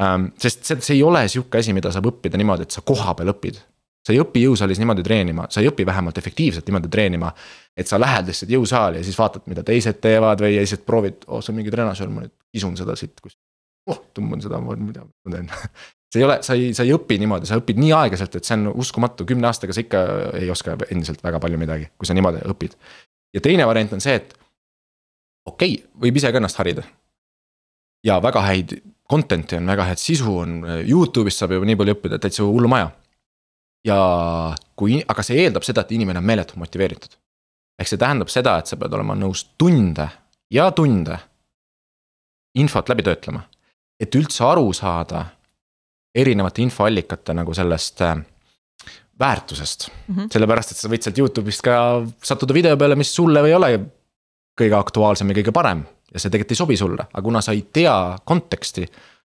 [0.00, 0.30] ähm,.
[0.38, 3.60] sest see, see ei ole sihuke asi, mida saab õppida niimoodi, et sa kohapeal õpid.
[4.06, 7.32] sa ei õpi jõusaalis niimoodi treenima, sa ei õpi vähemalt efektiivselt niimoodi treenima.
[7.76, 11.24] et sa lähed lihtsalt jõusaali ja siis vaatad, mida teised teevad või ja siis proovid,
[11.26, 13.44] oh see on mingi treenažöör, ma nüüd kisun seda siit kuskilt
[13.88, 15.48] oh, tõmban seda, mida ma teen
[16.12, 18.56] see ei ole, sa ei, sa ei õpi niimoodi, sa õpid nii aeglaselt, et see
[18.56, 20.04] on uskumatu, kümne aastaga sa ikka
[20.40, 22.76] ei oska endiselt väga palju midagi, kui sa niimoodi õpid.
[23.36, 24.32] ja teine variant on see, et
[25.48, 26.86] okei okay,, võib ise ka ennast harida.
[28.04, 28.78] ja väga häid
[29.10, 32.90] content'i on, väga head sisu on, Youtube'ist saab juba nii palju õppida, täitsa hullumaja.
[33.84, 34.00] ja
[34.76, 37.18] kui, aga see eeldab seda, et inimene on meeletult motiveeritud.
[37.78, 40.08] ehk see tähendab seda, et sa pead olema nõus tunde
[40.50, 41.18] ja tunde
[42.56, 43.44] infot läbi töötlema.
[44.00, 45.26] et üldse aru saada
[46.18, 48.16] erinevate infoallikate nagu sellest äh,
[49.20, 50.14] väärtusest mm.
[50.14, 50.32] -hmm.
[50.32, 51.76] sellepärast, et sa võid sealt Youtube'ist ka
[52.22, 53.72] sattuda video peale, mis sulle ei ole
[54.58, 55.84] kõige aktuaalsem ja kõige parem.
[56.12, 58.86] ja see tegelikult ei sobi sulle, aga kuna sa ei tea konteksti,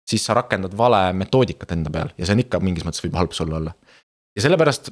[0.09, 3.37] siis sa rakendad vale metoodikat enda peal ja see on ikka mingis mõttes võib halb
[3.37, 3.75] sulle olla.
[4.37, 4.91] ja sellepärast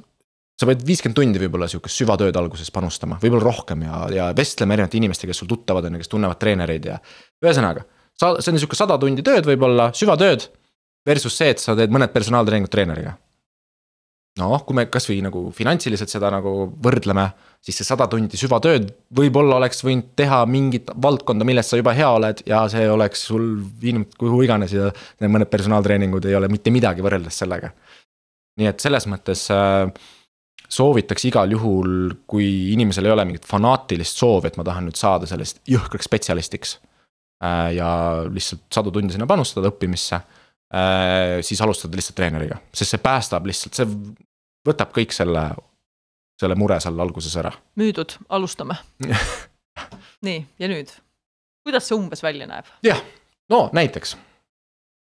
[0.59, 4.99] sa pead viiskümmend tundi võib-olla sihukest süvatööd alguses panustama, võib-olla rohkem ja, ja vestlema erinevate
[4.99, 6.97] inimestega, kes sul tuttavad on ja kes tunnevad treenereid ja.
[7.45, 7.85] ühesõnaga,
[8.19, 10.49] sa, see on sihuke sada tundi tööd võib-olla, süvatööd
[11.07, 13.17] Versus see, et sa teed mõned personaaltreeningud treeneriga.
[14.39, 17.25] noh, kui me kasvõi nagu finantsiliselt seda nagu võrdleme,
[17.59, 18.85] siis see sada tundi süvatööd
[19.17, 23.49] võib-olla oleks võinud teha mingit valdkonda, milles sa juba hea oled ja see oleks sul
[23.81, 27.73] viinud kuhu iganes ja need mõned personaaltreeningud ei ole mitte midagi võrreldes sellega.
[28.61, 29.91] nii et selles mõttes äh,
[30.69, 35.27] soovitaks igal juhul, kui inimesel ei ole mingit fanaatilist soovi, et ma tahan nüüd saada
[35.29, 36.77] sellest jõhkraks spetsialistiks.
[37.43, 37.89] Äh, ja
[38.29, 40.21] lihtsalt sadu tunde sinna panustada õppimisse
[41.41, 43.87] siis alustada lihtsalt treeneriga, sest see päästab lihtsalt, see
[44.69, 45.47] võtab kõik selle,
[46.39, 47.51] selle mure seal alguses ära.
[47.79, 48.77] müüdud, alustame
[50.27, 50.91] nii, ja nüüd,
[51.65, 52.69] kuidas see umbes välja näeb?
[52.85, 53.01] jah,
[53.49, 54.15] no näiteks.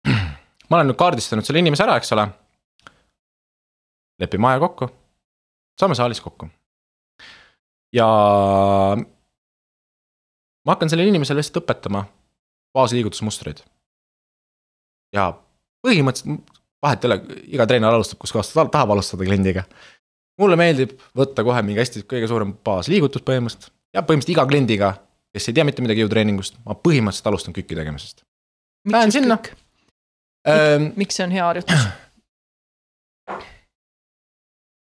[0.68, 2.26] ma olen nüüd kaardistanud selle inimese ära, eks ole.
[4.22, 4.88] lepime aja kokku,
[5.80, 6.48] saame saalis kokku.
[7.92, 8.08] ja
[10.64, 12.06] ma hakkan sellele inimesele lihtsalt õpetama
[12.72, 13.60] baasliigutusmustreid.
[15.14, 15.30] Ja
[15.84, 17.18] põhimõtteliselt vahet ei ole,
[17.54, 19.62] iga treener alustab, kus kohast ta tahab alustada kliendiga.
[20.40, 24.92] mulle meeldib võtta kohe mingi hästi kõige suurem baasliigutus põhimõtteliselt ja põhimõtteliselt iga kliendiga,
[25.34, 28.24] kes ei tea mitte midagi jõutreeningust, ma põhimõtteliselt alustan kükki tegemisest.
[28.90, 29.38] Lähen sinna.
[30.48, 31.86] Ähm, miks see on hea harjutus?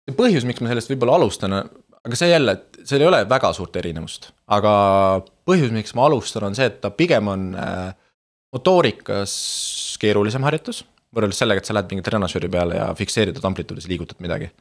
[0.08, 1.60] see põhjus, miks ma sellest võib-olla alustan,
[2.02, 4.72] aga see jälle, et seal ei ole väga suurt erinevust, aga
[5.48, 7.92] põhjus, miks ma alustan, on see, et ta pigem on äh,
[8.56, 9.36] motoorikas
[10.02, 10.84] keerulisem harjutus.
[11.16, 14.52] võrreldes sellega, et sa lähed mingi treenažööri peale ja fikseeritud amplituudis liigutad midagi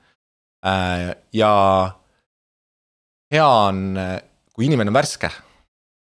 [0.67, 1.15] äh,.
[1.33, 1.53] ja
[3.31, 3.95] hea on,
[4.53, 5.31] kui inimene on värske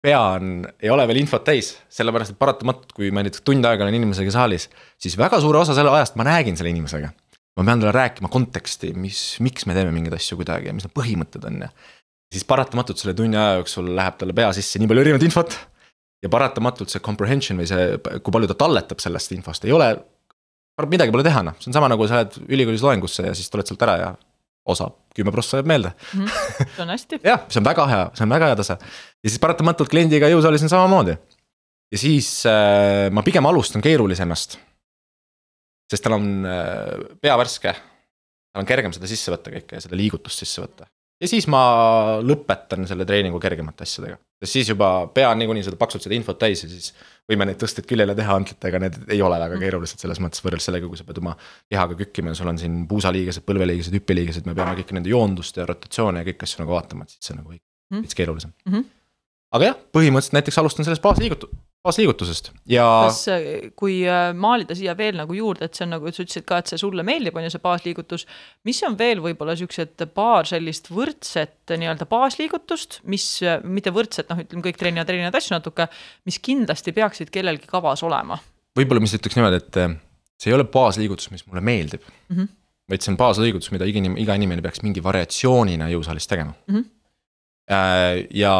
[0.02, 3.86] pea on, ei ole veel infot täis, sellepärast et paratamatult, kui ma näiteks tund aega
[3.86, 4.68] olen inimesega saalis,
[5.02, 7.12] siis väga suure osa selle ajast ma räägin selle inimesega.
[7.60, 10.94] ma pean talle rääkima konteksti, mis, miks me teeme mingeid asju kuidagi ja mis need
[10.96, 11.68] põhimõtted on ja.
[12.34, 15.58] siis paratamatult selle tunni aja jooksul läheb talle pea sisse nii palju erinevat infot.
[16.22, 17.86] Ja paratamatult see comprehension või see,
[18.22, 19.94] kui palju ta talletab sellest infost, ei ole.
[20.90, 23.70] midagi pole teha, noh, see on sama nagu sa lähed ülikoolis loengusse ja siis tuled
[23.70, 24.12] sealt ära ja
[24.66, 26.26] osa, kümme prossa jääb meelde mm.
[26.26, 26.66] -hmm.
[26.76, 28.78] see on hästi jah, see on väga hea, see on väga hea tase.
[29.24, 31.18] ja siis paratamatult kliendiga jõusaalis on samamoodi.
[31.92, 34.58] ja siis äh, ma pigem alustan keerulisemast.
[35.92, 37.74] sest tal on äh, pea värske.
[38.54, 40.90] tal on kergem seda sisse võtta kõike ja seda liigutust sisse võtta.
[41.22, 41.62] Ja siis ma
[42.26, 44.18] lõpetan selle treeningu kergemate asjadega.
[44.42, 46.92] sest siis juba pea on niikuinii seda paksult seda infot täis ja siis
[47.30, 50.90] võime neid tõsteid küljele teha antlitega, need ei ole väga keerulised selles mõttes võrreldes sellega,
[50.90, 51.36] kui sa pead oma
[51.70, 55.68] kehaga kükkima ja sul on siin puusaliigesed, põlveliigesed, hüppeliigesed, me peame kõiki nende joondust ja
[55.70, 58.02] rotatsioone ja kõiki asju nagu vaatama, et siis see on nagu mhm.
[58.02, 58.74] veits keerulisem mm.
[58.74, 58.88] -hmm.
[59.60, 61.54] aga jah, põhimõtteliselt näiteks alustan sellest baasliigutu-,
[61.86, 62.86] baasliigutusest ja.
[63.08, 63.24] kas,
[63.80, 66.70] kui äh, maalida siia veel nagu juurde, et see on nagu sa ütlesid ka, et
[66.70, 68.28] see sulle meeldib, on ju see baasliigutus.
[68.70, 73.26] mis on veel võib-olla siuksed paar sellist võrdset nii-öelda baasliigutust, mis,
[73.66, 75.90] mitte võrdset, noh, ütleme kõik treenivad erinevaid asju natuke,
[76.30, 78.38] mis kindlasti peaksid kellelgi kavas olema?
[78.78, 80.00] võib-olla, mis ütleks niimoodi, et äh,
[80.38, 82.36] see ei ole baasliigutus, mis mulle meeldib mm.
[82.36, 82.56] -hmm.
[82.94, 86.76] vaid see on baasliigutus, mida iga inimene, iga inimene peaks mingi variatsioonina jõusaalis tegema mm.
[86.78, 88.28] -hmm.
[88.38, 88.56] ja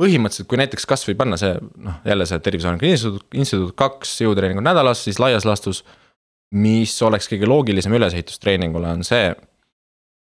[0.00, 1.52] põhimõtteliselt, kui näiteks kasvõi panna see
[1.84, 5.84] noh, jälle see Tervise Arengu Instituut, instituut kaks jõutreeningut nädalas, siis laias laastus.
[6.50, 9.28] mis oleks kõige loogilisem ülesehitus treeningule, on see,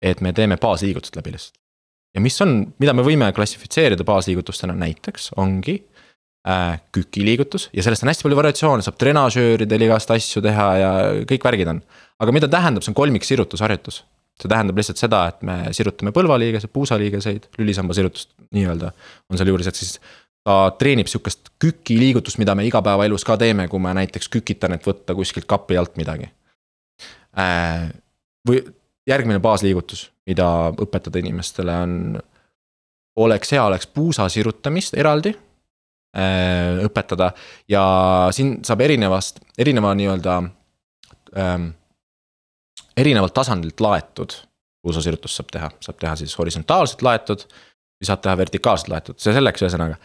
[0.01, 1.59] et me teeme baasliigutused läbi lihtsalt.
[2.15, 5.78] ja mis on, mida me võime klassifitseerida baasliigutustena näiteks, ongi
[6.47, 10.91] äh, kükiliigutus ja sellest on hästi palju variatsioone, saab trenažööridel igast asju teha ja
[11.30, 11.84] kõik värgid on.
[12.20, 14.03] aga mida tähendab, see on kolmiksirutusharjutus
[14.38, 18.91] see tähendab lihtsalt seda, et me sirutame põlvaliigeseid, puusaliigeseid, lülisamba sirutust nii-öelda
[19.31, 19.97] on sealjuures, et siis
[20.47, 25.15] ta treenib sihukest kükiliigutust, mida me igapäevaelus ka teeme, kui me näiteks kükitan, et võtta
[25.17, 26.29] kuskilt kapi alt midagi.
[27.38, 27.89] Äh,
[28.47, 28.61] või
[29.09, 31.97] järgmine baasliigutus, mida õpetada inimestele on,
[33.17, 37.31] oleks hea, oleks puusa sirutamist eraldi äh, õpetada
[37.69, 37.83] ja
[38.35, 40.38] siin saab erinevast, erineva nii-öelda
[41.35, 41.69] ähm,
[42.98, 44.36] erinevalt tasandilt laetud
[44.86, 47.48] puusasirutust saab teha, saab teha siis horisontaalselt laetud.
[47.98, 49.95] või saab teha vertikaalselt laetud, see selleks ühesõnaga.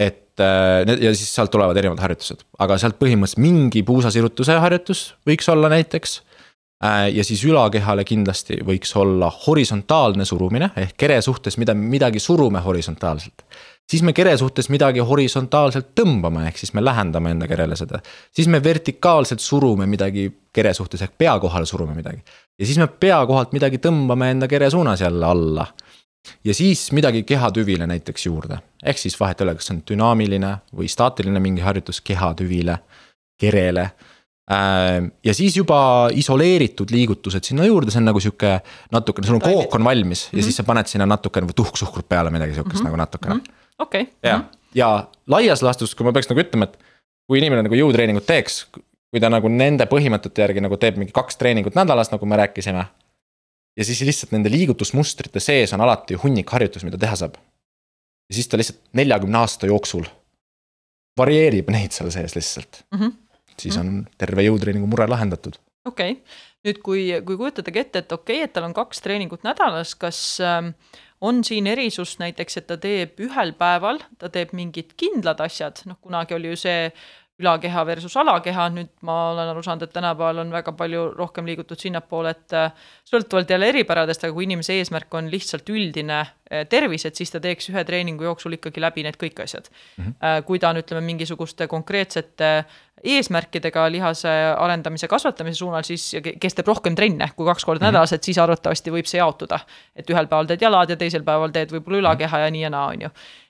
[0.00, 5.48] et äh, ja siis sealt tulevad erinevad harjutused, aga sealt põhimõtteliselt mingi puusasirutuse harjutus võiks
[5.52, 6.22] olla näiteks.
[6.84, 12.64] Äh, ja siis ülakehale kindlasti võiks olla horisontaalne surumine ehk kere suhtes, mida, midagi surume
[12.64, 13.44] horisontaalselt
[13.90, 18.00] siis me kere suhtes midagi horisontaalselt tõmbame, ehk siis me lähendame enda kerele seda.
[18.32, 22.22] siis me vertikaalselt surume midagi kere suhtes ehk pea kohale surume midagi.
[22.58, 25.66] ja siis me pea kohalt midagi tõmbame enda kere suunas jälle alla.
[26.44, 30.56] ja siis midagi kehatüvile näiteks juurde, ehk siis vahet ei ole, kas see on dünaamiline
[30.74, 32.78] või staatiline mingi harjutus kehatüvile,
[33.40, 33.90] kerele
[35.24, 38.58] ja siis juba isoleeritud liigutused sinna juurde, see on nagu sihuke
[38.92, 40.44] natukene, sul on kook on valmis ja mm -hmm.
[40.44, 42.84] siis sa paned sinna natukene tuhksuhkrut peale, midagi sihukest mm -hmm.
[42.84, 43.40] nagu natukene mm.
[43.40, 44.12] -hmm okei okay..
[44.22, 44.64] jah, mhm.
[44.74, 44.90] ja
[45.26, 46.76] laias laastus, kui ma peaks nagu ütlema, et
[47.28, 51.38] kui inimene nagu jõutreeningut teeks, kui ta nagu nende põhimõtete järgi nagu teeb mingi kaks
[51.40, 52.84] treeningut nädalas, nagu me rääkisime.
[53.76, 57.38] ja siis lihtsalt nende liigutusmustrite sees on alati hunnik harjutus, mida teha saab.
[58.28, 60.06] ja siis ta lihtsalt neljakümne aasta jooksul
[61.18, 62.98] varieerib neid seal sees lihtsalt mm.
[62.98, 63.12] -hmm.
[63.58, 65.56] siis on terve jõutreeningu mure lahendatud.
[65.84, 66.22] okei okay.,
[66.64, 70.40] nüüd kui, kui kujutadagi ette, et okei okay,, et tal on kaks treeningut nädalas, kas
[70.40, 70.72] äh,
[71.24, 76.00] on siin erisust näiteks, et ta teeb ühel päeval, ta teeb mingid kindlad asjad, noh,
[76.04, 76.88] kunagi oli ju see
[77.42, 81.80] ülakeha versus alakeha, nüüd ma olen aru saanud, et tänapäeval on väga palju rohkem liigutud
[81.80, 87.08] sinnapoole, et äh, sõltuvalt jälle eripäradest, aga kui inimese eesmärk on lihtsalt üldine äh, tervis,
[87.08, 90.04] et siis ta teeks ühe treeningu jooksul ikkagi läbi need kõik asjad mm.
[90.04, 90.46] -hmm.
[90.46, 92.52] kui ta on, ütleme, mingisuguste konkreetsete
[93.04, 96.06] eesmärkidega lihase arendamise, kasvatamise suunal, siis
[96.40, 97.92] kes teeb rohkem trenne kui kaks korda mm -hmm.
[97.92, 99.58] nädalas, et siis arvatavasti võib see jaotuda.
[99.96, 102.86] et ühel päeval teed jalad ja teisel päeval teed võib-olla ülakeha ja nii ja naa,
[102.86, 103.08] on ju.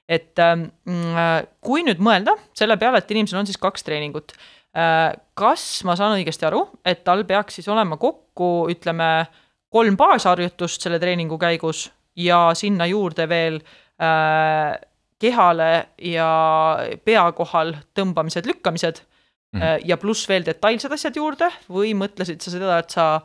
[0.09, 4.33] et ähm, äh, kui nüüd mõelda selle peale, et inimesel on siis kaks treeningut
[4.77, 9.27] äh,, kas ma saan õigesti aru, et tal peaks siis olema kokku, ütleme,
[9.71, 13.61] kolm baasharjutust selle treeningu käigus ja sinna juurde veel
[14.03, 14.79] äh,
[15.19, 16.29] kehale ja
[17.05, 19.01] pea kohal tõmbamised, lükkamised
[19.55, 19.89] mm -hmm.
[19.91, 23.21] ja pluss veel detailsed asjad juurde või mõtlesid sa seda, et sa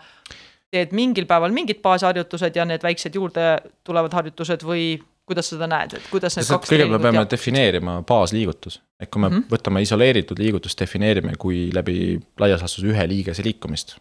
[0.71, 4.99] teed mingil päeval mingid baasharjutused ja need väiksed juurde tulevad harjutused või
[5.29, 7.31] kuidas sa seda näed, et kuidas need kaks kõigepealt me peame ja...
[7.31, 9.49] defineerima baasliigutus, et kui me mm -hmm.
[9.53, 13.97] võtame isoleeritud liigutust, defineerime kui läbi laias laastus ühe liigese liikumist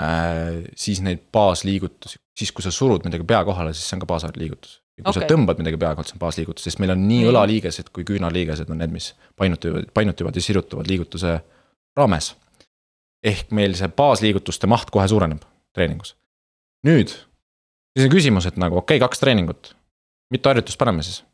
[0.00, 0.64] äh,.
[0.76, 4.83] siis neid baasliigutusi, siis kui sa surud midagi pea kohale, siis see on ka baasliigutus
[4.98, 5.24] ja kui okay.
[5.24, 8.70] sa tõmbad midagi pea kohalt, see on baasliigutus, sest meil on nii õlaliigesed kui küünarliigesed
[8.70, 11.36] on need, mis painutuvad, painutuvad ja sirutuvad liigutuse
[11.98, 12.34] raames.
[13.24, 15.42] ehk meil see baasliigutuste maht kohe suureneb
[15.74, 16.14] treeningus.
[16.86, 19.74] nüüd, siis on küsimus, et nagu okei okay,, kaks treeningut,
[20.30, 21.24] mitu harjutust paneme siis?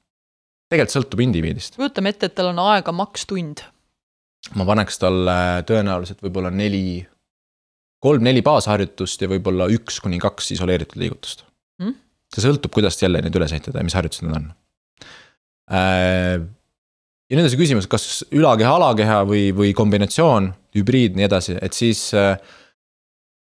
[0.70, 1.76] tegelikult sõltub indiviidist.
[1.76, 3.66] kujutame ette, et tal on aega maks tund.
[4.56, 5.36] ma paneks talle
[5.68, 7.04] tõenäoliselt võib-olla neli,
[8.00, 11.44] kolm-neli baasharjutust ja võib-olla üks kuni kaks isoleeritud liigutust
[12.34, 14.48] see sõltub, kuidas jälle neid üles ehitada ja mis harjutused need on.
[15.70, 16.38] Äh,
[17.30, 21.76] ja nüüd on see küsimus, kas ülakeha, alakeha või, või kombinatsioon, hübriid, nii edasi, et
[21.76, 22.08] siis.
[22.16, 22.36] Äh,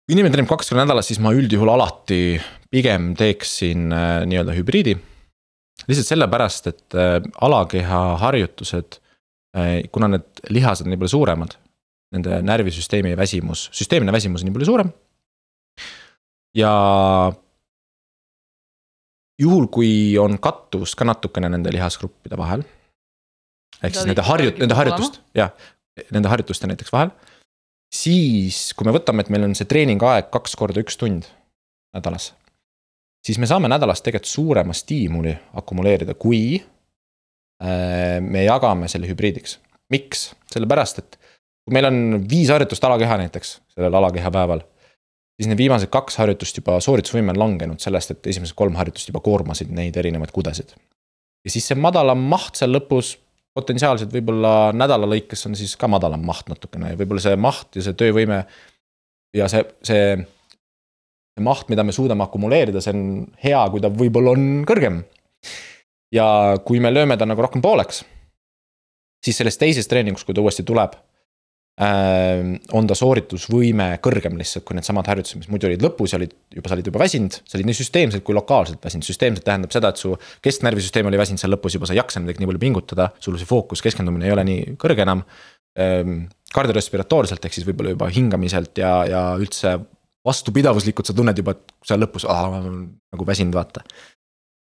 [0.05, 2.37] kui inimene treenib kaks korda nädalas, siis ma üldjuhul alati
[2.73, 4.99] pigem teeksin äh, nii-öelda hübriidi.
[5.89, 6.95] lihtsalt sellepärast, et
[7.43, 9.01] alakeha harjutused,
[9.93, 11.57] kuna need lihased on nii palju suuremad.
[12.15, 14.93] Nende närvisüsteemi väsimus, süsteemne väsimus on nii palju suurem.
[16.55, 16.71] ja
[19.41, 22.65] juhul, kui on kattuvust ka natukene nende lihasgruppide vahel.
[23.83, 25.51] ehk siis nende harjut-, nende harjutust, jah,
[26.15, 27.11] nende harjutuste näiteks vahel.
[27.95, 31.29] siis, kui me võtame, et meil on see treeningaeg kaks korda üks tund
[31.95, 32.33] nädalas.
[33.27, 39.59] siis me saame nädalas tegelikult suurema stiimuli akumuleerida, kui äh, me jagame selle hübriidiks.
[39.91, 40.31] miks?
[40.55, 41.19] sellepärast, et
[41.65, 44.63] kui meil on viis harjutust alakeha näiteks sellel alakeha päeval
[45.39, 49.23] siis need viimased kaks harjutust juba sooritusvõime on langenud sellest, et esimesed kolm harjutust juba
[49.25, 50.75] koormasid neid erinevaid kudesid.
[51.45, 53.17] ja siis see madalam maht seal lõpus
[53.55, 57.85] potentsiaalselt võib-olla nädala lõikes on siis ka madalam maht natukene ja võib-olla see maht ja
[57.87, 58.45] see töövõime.
[59.35, 60.17] ja see, see,
[61.35, 63.05] see maht, mida me suudame akumuleerida, see on
[63.43, 65.03] hea, kui ta võib-olla on kõrgem.
[66.15, 66.27] ja
[66.67, 68.05] kui me lööme ta nagu rohkem pooleks.
[69.25, 70.95] siis selles teises treeningus, kui ta uuesti tuleb
[71.75, 76.71] on ta sooritusvõime kõrgem lihtsalt kui needsamad harjutused, mis muidu olid lõpus ja olid juba,
[76.71, 79.99] sa olid juba väsinud, sa olid nii süsteemselt kui lokaalselt väsinud, süsteemselt tähendab seda, et
[79.99, 80.13] su
[80.45, 83.83] kesknärvisüsteem oli väsinud seal lõpus juba, sa ei jaksanud nii palju pingutada, sul see fookus,
[83.83, 85.25] keskendumine ei ole nii kõrge enam.
[85.75, 89.75] Ähm, kardiorespiratoorselt ehk siis võib-olla juba hingamiselt ja, ja üldse
[90.25, 93.83] vastupidavuslikult sa tunned juba, et seal lõpus nagu väsinud, vaata.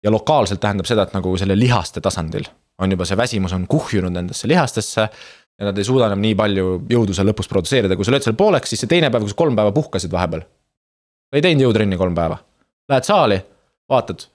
[0.02, 2.50] ja lokaalselt tähendab seda, et nagu selle lihaste tasandil
[2.82, 5.06] on juba see väsimus on kuhjunud nendesse lihastesse
[5.58, 8.38] ja nad ei suuda enam nii palju jõudu seal lõpus produtseerida, kui sa lööd selle
[8.38, 10.44] pooleks, siis see teine päev, kui sa kolm päeva puhkasid vahepeal.
[11.30, 12.38] sa ei teinud jõutrenni kolm päeva,
[12.92, 13.40] lähed saali,
[13.88, 14.26] vaatad.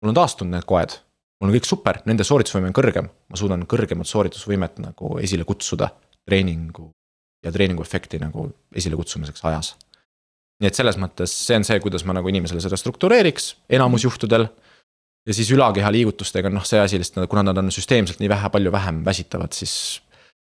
[0.00, 0.96] mul on taastunud need koed,
[1.40, 5.90] mul on kõik super, nende sooritusvõime on kõrgem, ma suudan kõrgemat sooritusvõimet nagu esile kutsuda
[6.24, 6.90] treeningu
[7.44, 9.74] ja treeningu efekti nagu esile kutsumiseks ajas.
[10.60, 14.46] nii et selles mõttes see on see, kuidas ma nagu inimesele seda struktureeriks, enamus juhtudel
[15.26, 18.50] ja siis ülakeha liigutustega on noh, see asi lihtsalt, kuna nad on süsteemselt nii vähe,
[18.52, 19.74] palju vähem väsitavad, siis.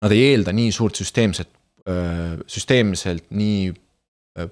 [0.05, 1.49] Nad ei eelda nii suurt süsteemset,
[2.53, 3.71] süsteemselt nii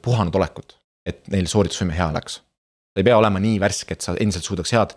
[0.01, 0.73] puhanud olekut,
[1.05, 2.39] et neil sooritusvõime hea oleks.
[2.95, 4.95] ta ei pea olema nii värske, et sa endiselt suudaks head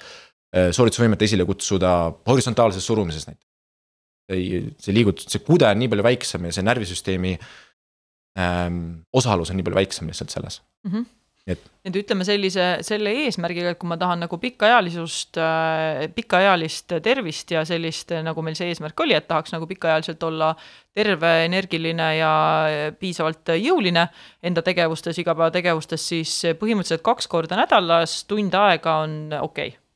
[0.72, 1.92] sooritusvõimet esile kutsuda
[2.30, 3.46] horisontaalses surumises näiteks.
[4.32, 7.34] ei, see liigutus, see kude on nii palju väiksem ja see närvisüsteemi
[8.40, 8.80] ähm,
[9.16, 10.92] osalus on nii palju väiksem lihtsalt selles mm.
[10.92, 11.17] -hmm
[11.48, 11.64] et.
[11.88, 17.64] et ütleme sellise, selle eesmärgiga, et kui ma tahan nagu pikaealisust äh,, pikaajalist tervist ja
[17.68, 20.52] sellist, nagu meil see eesmärk oli, et tahaks nagu pikaajaliselt olla
[20.98, 22.32] terve, energiline ja
[23.00, 24.08] piisavalt jõuline
[24.44, 29.87] enda tegevustes, igapäevategevustes, siis põhimõtteliselt kaks korda nädalas tund aega on okei okay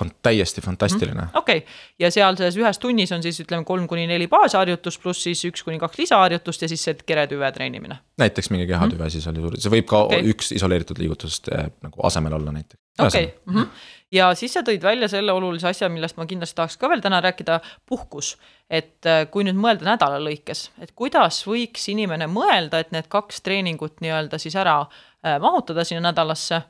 [0.00, 1.20] Fant-, täiesti fantastiline.
[1.20, 1.36] Mhm.
[1.38, 1.64] okei,
[1.98, 5.64] ja seal selles ühes tunnis on siis ütleme kolm kuni neli baasharjutust pluss siis üks
[5.66, 7.98] kuni kaks lisaharjutust ja siis see keretüve treenimine.
[8.20, 9.10] näiteks mingi kehatüve mm -hmm.
[9.10, 10.22] siis oli suur, see võib ka okay.
[10.32, 12.80] üks isoleeritud liigutusest eh, nagu asemel olla näiteks.
[12.98, 13.54] okei okay.
[13.54, 13.68] -hmm.
[14.12, 17.20] ja siis sa tõid välja selle olulise asja, millest ma kindlasti tahaks ka veel täna
[17.20, 18.38] rääkida, puhkus.
[18.70, 23.40] et eh, kui nüüd mõelda nädala lõikes, et kuidas võiks inimene mõelda, et need kaks
[23.40, 24.80] treeningut nii-öelda siis ära
[25.24, 26.62] eh, mahutada sinna nädalasse,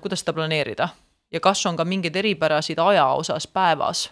[0.00, 0.88] kuidas seda planeerida
[1.32, 4.10] ja kas on ka mingeid eripärasid aja osas päevas?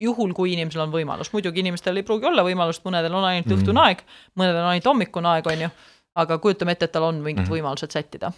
[0.00, 3.60] juhul, kui inimesel on võimalus, muidugi inimestel ei pruugi olla võimalust, mõnedel on ainult Mhm.
[3.62, 4.02] õhtune aeg,
[4.36, 5.68] mõnedel on ainult hommikune aeg, on ju.
[6.16, 7.52] aga kujutame ette, et tal on mingid Mhm.
[7.54, 8.32] võimalused sättida.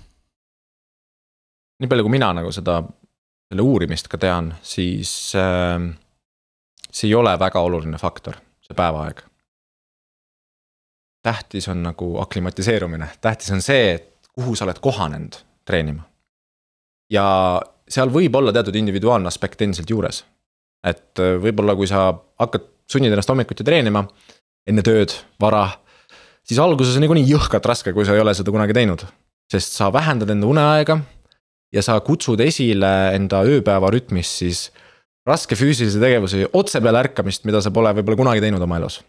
[1.80, 2.82] nii palju, kui mina nagu seda,
[3.48, 5.94] selle uurimist ka tean, siis äh,
[6.90, 9.22] see ei ole väga oluline faktor, see päevaaeg.
[11.22, 16.02] tähtis on nagu aklimatiseerumine, tähtis on see, et kuhu sa oled kohanenud treenima.
[17.10, 20.24] ja seal võib olla teatud individuaalne aspekt endiselt juures.
[20.86, 24.04] et äh, võib-olla, kui sa hakkad, sunnid ennast hommikuti treenima
[24.66, 25.64] enne tööd, vara,
[26.46, 29.06] siis alguses on niikuinii jõhkralt raske, kui sa ei ole seda kunagi teinud.
[29.50, 30.98] sest sa vähendad enda uneaega
[31.74, 34.70] ja sa kutsud esile enda ööpäeva rütmis siis
[35.26, 39.00] raske füüsilise tegevuse otse peale ärkamist, mida sa pole võib-olla kunagi teinud oma elus.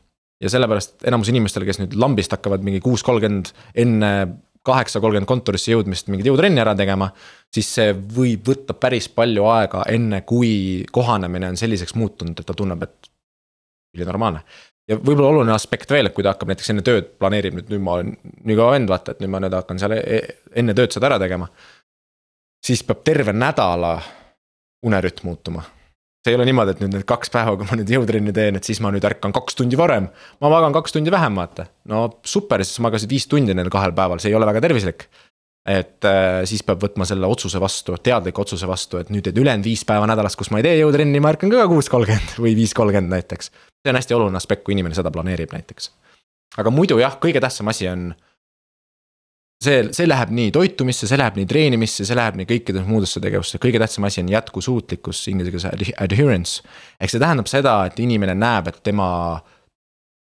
[0.41, 4.11] ja sellepärast enamus inimestel, kes nüüd lambist hakkavad mingi kuus kolmkümmend enne
[4.68, 7.09] kaheksa kolmkümmend kontorisse jõudmist mingit jõutrenni ära tegema.
[7.53, 12.53] siis see võib võtta päris palju aega, enne kui kohanemine on selliseks muutunud, et ta
[12.53, 13.11] tunneb, et
[13.95, 14.43] ülinormaalne.
[14.88, 17.84] ja võib-olla oluline aspekt veel, et kui ta hakkab näiteks enne tööd planeerib, nüüd, nüüd
[17.84, 18.13] ma olen
[18.43, 20.22] nii kaua vend, vaata, et nüüd ma nüüd hakkan seal e-
[20.55, 21.49] enne tööd seda ära tegema.
[22.65, 23.97] siis peab terve nädala
[24.84, 25.63] unerütm muutuma
[26.28, 28.67] see ei ole niimoodi, et nüüd need kaks päeva, kui ma nüüd jõutrenni teen, et
[28.67, 30.09] siis ma nüüd ärkan kaks tundi varem.
[30.43, 31.69] ma magan kaks tundi vähem, vaata.
[31.88, 35.07] no super, siis magasid viis tundi nendel kahel päeval, see ei ole väga tervislik.
[35.67, 39.67] et äh, siis peab võtma selle otsuse vastu, teadliku otsuse vastu, et nüüd, et ülejäänud
[39.67, 42.75] viis päeva nädalas, kus ma ei tee jõutrenni, ma ärkan ka kuus kolmkümmend või viis
[42.75, 43.51] kolmkümmend näiteks.
[43.84, 45.91] see on hästi oluline aspekt, kui inimene seda planeerib näiteks.
[46.57, 48.09] aga muidu jah, kõige tähtsam asi on
[49.64, 53.62] see, see läheb nii toitumisse, see läheb nii treenimisse, see läheb nii kõikidesse muudesse tegevustesse,
[53.64, 56.64] kõige tähtsam asi on jätkusuutlikkus, inglise keeles ad- adherence.
[57.01, 59.10] ehk see tähendab seda, et inimene näeb, et tema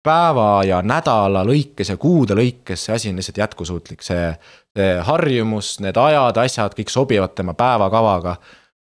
[0.04, 4.34] päeva ja nädala lõikes ja kuude lõikes see asi on lihtsalt jätkusuutlik, see.
[4.74, 8.36] see harjumus, need ajad, asjad, kõik sobivad tema päevakavaga.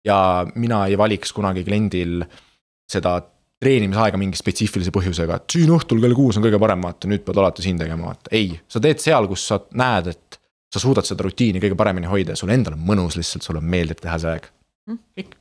[0.05, 2.23] ja mina ei valiks kunagi kliendil
[2.89, 3.19] seda
[3.59, 7.39] treenimisaega mingi spetsiifilise põhjusega, et siin õhtul kell kuus on kõige parem, vaata nüüd pead
[7.41, 8.53] alati siin tegema, vaata, ei.
[8.71, 10.28] sa teed seal, kus sa näed, et
[10.69, 14.01] sa suudad seda rutiini kõige paremini hoida ja sul endal on mõnus lihtsalt, sulle meeldib
[14.03, 14.49] teha see aeg.
[14.89, 15.35] kõik.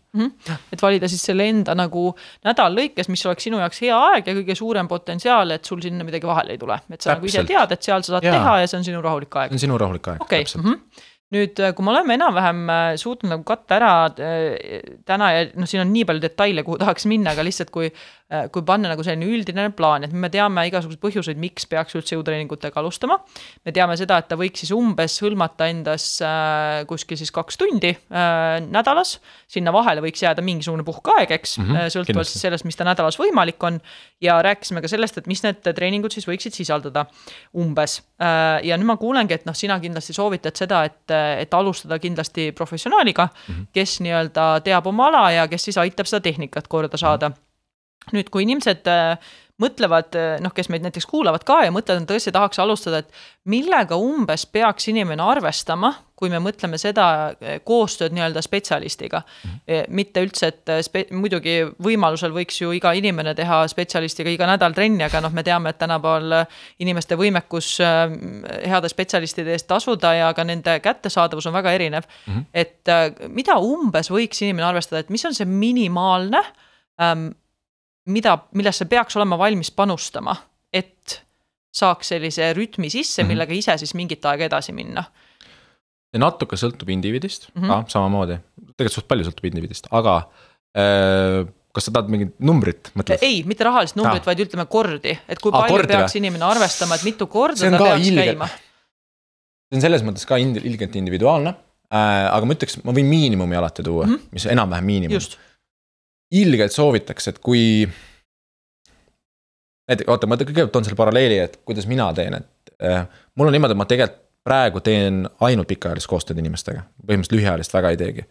[0.73, 2.09] et valida siis selle enda nagu
[2.45, 6.05] nädala lõikes, mis oleks sinu jaoks hea aeg ja kõige suurem potentsiaal, et sul sinna
[6.05, 7.53] midagi vahele ei tule, et sa nagu ise Täpselt.
[7.53, 8.39] tead, et seal sa saad Jaa.
[8.39, 9.53] teha ja see on sinu rahulik aeg.
[9.53, 10.65] see on sinu rahulik aeg, okei täpselt.
[10.65, 11.07] okay.,
[11.37, 15.85] nüüd kui me oleme enam-vähem äh, suutnud nagu katta ära äh, täna ja noh, siin
[15.85, 18.07] on nii palju detaile, kuhu tahaks minna, aga lihtsalt kui äh,
[18.53, 22.77] kui panna nagu selline üldine plaan, et me teame igasuguseid põhjuseid, miks peaks üldse jõutreeningutega
[22.77, 23.17] alustama.
[23.65, 27.95] me teame seda, et ta võiks siis umbes hõlmata endas äh, kuskil siis kaks tundi
[27.95, 29.15] äh, nädalas.
[29.49, 33.17] sinna vahele võiks jääda mingisugune puhkeaeg, eks mm, -hmm, sõltuvalt siis sellest, mis ta nädalas
[33.17, 33.81] võimalik on.
[34.21, 37.07] ja rääkisime ka sellest, et mis need treeningud siis võiksid sisaldada
[37.57, 38.03] umbes.
[38.21, 42.53] Äh, ja nüüd ma kuulengi, et noh, sina kindlasti soovitad seda, et, et alustada kindlasti
[42.53, 43.67] professionaaliga mm, -hmm.
[43.73, 47.33] kes nii-öelda teab oma ala ja kes siis aitab seda tehnikat korda saada.
[48.13, 52.33] Nüüd, kui inimesed äh, mõtlevad, noh, kes meid näiteks kuulavad ka ja mõtlevad, et tõesti
[52.35, 57.07] tahaks alustada, et millega umbes peaks inimene arvestama, kui me mõtleme seda
[57.39, 59.51] eh, koostööd nii-öelda spetsialistiga mm.
[59.51, 59.97] -hmm.
[59.99, 65.23] mitte üldse, et muidugi võimalusel võiks ju iga inimene teha spetsialistiga iga nädal trenni, aga
[65.23, 66.45] noh, me teame, et tänapäeval
[66.79, 72.35] inimeste võimekus heade spetsialistide eest tasuda ja ka nende kättesaadavus on väga erinev mm.
[72.35, 72.47] -hmm.
[72.55, 76.43] et mida umbes võiks inimene arvestada, et mis on see minimaalne
[77.01, 77.31] ähm,
[78.09, 80.35] mida, millesse peaks olema valmis panustama,
[80.73, 81.19] et
[81.79, 83.29] saaks sellise rütmi sisse, Mhm.
[83.33, 85.05] millega ise siis mingit aega edasi minna.
[86.19, 87.63] natuke sõltub indiviidist mm.
[87.63, 87.69] -hmm.
[87.85, 88.39] ka samamoodi,
[88.77, 90.15] tegelikult suht palju sõltub indiviidist, aga
[90.77, 91.45] äh,
[91.75, 93.19] kas sa tahad mingit numbrit, mõtled?
[93.23, 94.27] ei, mitte rahalist numbrit Ah.
[94.31, 96.23] vaid ütleme kordi, et kui Ah, palju kordi peaks või?
[96.23, 98.49] inimene arvestama, et mitu korda ta peaks ilge- käima.
[98.49, 101.51] see on selles mõttes ka ilgelt individuaalne
[101.93, 104.15] äh,, aga ma ütleks, ma võin miinimumi alati tuua mm.
[104.15, 104.29] -hmm.
[104.33, 105.21] mis on enam-vähem miinimum.
[106.31, 107.89] Ilgelt soovitaks, et kui.
[109.89, 113.57] näiteks, oota, ma kõigepealt toon selle paralleeli, et kuidas mina teen, et äh, mul on
[113.57, 118.25] niimoodi, et ma tegelikult praegu teen ainult pikaajalist koostööd inimestega, põhimõtteliselt lühiajalist väga ei teegi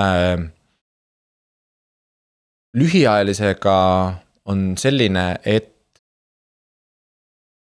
[0.00, 0.46] äh,.
[2.74, 3.76] lühiajalisega
[4.50, 5.70] on selline, et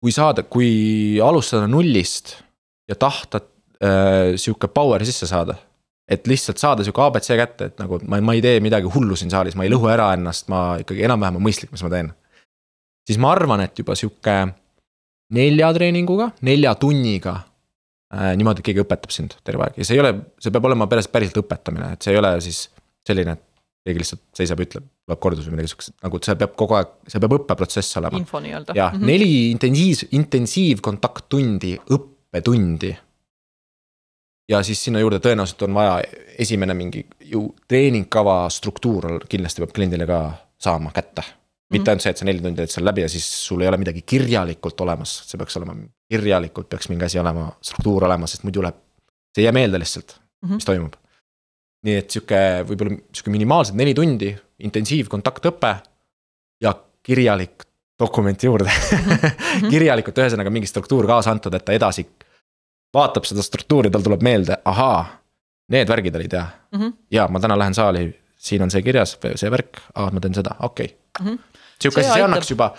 [0.01, 2.35] kui saada, kui alustada nullist
[2.89, 3.41] ja tahta
[3.81, 5.57] äh, sihuke power'i sisse saada
[6.09, 9.33] et lihtsalt saada sihuke abc kätte, et nagu ma, ma ei tee midagi hullu siin
[9.33, 12.11] saalis, ma ei lõhu ära ennast, ma ikkagi enam-vähem on mõistlik, mis ma teen.
[13.07, 14.37] siis ma arvan, et juba sihuke
[15.35, 17.39] nelja treeninguga, nelja tunniga
[18.13, 18.35] äh,.
[18.37, 21.09] niimoodi, et keegi õpetab sind terve aeg ja see ei ole, see peab olema päris,
[21.11, 22.67] päriselt õpetamine, et see ei ole siis
[23.05, 23.45] selline, et
[23.85, 27.21] keegi lihtsalt seisab ütleb, loeb kordus või midagi siukest, nagu see peab kogu aeg, see
[27.21, 28.21] peab õppeprotsess olema.
[28.21, 28.77] info nii-öelda.
[28.77, 32.93] jah mm -hmm., neli intensiiv, intensiivkontakttundi, õppetundi.
[34.49, 35.95] Ja siis sinna juurde tõenäoliselt on vaja
[36.39, 40.19] esimene mingi ju treeningkava struktuur kindlasti peab kliendile ka
[40.61, 41.23] saama kätte.
[41.73, 43.79] mitte ainult see, et sa neli tundi teed selle läbi ja siis sul ei ole
[43.81, 45.73] midagi kirjalikult olemas, see peaks olema,
[46.11, 48.77] kirjalikult peaks mingi asi olema, struktuur olema, sest muidu läheb.
[49.35, 50.53] see ei jää meelde lihtsalt mm, -hmm.
[50.53, 50.93] mis toimub.
[51.83, 55.75] nii et sihuke võib-olla sihuke minimaalselt neli tundi intensiivkontaktõpe
[56.61, 57.65] ja kirjalik
[57.99, 58.69] dokument juurde.
[58.69, 59.69] -hmm.
[59.73, 62.05] kirjalikult, ühesõnaga mingi struktuur kaasa antud, et ta edasi
[62.95, 64.99] vaatab seda struktuuri, tal tuleb meelde, ahaa,
[65.73, 66.93] need värgid olid jah mm -hmm.
[67.11, 70.55] ja ma täna lähen saali siin on see kirjas, see värk, aa, ma teen seda,
[70.59, 71.25] okei okay.
[71.25, 71.61] mm -hmm..
[71.79, 72.31] sihuke asi, see aitab...
[72.31, 72.71] annaks juba,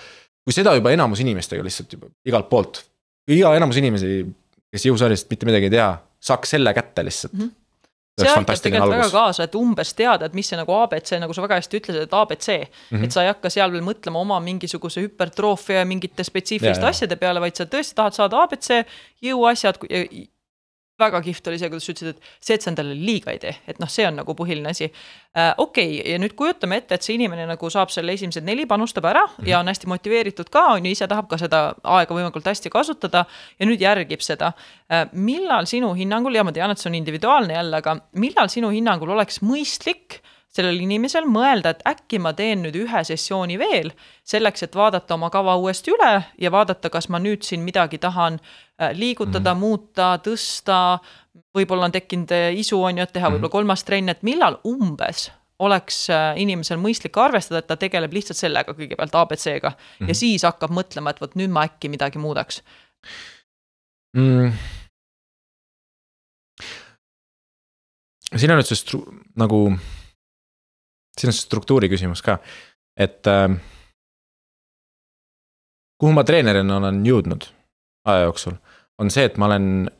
[0.44, 2.82] kui seda juba enamus inimestega lihtsalt juba igalt poolt,
[3.28, 4.26] iga enamus inimesi,
[4.72, 5.88] kes jõusaalist mitte midagi ei tea,
[6.30, 7.46] saaks selle kätte lihtsalt mm.
[7.46, 7.65] -hmm
[8.16, 9.02] see aitab tegelikult algus.
[9.04, 12.06] väga kaasa, et umbes teada, et mis see nagu abc, nagu sa väga hästi ütlesid,
[12.06, 12.70] et abc mm.
[12.90, 13.04] -hmm.
[13.04, 17.42] et sa ei hakka seal veel mõtlema oma mingisuguse hüpertroofia ja mingite spetsiifiliste asjade peale,
[17.44, 18.72] vaid sa tõesti tahad saada abc
[19.22, 19.80] jõuasjad
[21.00, 23.52] väga kihvt oli see, kuidas sa ütlesid, et see, et sa endale liiga ei tee,
[23.68, 25.52] et noh, see on nagu põhiline asi äh,.
[25.60, 29.04] okei okay,, ja nüüd kujutame ette, et see inimene nagu saab selle esimesed neli, panustab
[29.04, 29.48] ära mm -hmm.
[29.50, 33.24] ja on hästi motiveeritud ka, on ju, ise tahab ka seda aega võimalikult hästi kasutada.
[33.58, 34.52] ja nüüd järgib seda
[34.92, 35.08] äh,.
[35.12, 39.10] millal sinu hinnangul ja ma tean, et see on individuaalne jälle, aga millal sinu hinnangul
[39.10, 40.22] oleks mõistlik
[40.56, 43.92] sellel inimesel mõelda, et äkki ma teen nüüd ühe sessiooni veel,
[44.24, 48.40] selleks, et vaadata oma kava uuesti üle ja vaadata, kas ma nüüd siin midagi tahan
[48.82, 49.60] Äh, liigutada mm, -hmm.
[49.60, 50.98] muuta, tõsta,
[51.56, 53.32] võib-olla on tekkinud äh, isu, on ju, et teha -hmm.
[53.32, 58.36] võib-olla kolmas trenn, et millal umbes oleks äh, inimesel mõistlik arvestada, et ta tegeleb lihtsalt
[58.36, 60.00] sellega kõigepealt abc-ga mm -hmm.
[60.00, 60.14] ja mhm.
[60.14, 62.62] siis hakkab mõtlema, et vot nüüd ma äkki midagi muudaks
[64.12, 64.52] mm..
[68.36, 69.00] siin on nüüd see
[69.36, 69.72] nagu,
[71.20, 72.38] siin on struktuuri küsimus ka,
[72.96, 73.48] et äh,
[76.00, 77.48] kuhu ma treenerina olen jõudnud
[78.06, 78.58] aja jooksul,
[78.98, 79.90] on see, et ma olen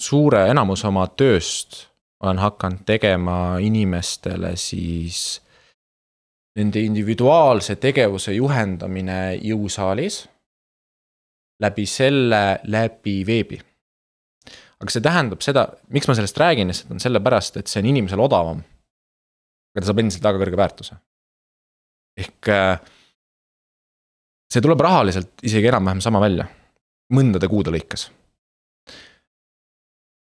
[0.00, 5.40] suure enamus oma tööst olen hakanud tegema inimestele siis
[6.58, 10.26] nende individuaalse tegevuse juhendamine jõusaalis.
[11.60, 13.60] läbi selle, läbi veebi.
[14.80, 18.22] aga see tähendab seda, miks ma sellest räägin, lihtsalt on sellepärast, et see on inimesele
[18.22, 18.62] odavam.
[19.70, 20.96] Aga ta saab endiselt väga kõrge väärtuse.
[22.20, 22.80] ehk äh,
[24.50, 26.48] see tuleb rahaliselt isegi enam-vähem sama välja
[27.14, 28.08] mõndade kuude lõikes.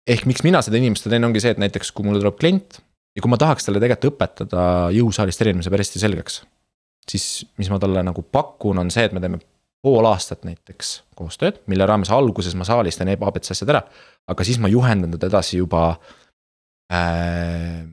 [0.07, 2.81] ehk miks mina seda inimestele teen, ongi see, et näiteks kui mulle tuleb klient
[3.15, 4.65] ja kui ma tahaks talle tegelikult õpetada
[4.95, 6.41] jõusaalist erinemise päris hästi selgeks.
[7.09, 9.41] siis, mis ma talle nagu pakun, on see, et me teeme
[9.81, 13.81] pool aastat näiteks koostööd, mille raames alguses ma saalis teen abc asjad ära.
[14.27, 15.95] aga siis ma juhendan teda edasi juba
[16.91, 17.87] äh,.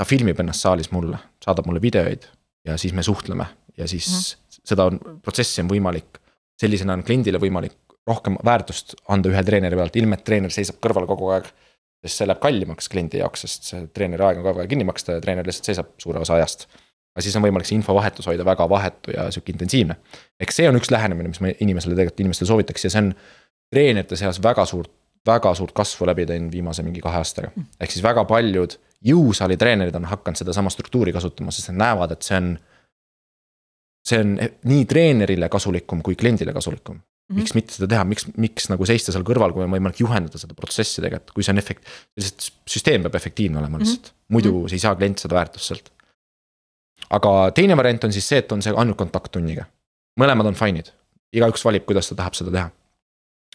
[0.00, 2.24] Ta filmib ennast saalis mulle, saadab mulle videoid
[2.64, 3.46] ja siis me suhtleme
[3.76, 4.60] ja siis mm -hmm.
[4.72, 6.20] seda on, protsessi on võimalik
[6.60, 7.76] sellisena on kliendile võimalik
[8.08, 11.50] rohkem väärtust anda ühe treeneri pealt, ilma et treener seisab kõrval kogu aeg.
[12.00, 15.18] sest see läheb kallimaks kliendi jaoks, sest see treeneri aeg on ka vaja kinni maksta
[15.18, 16.66] ja treener lihtsalt seisab suure osa ajast.
[17.14, 19.96] aga siis on võimalik see infovahetus hoida väga vahetu ja sihuke intensiivne.
[20.40, 23.12] eks see on üks lähenemine, mis ma inimesele tegelikult inimestele soovitaks ja see on
[23.74, 24.92] treenerite seas väga suurt,
[25.26, 27.52] väga suurt kasvu läbi teinud viimase mingi kahe aastaga.
[27.80, 32.26] ehk siis väga paljud jõusaali treenerid on hakanud sedasama struktuuri kasutama, sest nad näevad, et
[32.26, 32.50] see on
[34.06, 37.02] see on nii treenerile kasulikum kui kliendile kasulikum mm.
[37.02, 37.40] -hmm.
[37.40, 40.56] miks mitte seda teha, miks, miks nagu seista seal kõrval, kui on võimalik juhendada seda
[40.56, 43.84] protsessi tegelikult, kui see on efekt-, lihtsalt süsteem peab efektiivne olema mhm.
[43.84, 44.36] lihtsalt mm, -hmm.
[44.36, 44.72] muidu mm -hmm.
[44.72, 45.92] ei saa klient seda väärtust sealt.
[47.10, 49.64] aga teine variant on siis see, et on see ainult kontakttunniga.
[50.20, 50.92] mõlemad on fine'id,
[51.32, 52.70] igaüks valib, kuidas ta tahab seda teha.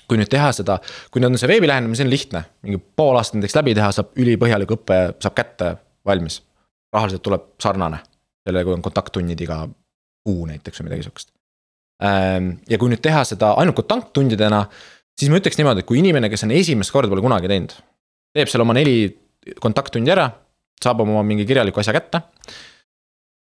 [0.09, 0.79] Kui nüüd teha seda,
[1.11, 3.91] kui nüüd on see veebi lähenemine, see on lihtne, mingi pool aastat näiteks läbi teha,
[3.95, 5.75] saab ülipõhjalik õpe, saab kätte,
[6.05, 6.41] valmis.
[6.95, 7.97] rahaliselt tuleb sarnane,
[8.47, 9.65] sellega on kontakttunnid iga
[10.25, 11.33] kuu näiteks või midagi sihukest.
[12.03, 14.61] Ähm, ja kui nüüd teha seda ainult kontakttundidena,
[15.19, 17.75] siis ma ütleks niimoodi, et kui inimene, kes on esimest korda pole kunagi teinud,
[18.35, 19.09] teeb seal oma neli
[19.63, 20.29] kontakttundi ära,
[20.83, 22.21] saab oma mingi kirjaliku asja kätte.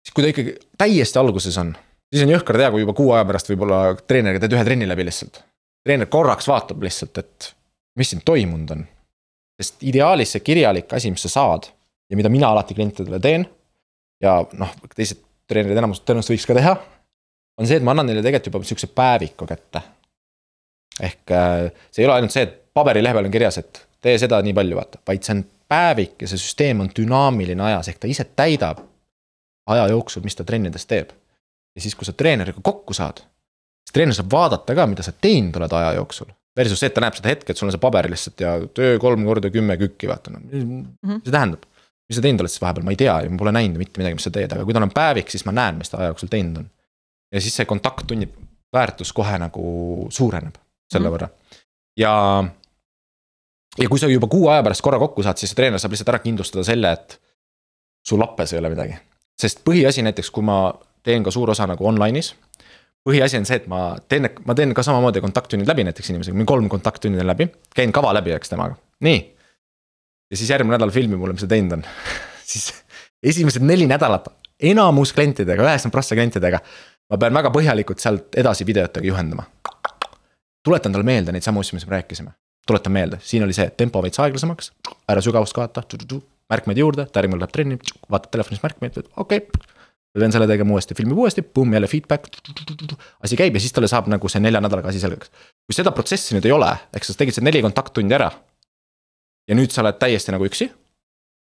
[0.06, 1.74] siis kui ta ikkagi täiesti alguses on,
[2.14, 5.08] siis on jõhker teha, kui juba kuu aja pärast võib-olla treeneriga teed ühe trenni läbi
[5.08, 5.42] lihtsalt.
[5.86, 7.54] Treener korraks vaatab lihtsalt, et
[7.98, 8.86] mis siin toimunud on.
[9.62, 11.70] sest ideaalis see kirjalik asi, mis sa saad
[12.10, 13.48] ja mida mina alati klientidele teen.
[14.22, 16.76] ja noh, teised treenerid enamus tõenäoliselt võiks ka teha.
[17.58, 19.82] on see, et ma annan neile tegelikult juba sihukese päeviku kätte.
[21.02, 24.42] ehk äh, see ei ole ainult see, et paberilehe peal on kirjas, et tee seda
[24.46, 28.10] nii palju, vaata, vaid see on päevik ja see süsteem on dünaamiline ajas, ehk ta
[28.10, 28.84] ise täidab
[29.68, 31.12] aja jooksul, mis ta trennides teeb.
[31.76, 33.22] ja siis, kui sa treeneriga kokku saad,
[33.88, 36.30] siis treener saab vaadata ka, mida sa teinud oled aja jooksul.
[36.58, 38.98] Versus see, et ta näeb seda hetke, et sul on see paber lihtsalt ja töö
[39.02, 41.68] kolm korda kümme kükki, vaata noh, mis see tähendab
[42.08, 44.18] mis sa teinud oled siis vahepeal, ma ei tea ju, ma pole näinud mitte midagi,
[44.18, 46.32] mis sa teed, aga kui tal on päevik, siis ma näen, mis ta aja jooksul
[46.32, 46.70] teinud on.
[47.36, 48.30] ja siis see kontakttunni
[48.74, 49.64] väärtus kohe nagu
[50.14, 50.56] suureneb
[50.92, 51.16] selle mm.
[51.18, 51.28] võrra
[52.00, 52.14] ja.
[53.78, 56.14] ja kui sa juba kuu aja pärast korra kokku saad, siis see treener saab lihtsalt
[56.14, 57.20] ära kindlustada selle, et
[58.08, 58.96] sul lappes ei ole midagi.
[59.40, 60.72] sest põhiasi näiteks, kui ma
[61.04, 62.34] teen ka suur osa nagu online'is.
[63.08, 66.50] Põhiasi on see, et ma teen, ma teen ka samamoodi kontakttunnid läbi näiteks inimesega, mingi
[66.50, 68.78] kolm kontakttundi teen läbi, käin kava läbi, eks temaga,
[69.08, 69.22] nii.
[70.32, 71.86] ja siis järgmine nädal filmi mulle, mis ta teinud on
[72.52, 72.72] siis
[73.24, 74.28] esimesed neli nädalat
[74.72, 76.60] enamus klientidega, üheksakümmend prossa klientidega.
[77.12, 79.46] ma pean väga põhjalikult sealt edasi videotega juhendama.
[80.66, 82.36] tuletan talle meelde neid samu asju, mis me rääkisime.
[82.68, 84.72] tuletan meelde, siin oli see, tempo veits aeglasemaks,
[85.08, 85.84] ära sügavust kaota,
[86.52, 87.80] märkmeid juurde, ta järgmine läheb trenni,
[88.12, 89.76] vaatab telefonis märkmeid, okei okay
[90.18, 92.30] pean selle tegema uuesti, filmib uuesti, pumm, jälle feedback.
[93.24, 95.32] asi käib ja siis talle saab nagu see nelja nädalaga asi selgeks.
[95.68, 98.32] kui seda protsessi nüüd ei ole, ehk sa tegid see neli kontakttundi ära.
[99.48, 100.70] ja nüüd sa oled täiesti nagu üksi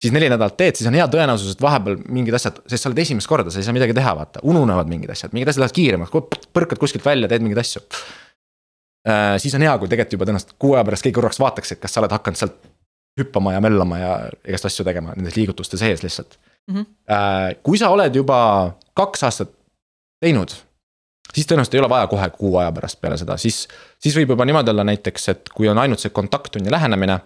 [0.02, 3.02] siis neli nädalat teed, siis on hea tõenäosus, et vahepeal mingid asjad, sest sa oled
[3.04, 6.40] esimest korda, sa ei saa midagi teha, vaata, ununevad mingid asjad, mingid asjad lähevad kiiremaks,
[6.58, 7.84] põrkad kuskilt välja, teed mingeid asju
[9.06, 9.38] äh,.
[9.44, 11.94] siis on hea, kui tegelikult juba tõenäoliselt kuu aja pärast keegi korraks vaataks, et kas
[11.94, 12.58] sa oled hakanud sealt
[13.20, 14.16] hüppama ja möllama ja
[14.48, 16.76] igast asju tegema nendes liigutuste sees lihtsalt mm.
[16.76, 17.56] -hmm.
[17.64, 19.50] Kui sa oled juba kaks aastat
[20.22, 20.54] teinud,
[21.34, 23.68] siis tõenäoliselt ei ole vaja kohe kuu aja pärast peale seda, siis,
[24.00, 27.20] siis võib juba niimoodi olla näiteks, et kui on ainult see kontakttunni lähenemine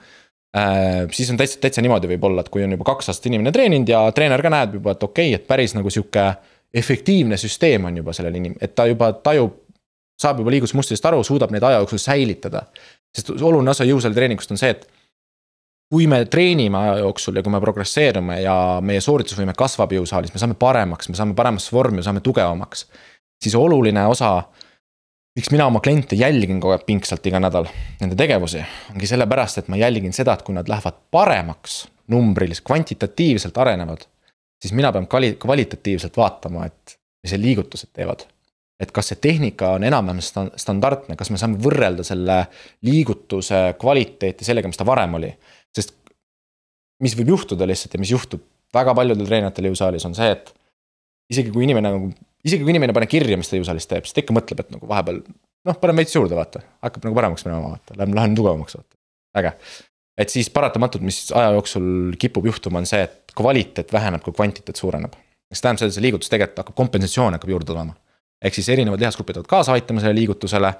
[0.58, 3.90] Äh, siis on täitsa, täitsa niimoodi võib-olla, et kui on juba kaks aastat inimene treeninud
[3.92, 6.24] ja treener ka näeb juba, et okei okay,, et päris nagu sihuke
[6.76, 9.58] efektiivne süsteem on juba sellel inim-, et ta juba tajub,
[10.22, 12.64] saab juba liigusmustritest aru, suudab neid aja jooksul säilitada.
[13.16, 14.88] sest oluline osa jõusaali treeningust on see, et
[15.94, 20.42] kui me treenime aja jooksul ja kui me progresseerume ja meie sooritusvõime kasvab jõusaalis, me
[20.42, 22.88] saame paremaks, me saame paremasse vormi, me saame tugevamaks.
[23.44, 24.42] siis oluline osa
[25.36, 27.68] miks mina oma kliente jälgin kogu aeg pingsalt iga nädal,
[28.00, 28.62] nende tegevusi,
[28.94, 31.82] ongi sellepärast, et ma jälgin seda, et kui nad lähevad paremaks
[32.12, 34.06] numbrilis, kvantitatiivselt arenevad.
[34.62, 38.26] siis mina pean kvali-, kvalitatiivselt vaatama, et mis need liigutused teevad.
[38.80, 42.46] et kas see tehnika on enam-vähem sta-, standardne, kas me saame võrrelda selle
[42.84, 45.32] liigutuse kvaliteeti sellega, mis ta varem oli.
[45.76, 45.96] Sest
[47.04, 48.44] mis võib juhtuda lihtsalt ja mis juhtub
[48.76, 50.54] väga paljudel treeneritel jõusaalis on see, et
[51.32, 52.14] isegi kui inimene nagu
[52.46, 54.88] isegi kui inimene paneb kirja, mis ta jõusaalis teeb, siis ta ikka mõtleb, et nagu
[54.90, 58.98] vahepeal noh, paneme veits juurde, vaata, hakkab nagu paremaks minema, vaata, lähen, lähen tugevamaks, vaata,
[59.42, 59.54] äge.
[60.22, 64.82] et siis paratamatult, mis aja jooksul kipub juhtuma, on see, et kvaliteet väheneb, kui kvantiteet
[64.82, 65.18] suureneb.
[65.52, 67.98] mis tähendab seda, et see liigutus tegelikult hakkab, kompensatsioon hakkab juurde tulema.
[68.46, 70.74] ehk siis erinevad lihasgrupid hakkavad kaasa aitama sellele liigutusele.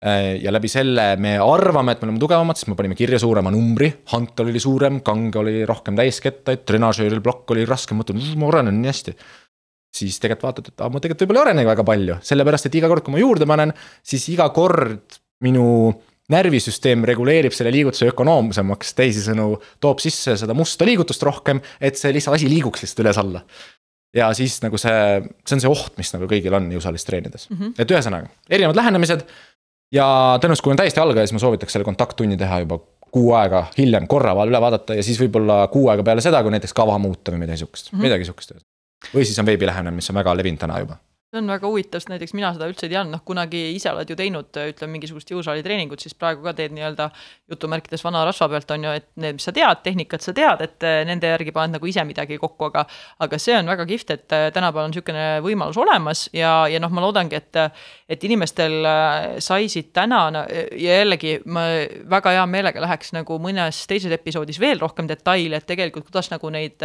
[0.00, 3.52] Äh, ja läbi selle me arvame, et me oleme tugevamad, sest me panime kirja suurema
[3.52, 8.80] numbri, hantel oli suurem, kange oli rohkem täiskettaid, trenažööril plokk oli raskem, mõtled, ma arenen
[8.80, 9.16] nii hästi
[9.94, 13.02] siis tegelikult vaatad, et ma tegelikult võib-olla ei arenegi väga palju, sellepärast et iga kord,
[13.02, 13.72] kui ma juurde panen,
[14.06, 15.64] siis iga kord minu
[16.30, 19.50] närvisüsteem reguleerib selle liigutuse ökonoomsemaks, teisisõnu
[19.82, 23.44] toob sisse seda musta liigutust rohkem, et see lihtsalt asi liiguks lihtsalt üles-alla.
[24.14, 27.56] ja siis nagu see, see on see oht, mis nagu kõigil on jõusaalis treenides mm,
[27.56, 27.74] -hmm.
[27.78, 29.22] et ühesõnaga erinevad lähenemised.
[29.94, 30.06] Ja
[30.40, 32.80] tõenäoliselt, kui on täiesti algaja, siis ma soovitaks selle kontakttunni teha juba
[33.10, 36.74] kuu aega hiljem korra üle vaadata ja siis võib-olla kuu aega peale seda, kui näiteks
[36.76, 37.90] kava muuta või midagi sihukest.
[37.90, 38.02] Mm, -hmm.
[38.06, 38.54] midagi sihukest
[39.14, 41.00] või siis on veebilähenemine, mis on väga levinud täna juba
[41.30, 44.08] see on väga huvitav, sest näiteks mina seda üldse ei teadnud, noh kunagi ise oled
[44.10, 47.06] ju teinud, ütleme mingisugust jõusaali treeningut, siis praegu ka teed nii-öelda
[47.52, 50.86] jutumärkides vana rasva pealt on ju, et need, mis sa tead, tehnikat sa tead, et
[50.86, 52.82] eh, nende järgi paned nagu ise midagi kokku, aga
[53.22, 56.90] aga see on väga kihvt, et eh, tänapäeval on niisugune võimalus olemas ja, ja noh,
[56.90, 57.60] ma loodangi, et
[58.10, 58.88] et inimestel
[59.38, 61.62] sai siit täna ja jällegi ma
[62.10, 66.50] väga hea meelega läheks nagu mõnes teises episoodis veel rohkem detaile, et tegelikult kuidas nagu
[66.50, 66.82] neid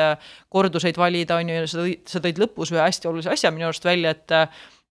[0.53, 3.89] korduseid valida, on ju, sa tõid, sa tõid lõpus ühe hästi olulise asja minu arust
[3.89, 4.34] välja, et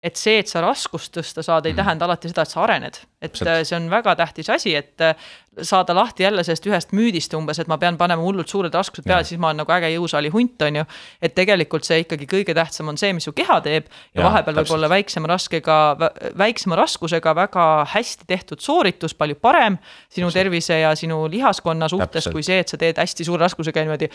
[0.03, 1.83] et see, et sa raskust tõsta saad, ei mm.
[1.83, 2.99] tähenda alati seda, et sa arened.
[3.23, 3.69] Et Absolut.
[3.69, 5.07] see on väga tähtis asi, et
[5.63, 9.25] saada lahti jälle sellest ühest müüdist umbes, et ma pean panema hullult suured raskused peale,
[9.29, 10.85] siis ma olen nagu äge jõusaali hunt, on ju.
[11.23, 14.63] et tegelikult see ikkagi kõige tähtsam on see, mis su keha teeb ja, ja vahepeal
[14.63, 15.77] võib olla väiksema raskega,
[16.41, 19.77] väiksema raskusega väga hästi tehtud sooritus, palju parem
[20.09, 20.41] sinu täpselt.
[20.41, 24.09] tervise ja sinu lihaskonna suhtes, kui see, et sa teed hästi suure raskusega niimoodi,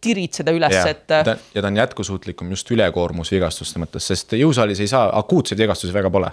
[0.00, 1.10] tirid seda üles, et.
[1.10, 6.30] ja ta on jätkusuutlikum just ülekoormusvigastuste mõttes, sest jõusaalis ei saa, akuutseid vigastusi väga pole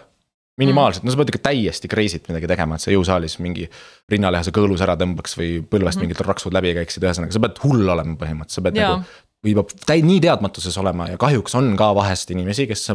[0.62, 3.66] minimaalselt, no sa pead ikka täiesti crazy't midagi tegema, et sa jõusaalis mingi
[4.12, 6.14] rinnalihase kõõlus ära tõmbaks või põlvest mm -hmm.
[6.14, 8.90] mingid raksud läbi käiksid, ühesõnaga sa pead hull olema põhimõtteliselt, sa pead ja.
[8.94, 9.22] nagu.
[9.44, 12.92] või peab täi-, nii teadmatuses olema ja kahjuks on ka vahest inimesi, kes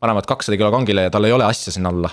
[0.00, 2.10] panevad kakssada kilo kangile ja tal ei ole asja sinna alla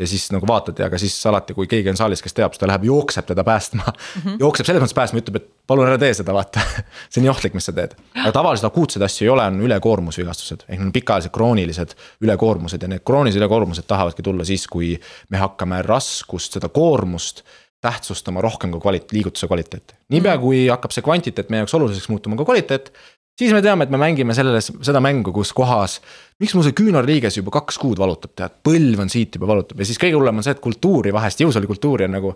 [0.00, 2.62] ja siis nagu vaatad ja aga siis alati, kui keegi on saalis, kes teab, siis
[2.62, 4.20] ta läheb, jookseb teda päästma mm.
[4.20, 4.36] -hmm.
[4.42, 6.60] jookseb selles mõttes päästma, ütleb, et palun ära tee seda, vaata
[7.10, 7.94] see on nii ohtlik, mis sa teed.
[8.14, 11.94] aga tavaliselt akuutseid asju ei ole, on ülekoormusvigastused, ehk need on pikaajalised kroonilised
[12.26, 14.96] ülekoormused ja need kroonilised ülekoormused tahavadki tulla siis, kui
[15.30, 17.44] me hakkame raskust, seda koormust
[17.84, 19.94] tähtsustama rohkem kui kvalit-, liigutuse kvaliteeti.
[20.14, 22.90] niipea, kui hakkab see kvantiteet meie jaoks oluliseks muutuma ka kvaliteet,
[23.38, 26.00] siis me teame, et me mängime selles, seda mängu, kus kohas.
[26.40, 29.88] miks mul see küünarliiges juba kaks kuud valutab, tead, põlv on siit juba valutab ja
[29.88, 32.34] siis kõige hullem on see, et kultuuri vahest, jõusaalikultuuri on nagu.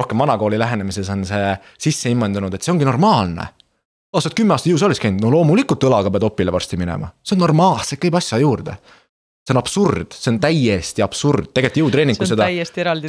[0.00, 3.48] rohkem vanakooli lähenemises on see sisse immandunud, et see ongi normaalne.
[4.12, 7.36] oh, sa oled kümme aastat jõusaalis käinud, no loomulikult õlaga pead opile varsti minema, see
[7.36, 8.78] on normaalselt, käib asja juurde
[9.50, 12.46] see on absurd, see on täiesti absurd, tegelikult jõutreening, kui seda.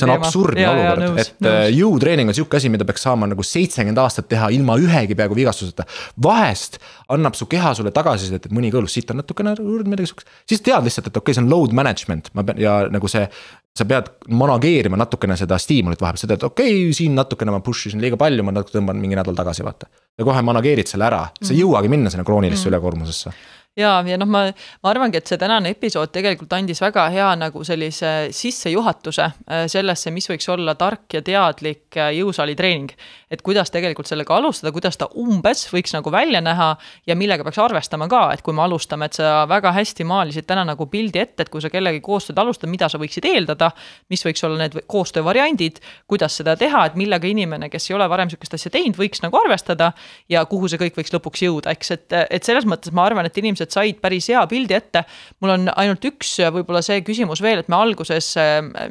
[0.01, 1.51] see on absurdne ja, olukord, et nõus.
[1.51, 5.37] Äh, jõutreening on sihuke asi, mida peaks saama nagu seitsekümmend aastat teha ilma ühegi peaaegu
[5.37, 5.85] vigastuseta.
[6.23, 6.79] vahest
[7.13, 10.87] annab su keha sulle tagasisidet, et mõni kõõlus siit on natukene midagi sihukest, siis tead
[10.87, 13.27] lihtsalt, et okei okay,, see on load management, ma pean ja nagu see.
[13.71, 17.87] sa pead manageerima natukene seda stiimulit vahepeal, sa tead, okei okay,, siin natukene ma push
[17.87, 19.87] isin liiga palju, ma natuke tõmban mingi nädal tagasi, vaata.
[20.19, 21.61] ja kohe manageerid selle ära, sa ei mm.
[21.61, 22.73] jõuagi minna sinna kroonilisse mm.
[22.73, 23.31] ülekoormusesse
[23.77, 24.43] ja, ja noh, ma,
[24.83, 30.11] ma arvangi, et see tänane episood tegelikult andis väga hea nagu sellise sissejuhatuse äh, sellesse,
[30.11, 32.91] mis võiks olla tark ja teadlik äh, jõusaalitreening.
[33.31, 36.73] et kuidas tegelikult sellega alustada, kuidas ta umbes võiks nagu välja näha
[37.07, 40.65] ja millega peaks arvestama ka, et kui me alustame, et sa väga hästi maalisid täna
[40.67, 43.71] nagu pildi ette, et kui sa kellegi koostööd alustad, mida sa võiksid eeldada,
[44.11, 45.79] mis võiks olla need koostöövariandid,
[46.11, 49.39] kuidas seda teha, et millega inimene, kes ei ole varem sihukest asja teinud, võiks nagu
[49.39, 49.93] arvestada
[50.29, 53.39] ja kuhu see kõik võiks lõpuks jõuda, eks, et, et selles mõttes ma arvan, et
[53.39, 55.05] inimesed inimesed said päris hea pildi ette.
[55.41, 58.35] mul on ainult üks võib-olla see küsimus veel, et me alguses,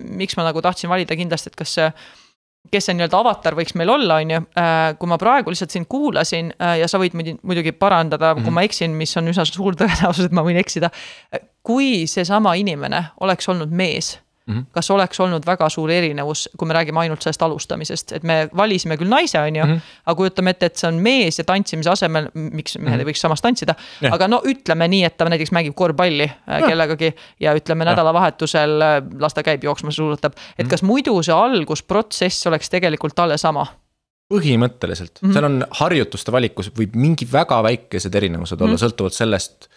[0.01, 1.78] miks ma nagu tahtsin valida kindlasti, et kas
[2.70, 4.40] kes see nii-öelda avatar võiks meil olla, on ju,
[5.01, 8.55] kui ma praegu lihtsalt sind kuulasin ja sa võid muidugi parandada kui mhm.
[8.55, 10.90] ma eksin, mis on üsna suur tõenäosus, et ma võin eksida.
[11.62, 14.64] kui seesama inimene oleks olnud mees Mm -hmm.
[14.72, 18.96] kas oleks olnud väga suur erinevus, kui me räägime ainult sellest alustamisest, et me valisime
[18.96, 19.80] küll naise, on ju -hmm.
[20.06, 22.98] aga kujutame ette, et see on mees ja tantsimise asemel, miks mehed mm -hmm.
[22.98, 23.74] ei võiks samas tantsida
[24.10, 26.68] aga no ütleme nii, et ta näiteks mängib korvpalli yeah.
[26.68, 27.92] kellegagi ja ütleme yeah.
[27.92, 28.78] nädalavahetusel
[29.20, 30.32] las ta käib jooksmas, suusatab.
[30.32, 30.70] et -hmm.
[30.70, 33.66] kas muidu see algusprotsess oleks tegelikult talle sama?
[34.30, 35.32] põhimõtteliselt mm, -hmm.
[35.32, 38.84] seal on harjutuste valikus võib mingi väga väikesed erinevused olla mm -hmm.
[38.84, 39.68] sõltuvalt sellest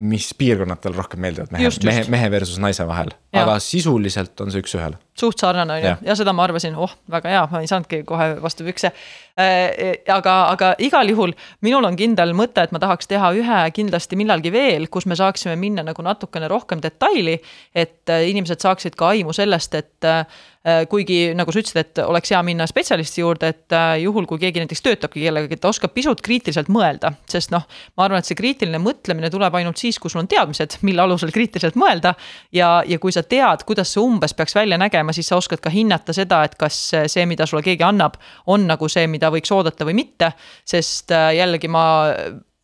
[0.00, 4.62] mis piirkonnad talle rohkem meeldivad mehe, mehe, mehe versus naise vahel, aga sisuliselt on see
[4.64, 4.96] üks-ühele.
[5.20, 8.32] Suht sarnane on ju, ja seda ma arvasin, oh, väga hea, ma ei saanudki kohe
[8.42, 10.00] vastu pükse äh,.
[10.10, 11.34] aga, aga igal juhul
[11.66, 15.56] minul on kindel mõte, et ma tahaks teha ühe kindlasti millalgi veel, kus me saaksime
[15.60, 17.40] minna nagu natukene rohkem detaili.
[17.74, 20.24] et äh, inimesed saaksid ka aimu sellest, et äh,
[20.88, 24.82] kuigi nagu sa ütlesid, et oleks hea minna spetsialisti juurde, et juhul, kui keegi näiteks
[24.84, 27.64] töötabki kellegagi, ta oskab pisut kriitiliselt mõelda, sest noh,
[27.96, 31.32] ma arvan, et see kriitiline mõtlemine tuleb ainult siis, kui sul on teadmised, mille alusel
[31.32, 32.12] kriitiliselt mõelda.
[32.52, 35.72] ja, ja kui sa tead, kuidas see umbes peaks välja nägema, siis sa oskad ka
[35.72, 39.86] hinnata seda, et kas see, mida sulle keegi annab, on nagu see, mida võiks oodata
[39.88, 40.32] või mitte.
[40.64, 41.84] sest äh, jällegi ma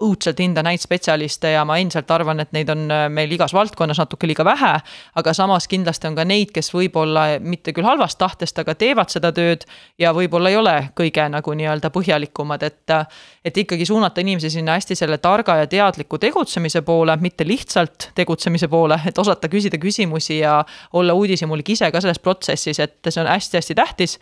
[0.03, 4.01] õudselt hindan häid spetsialiste ja ma endiselt arvan, et neid on äh, meil igas valdkonnas
[4.03, 4.73] natuke liiga vähe.
[5.17, 9.33] aga samas kindlasti on ka neid, kes võib-olla mitte küll halvast tahtest, aga teevad seda
[9.33, 9.65] tööd
[9.99, 12.85] ja võib-olla ei ole kõige nagu nii-öelda põhjalikumad, et.
[12.91, 13.07] Äh,
[13.47, 18.67] et ikkagi suunata inimesi sinna hästi selle targa ja teadliku tegutsemise poole, mitte lihtsalt tegutsemise
[18.69, 20.57] poole, et osata küsida küsimusi ja
[20.99, 24.19] olla uudishimulik ise ka selles protsessis, et see on hästi-hästi tähtis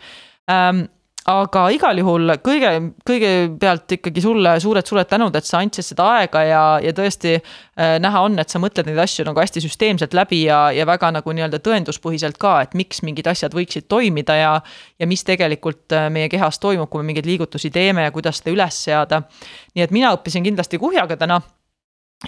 [0.51, 0.85] ähm,
[1.29, 2.69] aga igal juhul kõige,
[3.07, 8.21] kõigepealt ikkagi sulle suured-suured tänud, et sa andsid seda aega ja, ja tõesti äh, näha
[8.27, 11.61] on, et sa mõtled neid asju nagu hästi süsteemselt läbi ja, ja väga nagu nii-öelda
[11.65, 14.53] tõenduspõhiselt ka, et miks mingid asjad võiksid toimida ja.
[15.01, 18.53] ja mis tegelikult äh, meie kehas toimub, kui me mingeid liigutusi teeme ja kuidas seda
[18.53, 19.23] üles seada.
[19.73, 21.41] nii et mina õppisin kindlasti kuhjaga täna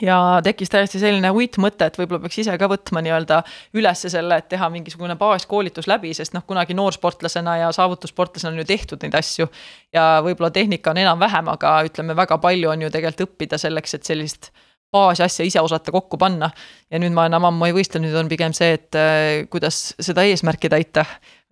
[0.01, 3.39] ja tekkis täiesti selline uitmõte, et võib-olla peaks ise ka võtma nii-öelda
[3.77, 8.67] ülesse selle, et teha mingisugune baaskoolitus läbi, sest noh, kunagi noorsportlasena ja saavutussportlasena on ju
[8.67, 9.49] tehtud neid asju.
[9.93, 14.11] ja võib-olla tehnika on enam-vähem, aga ütleme, väga palju on ju tegelikult õppida selleks, et
[14.11, 14.51] sellist
[14.91, 16.51] baasasja ise osata kokku panna.
[16.91, 20.27] ja nüüd ma enam ammu ei võistle, nüüd on pigem see, et äh, kuidas seda
[20.27, 21.05] eesmärki täita.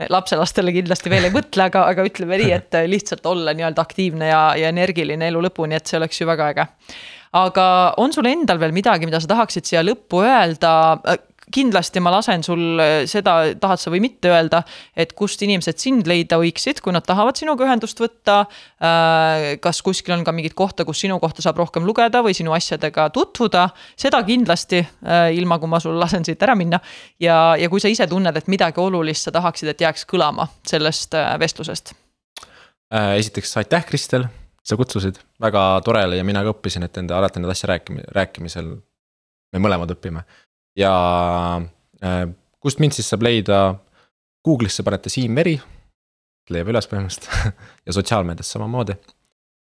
[0.10, 4.42] lapselastele kindlasti veel ei mõtle, aga, aga ütleme nii, et lihtsalt olla nii-öelda aktiivne ja,
[4.60, 6.66] ja energiline elu lõpuni, et see oleks ju väga äge
[7.36, 7.68] aga
[8.02, 10.76] on sul endal veel midagi, mida sa tahaksid siia lõppu öelda?
[11.54, 12.80] kindlasti ma lasen sul
[13.10, 14.62] seda, tahad sa või mitte öelda,
[14.98, 18.40] et kust inimesed sind leida võiksid, kui nad tahavad sinuga ühendust võtta.
[18.82, 22.56] Äh, kas kuskil on ka mingit kohta, kus sinu kohta saab rohkem lugeda või sinu
[22.58, 23.68] asjadega tutvuda,
[24.00, 26.80] seda kindlasti, äh, ilma kui ma sul lasen siit ära minna.
[27.20, 31.14] ja, ja kui sa ise tunned, et midagi olulist sa tahaksid, et jääks kõlama sellest
[31.14, 31.94] äh, vestlusest.
[32.92, 34.28] esiteks aitäh, Kristel
[34.66, 38.06] sa kutsusid, väga tore oli ja mina ka õppisin, et nende, alati nende asja rääkimi-,
[38.16, 38.72] rääkimisel
[39.54, 40.26] me mõlemad õpime.
[40.80, 40.94] ja
[42.04, 42.24] äh,
[42.60, 43.60] kust mind siis saab leida,
[44.46, 45.56] Google'isse panete Siim Meri,
[46.50, 47.30] leiab üles põhimõtteliselt
[47.88, 48.98] ja sotsiaalmeedias samamoodi.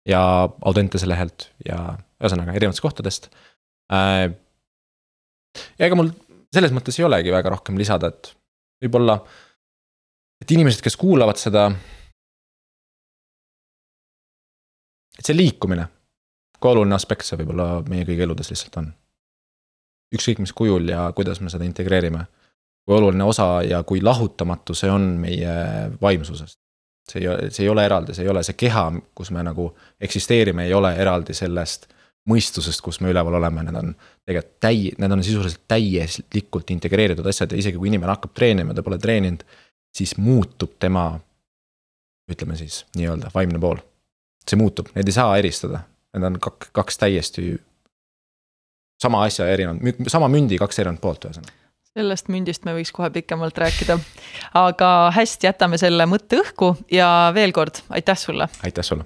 [0.08, 0.22] ja
[0.62, 1.80] Audentese lehelt ja
[2.22, 3.28] ühesõnaga erinevatest kohtadest
[3.92, 4.30] äh,.
[5.78, 6.12] ja ega mul
[6.54, 8.32] selles mõttes ei olegi väga rohkem lisada, et
[8.82, 9.18] võib-olla,
[10.40, 11.68] et inimesed, kes kuulavad seda
[15.18, 15.86] et see liikumine,
[16.60, 18.92] kui oluline aspekt see võib-olla meie kõigi eludes lihtsalt on.
[20.14, 22.26] ükskõik mis kujul ja kuidas me seda integreerime.
[22.86, 25.56] kui oluline osa ja kui lahutamatu see on meie
[26.02, 26.58] vaimsusest.
[27.10, 30.64] see ei, see ei ole eraldi, see ei ole see keha, kus me nagu eksisteerime,
[30.66, 31.86] ei ole eraldi sellest
[32.26, 33.92] mõistusest, kus me üleval oleme, need on
[34.26, 38.82] tegelikult täi-, need on sisuliselt täielikult integreeritud asjad ja isegi kui inimene hakkab treenima, ta
[38.86, 39.44] pole treeninud,
[39.96, 41.12] siis muutub tema,
[42.30, 43.78] ütleme siis nii-öelda vaimne pool.
[44.50, 45.82] See muutub, neid ei saa eristada,
[46.14, 47.56] need on kaks, kaks täiesti
[49.02, 51.54] sama asja erinevad, sama mündi kaks erinevat poolt, ühesõnaga.
[51.96, 53.96] Sellest mündist me võiks kohe pikemalt rääkida.
[54.54, 58.48] aga hästi, jätame selle mõtte õhku ja veel kord aitäh sulle.
[58.64, 59.04] aitäh sulle!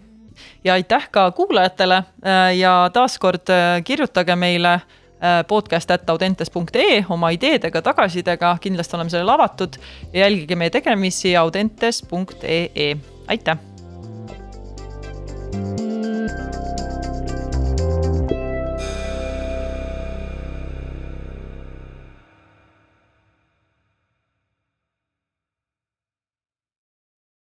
[0.65, 8.57] Ja aitäh ka kuulajatele äh, ja taaskord äh, kirjutage meile äh, podcast.audentes.ee oma ideedega, tagasisidega,
[8.61, 9.79] kindlasti oleme sellele avatud.
[10.13, 12.97] Ja jälgige meie tegemisi audentes.ee,
[13.29, 13.70] aitäh
[15.53, 17.10] Thank you.